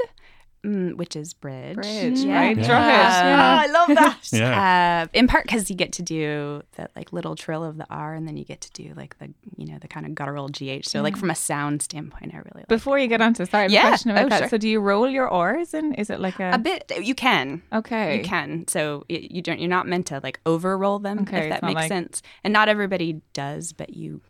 mm, 0.67 0.95
which 0.97 1.15
is 1.17 1.33
bridge. 1.35 1.77
Bridge, 1.77 2.19
Yeah. 2.21 2.39
right? 2.41 2.57
Yeah. 2.57 2.65
Droghid. 2.65 3.25
Yeah. 3.25 3.63
I 3.63 3.67
love 3.69 3.89
that. 3.97 4.19
Yeah. 4.33 5.05
Uh, 5.05 5.09
in 5.13 5.29
part 5.29 5.45
because 5.45 5.71
you 5.71 5.77
get 5.77 5.93
to 5.93 6.03
do 6.03 6.63
that 6.77 6.91
like 6.97 7.13
little 7.13 7.37
trill 7.37 7.63
of 7.65 7.77
the 7.77 7.87
R, 7.89 8.13
and 8.15 8.27
then 8.27 8.37
you 8.37 8.45
get 8.45 8.61
to 8.63 8.71
do 8.73 8.93
like 8.97 9.17
the 9.19 9.33
you 9.57 9.67
know 9.67 9.79
the 9.79 9.87
kind 9.89 10.05
of 10.05 10.15
guttural 10.15 10.49
GH. 10.49 10.85
So 10.87 11.01
like 11.03 11.17
from 11.17 11.31
a 11.31 11.35
sound 11.35 11.83
standpoint, 11.83 12.35
I 12.35 12.39
really 12.39 12.51
like 12.57 12.69
Before 12.69 12.99
you 12.99 13.07
get 13.07 13.21
on 13.21 13.35
to 13.35 13.47
sorry, 13.47 13.69
Yeah. 13.69 13.83
the 13.85 13.89
question 13.89 14.11
about 14.11 14.25
Oh, 14.27 14.29
that. 14.31 14.39
sure. 14.41 14.49
So, 14.49 14.59
do 14.59 14.69
you 14.69 14.81
roll 14.81 15.09
your 15.09 15.29
R's 15.29 15.73
and 15.75 15.97
is 15.99 16.11
it 16.11 16.19
like 16.21 16.41
a, 16.41 16.53
a 16.53 16.59
bit. 16.59 16.91
You 17.01 17.15
can. 17.15 17.63
okay? 17.73 18.19
You 18.19 18.25
can. 18.25 18.67
So 18.69 19.05
y- 19.09 19.29
you 19.31 19.43
don't. 19.43 19.61
You're 19.61 19.69
not 19.71 19.87
meant 19.87 20.07
to 20.07 20.21
like 20.23 20.41
over 20.45 20.77
roll 20.77 20.99
them. 20.99 21.21
Okay, 21.21 21.45
if 21.45 21.51
that 21.51 21.63
makes 21.63 21.75
like- 21.83 21.89
sense. 21.89 22.23
And 22.43 22.53
not 22.53 22.69
everybody 22.69 23.21
does, 23.33 23.73
but 23.73 23.91
you, 23.95 24.21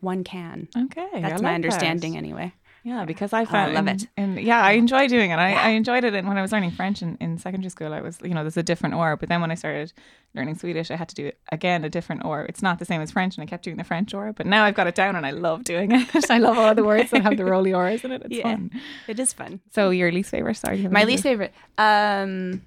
one 0.00 0.24
can. 0.24 0.68
Okay, 0.76 1.06
I 1.14 1.20
That's 1.20 1.32
like 1.34 1.42
my 1.42 1.50
that. 1.50 1.54
understanding 1.56 2.16
anyway. 2.16 2.54
Yeah, 2.88 3.04
because 3.04 3.32
I 3.32 3.40
I 3.40 3.44
found 3.46 3.74
love 3.74 3.88
in- 3.88 3.96
it. 3.96 4.06
And 4.16 4.40
yeah, 4.40 4.60
I 4.62 4.72
enjoy 4.72 5.08
doing 5.08 5.32
it. 5.32 5.38
I, 5.40 5.50
I 5.54 5.68
enjoyed 5.70 6.04
it 6.04 6.14
and 6.14 6.28
when 6.28 6.38
I 6.38 6.42
was 6.42 6.52
learning 6.52 6.70
French 6.70 7.02
in, 7.02 7.16
in 7.20 7.36
secondary 7.36 7.68
school. 7.70 7.92
I 7.92 8.00
was, 8.00 8.18
you 8.22 8.28
know, 8.34 8.42
there's 8.44 8.56
a 8.56 8.62
different 8.62 8.94
or. 8.94 9.16
But 9.16 9.28
then 9.28 9.40
when 9.40 9.50
I 9.50 9.56
started 9.56 9.92
learning 10.36 10.54
Swedish, 10.54 10.92
I 10.92 10.96
had 10.96 11.08
to 11.08 11.14
do 11.16 11.26
it 11.26 11.38
again 11.50 11.84
a 11.84 11.90
different 11.90 12.24
or. 12.24 12.42
It's 12.44 12.62
not 12.62 12.78
the 12.78 12.84
same 12.84 13.00
as 13.00 13.10
French, 13.10 13.36
and 13.36 13.42
I 13.42 13.46
kept 13.46 13.64
doing 13.64 13.76
the 13.76 13.82
French 13.82 14.14
or. 14.14 14.32
But 14.32 14.46
now 14.46 14.62
I've 14.64 14.76
got 14.76 14.86
it 14.86 14.94
down, 14.94 15.16
and 15.16 15.26
I 15.26 15.32
love 15.32 15.64
doing 15.64 15.90
it. 15.90 16.30
I 16.30 16.38
love 16.38 16.56
all 16.58 16.76
the 16.76 16.84
words 16.84 17.10
that 17.10 17.22
have 17.22 17.36
the 17.36 17.44
roly 17.44 17.72
R's 17.72 18.04
in 18.04 18.12
it. 18.12 18.22
It's 18.24 18.36
Yeah. 18.36 18.44
fun. 18.44 18.70
It 19.08 19.18
is 19.18 19.32
fun. 19.32 19.58
So 19.74 19.90
your 19.90 20.12
least 20.12 20.30
favorite? 20.30 20.54
Sorry, 20.56 20.76
do 20.76 20.82
you 20.82 20.84
have 20.84 20.92
My 20.92 21.00
any- 21.02 21.10
least 21.12 21.24
favorite, 21.24 21.52
um, 21.78 22.62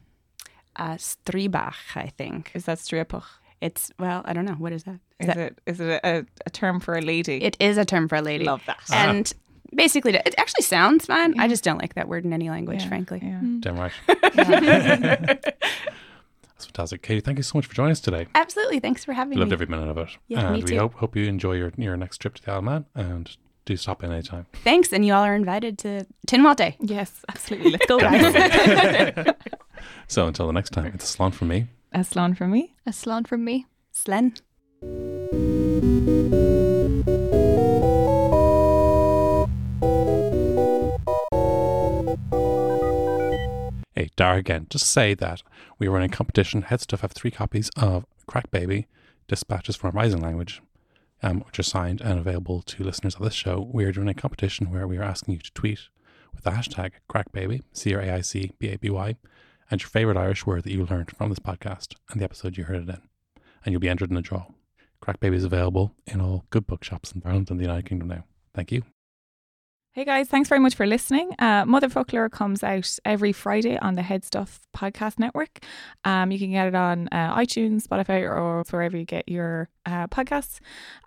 uh, 0.75 0.95
Stribach, 0.95 1.75
I 1.95 2.08
think. 2.17 2.51
is 2.53 2.65
that 2.65 2.79
stripach. 2.79 3.23
It's 3.62 3.91
well, 3.97 4.21
I 4.25 4.34
don't 4.34 4.45
know 4.45 4.53
what 4.55 4.73
is 4.73 4.84
that. 4.84 4.99
Is 5.19 5.27
Is 5.27 5.27
that 5.27 5.38
it 5.38 5.62
is 5.65 5.79
it 5.79 6.01
a, 6.03 6.25
a 6.45 6.49
term 6.49 6.79
for 6.82 6.95
a 6.97 7.01
lady? 7.01 7.41
it 7.43 7.55
is 7.60 7.77
a 7.77 7.86
term 7.86 8.08
for 8.10 8.15
a 8.15 8.21
lady. 8.21 8.43
love 8.45 8.62
that. 8.67 8.79
And 8.91 9.32
basically, 9.73 10.13
it 10.15 10.36
actually 10.38 10.63
sounds 10.63 11.05
fun. 11.05 11.39
I 11.39 11.47
just 11.47 11.63
don't 11.63 11.77
like 11.79 11.93
that 11.95 12.08
word 12.08 12.25
in 12.25 12.34
any 12.34 12.49
language, 12.49 12.82
Yeah, 12.84 12.88
frankly. 12.89 13.19
yeah. 13.23 13.39
Mm. 13.41 13.62
Damn 13.62 13.77
right. 13.77 13.91
That's 16.53 16.65
fantastic. 16.65 17.01
Katie, 17.01 17.21
thank 17.21 17.38
you 17.38 17.43
so 17.43 17.58
much 17.58 17.65
for 17.67 17.73
joining 17.73 17.91
us 17.93 18.01
today. 18.01 18.27
Absolutely. 18.36 18.79
Thanks 18.79 19.05
for 19.05 19.13
having 19.13 19.36
We 19.36 19.39
loved 19.39 19.51
me. 19.51 19.55
every 19.55 19.67
minute 19.67 19.88
of 19.89 19.97
it. 19.97 20.10
Yeah, 20.27 20.41
and 20.47 20.55
me 20.55 20.62
we 20.63 20.69
too. 20.71 20.77
hope 20.79 20.93
hope 20.95 21.15
you 21.15 21.25
enjoy 21.25 21.53
your, 21.53 21.71
your 21.77 21.95
next 21.95 22.17
trip 22.17 22.36
to 22.36 22.43
the 22.43 22.51
Isle 22.51 22.58
of 22.58 22.63
Man 22.65 22.86
and 22.95 23.38
do 23.65 23.77
stop 23.77 24.03
in 24.03 24.12
anytime. 24.12 24.45
Thanks, 24.63 24.91
and 24.91 25.05
you 25.05 25.13
all 25.13 25.23
are 25.23 25.36
invited 25.36 25.77
to 25.79 26.05
Tynwald 26.27 26.58
Day. 26.58 26.75
Yes, 26.82 27.23
absolutely. 27.29 27.71
Let's 27.71 27.86
go, 27.86 27.99
guys. 27.99 29.36
So 30.10 30.27
until 30.27 30.47
the 30.47 30.53
next 30.53 30.71
time, 30.71 30.88
it's 30.88 31.05
a 31.05 31.08
salon 31.08 31.32
from 31.32 31.47
me. 31.49 31.67
a 31.93 32.03
salon 32.03 32.34
from 32.36 32.51
me. 32.51 32.75
A 32.86 32.91
slant 32.91 33.27
from 33.29 33.45
me. 33.45 33.65
Slen. 33.93 34.34
Darach 44.19 44.39
again. 44.39 44.67
Just 44.69 44.91
say 44.91 45.13
that 45.13 45.43
we 45.77 45.88
are 45.88 45.91
running 45.91 46.12
a 46.12 46.15
competition. 46.15 46.63
HeadStuff 46.63 46.99
have 46.99 47.13
three 47.13 47.32
copies 47.32 47.69
of 47.77 48.05
Craic 48.27 48.51
Baby, 48.51 48.88
Dispatches 49.29 49.77
from 49.77 49.91
a 49.91 49.93
Rising 49.93 50.19
Language, 50.19 50.62
um, 51.23 51.39
which 51.41 51.58
are 51.58 51.63
signed 51.63 52.01
and 52.01 52.19
available 52.19 52.62
to 52.63 52.84
listeners 52.84 53.15
of 53.15 53.21
this 53.21 53.34
show. 53.34 53.69
We 53.71 53.86
are 53.86 53.93
doing 53.93 54.10
a 54.10 54.13
competition 54.13 54.71
where 54.71 54.86
we 54.86 54.97
are 54.97 55.03
asking 55.03 55.36
you 55.36 55.39
to 55.39 55.53
tweet 55.53 55.88
with 56.34 56.43
the 56.43 56.51
hashtag 56.51 56.91
CraicBaby, 57.10 57.62
C 57.71 57.93
R 57.93 58.01
A 58.01 58.15
I 58.15 58.21
C 58.21 58.51
B 58.60 58.67
A 58.67 58.77
B 58.77 58.89
Y, 58.89 59.15
and 59.71 59.82
your 59.82 59.89
favorite 59.89 60.17
Irish 60.17 60.45
word 60.45 60.63
that 60.63 60.73
you 60.73 60.86
learned 60.86 61.12
from 61.15 61.29
this 61.29 61.39
podcast 61.39 61.95
and 62.10 62.19
the 62.19 62.25
episode 62.25 62.58
you 62.58 62.65
heard 62.65 62.89
it 62.89 62.89
in. 62.89 63.01
And 63.63 63.71
you'll 63.71 63.79
be 63.79 63.88
entered 63.88 64.10
in 64.10 64.15
the 64.15 64.21
draw. 64.21 64.47
Craic 65.01 65.21
Baby 65.21 65.38
is 65.38 65.45
available 65.45 65.93
in 66.05 66.19
all 66.19 66.43
good 66.49 66.67
bookshops 66.67 67.13
in 67.13 67.21
Ireland 67.23 67.49
and 67.51 67.60
the 67.60 67.63
United 67.63 67.86
Kingdom 67.86 68.10
now. 68.10 68.25
Thank 68.53 68.73
you. 68.73 68.84
Hey 69.99 70.05
guys, 70.05 70.29
thanks 70.29 70.47
very 70.47 70.62
much 70.62 70.75
for 70.75 70.88
listening. 70.88 71.35
Uh, 71.39 71.65
Mother 71.65 71.89
comes 72.29 72.63
out 72.63 72.97
every 73.03 73.33
Friday 73.33 73.77
on 73.77 73.95
the 73.95 74.01
HeadStuff 74.01 74.59
Podcast 74.73 75.19
Network. 75.19 75.59
Um, 76.05 76.31
you 76.31 76.39
can 76.39 76.51
get 76.51 76.67
it 76.67 76.73
on 76.73 77.09
uh, 77.12 77.35
iTunes, 77.35 77.85
Spotify, 77.85 78.21
or 78.21 78.63
wherever 78.69 78.95
you 78.95 79.03
get 79.03 79.27
your 79.27 79.67
uh, 79.85 80.07
podcasts. 80.07 80.59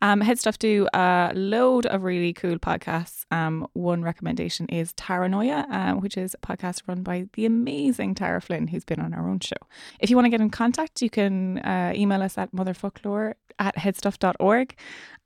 Um, 0.02 0.20
HeadStuff 0.20 0.59
do 0.59 0.88
a 0.92 1.33
load 1.35 1.87
of 1.87 2.02
really 2.02 2.35
cool 2.35 2.59
podcasts. 2.59 3.24
Um, 3.31 3.66
one 3.72 4.02
recommendation 4.02 4.66
is 4.68 4.92
Taranoia, 4.92 5.66
um, 5.70 6.00
which 6.02 6.18
is 6.18 6.35
a 6.35 6.46
podcast 6.46 6.83
run 6.87 7.02
by 7.02 7.28
the 7.33 7.46
amazing 7.46 8.14
Tara 8.14 8.42
Flynn, 8.42 8.66
who's 8.66 8.85
been 8.85 9.00
on 9.00 9.14
our 9.14 9.26
own 9.26 9.40
show. 9.40 9.57
If 10.00 10.11
you 10.11 10.16
want 10.16 10.26
to 10.26 10.31
get 10.31 10.42
in 10.42 10.50
contact, 10.50 11.00
you 11.00 11.09
can 11.09 11.61
uh, 11.61 11.94
email 11.96 12.22
us 12.22 12.37
at 12.37 12.52
motherfocloir 12.52 13.37
at 13.59 13.77
headstuff.org. 13.77 14.75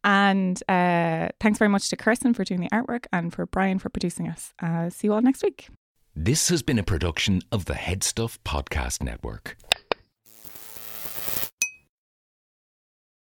And 0.04 0.62
uh, 0.68 1.28
thanks 1.40 1.58
very 1.58 1.68
much 1.68 1.88
to 1.90 1.96
Kirsten 1.96 2.32
for 2.34 2.44
doing 2.44 2.60
the 2.60 2.68
artwork 2.68 3.06
and 3.12 3.32
for 3.32 3.46
Brian 3.46 3.78
for 3.78 3.88
producing 3.88 4.28
us. 4.28 4.54
Uh, 4.62 4.88
see 4.90 5.08
you 5.08 5.12
all 5.14 5.20
next 5.20 5.42
week. 5.42 5.68
This 6.14 6.48
has 6.48 6.62
been 6.62 6.78
a 6.78 6.82
production 6.82 7.42
of 7.52 7.64
the 7.66 7.74
HeadStuff 7.74 8.38
Podcast 8.44 9.02
Network. 9.02 9.56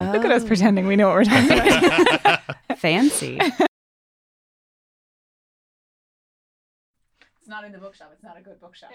Look 0.01 0.25
at 0.25 0.31
us 0.31 0.43
pretending 0.43 0.87
we 0.87 0.95
know 0.95 1.09
what 1.09 1.15
we're 1.15 1.23
talking 1.25 1.59
about. 1.59 2.39
Fancy. 2.79 3.37
it's 3.39 3.59
not 7.47 7.63
in 7.65 7.71
the 7.71 7.77
bookshop. 7.77 8.09
It's 8.13 8.23
not 8.23 8.37
a 8.37 8.41
good 8.41 8.59
bookshop. 8.59 8.89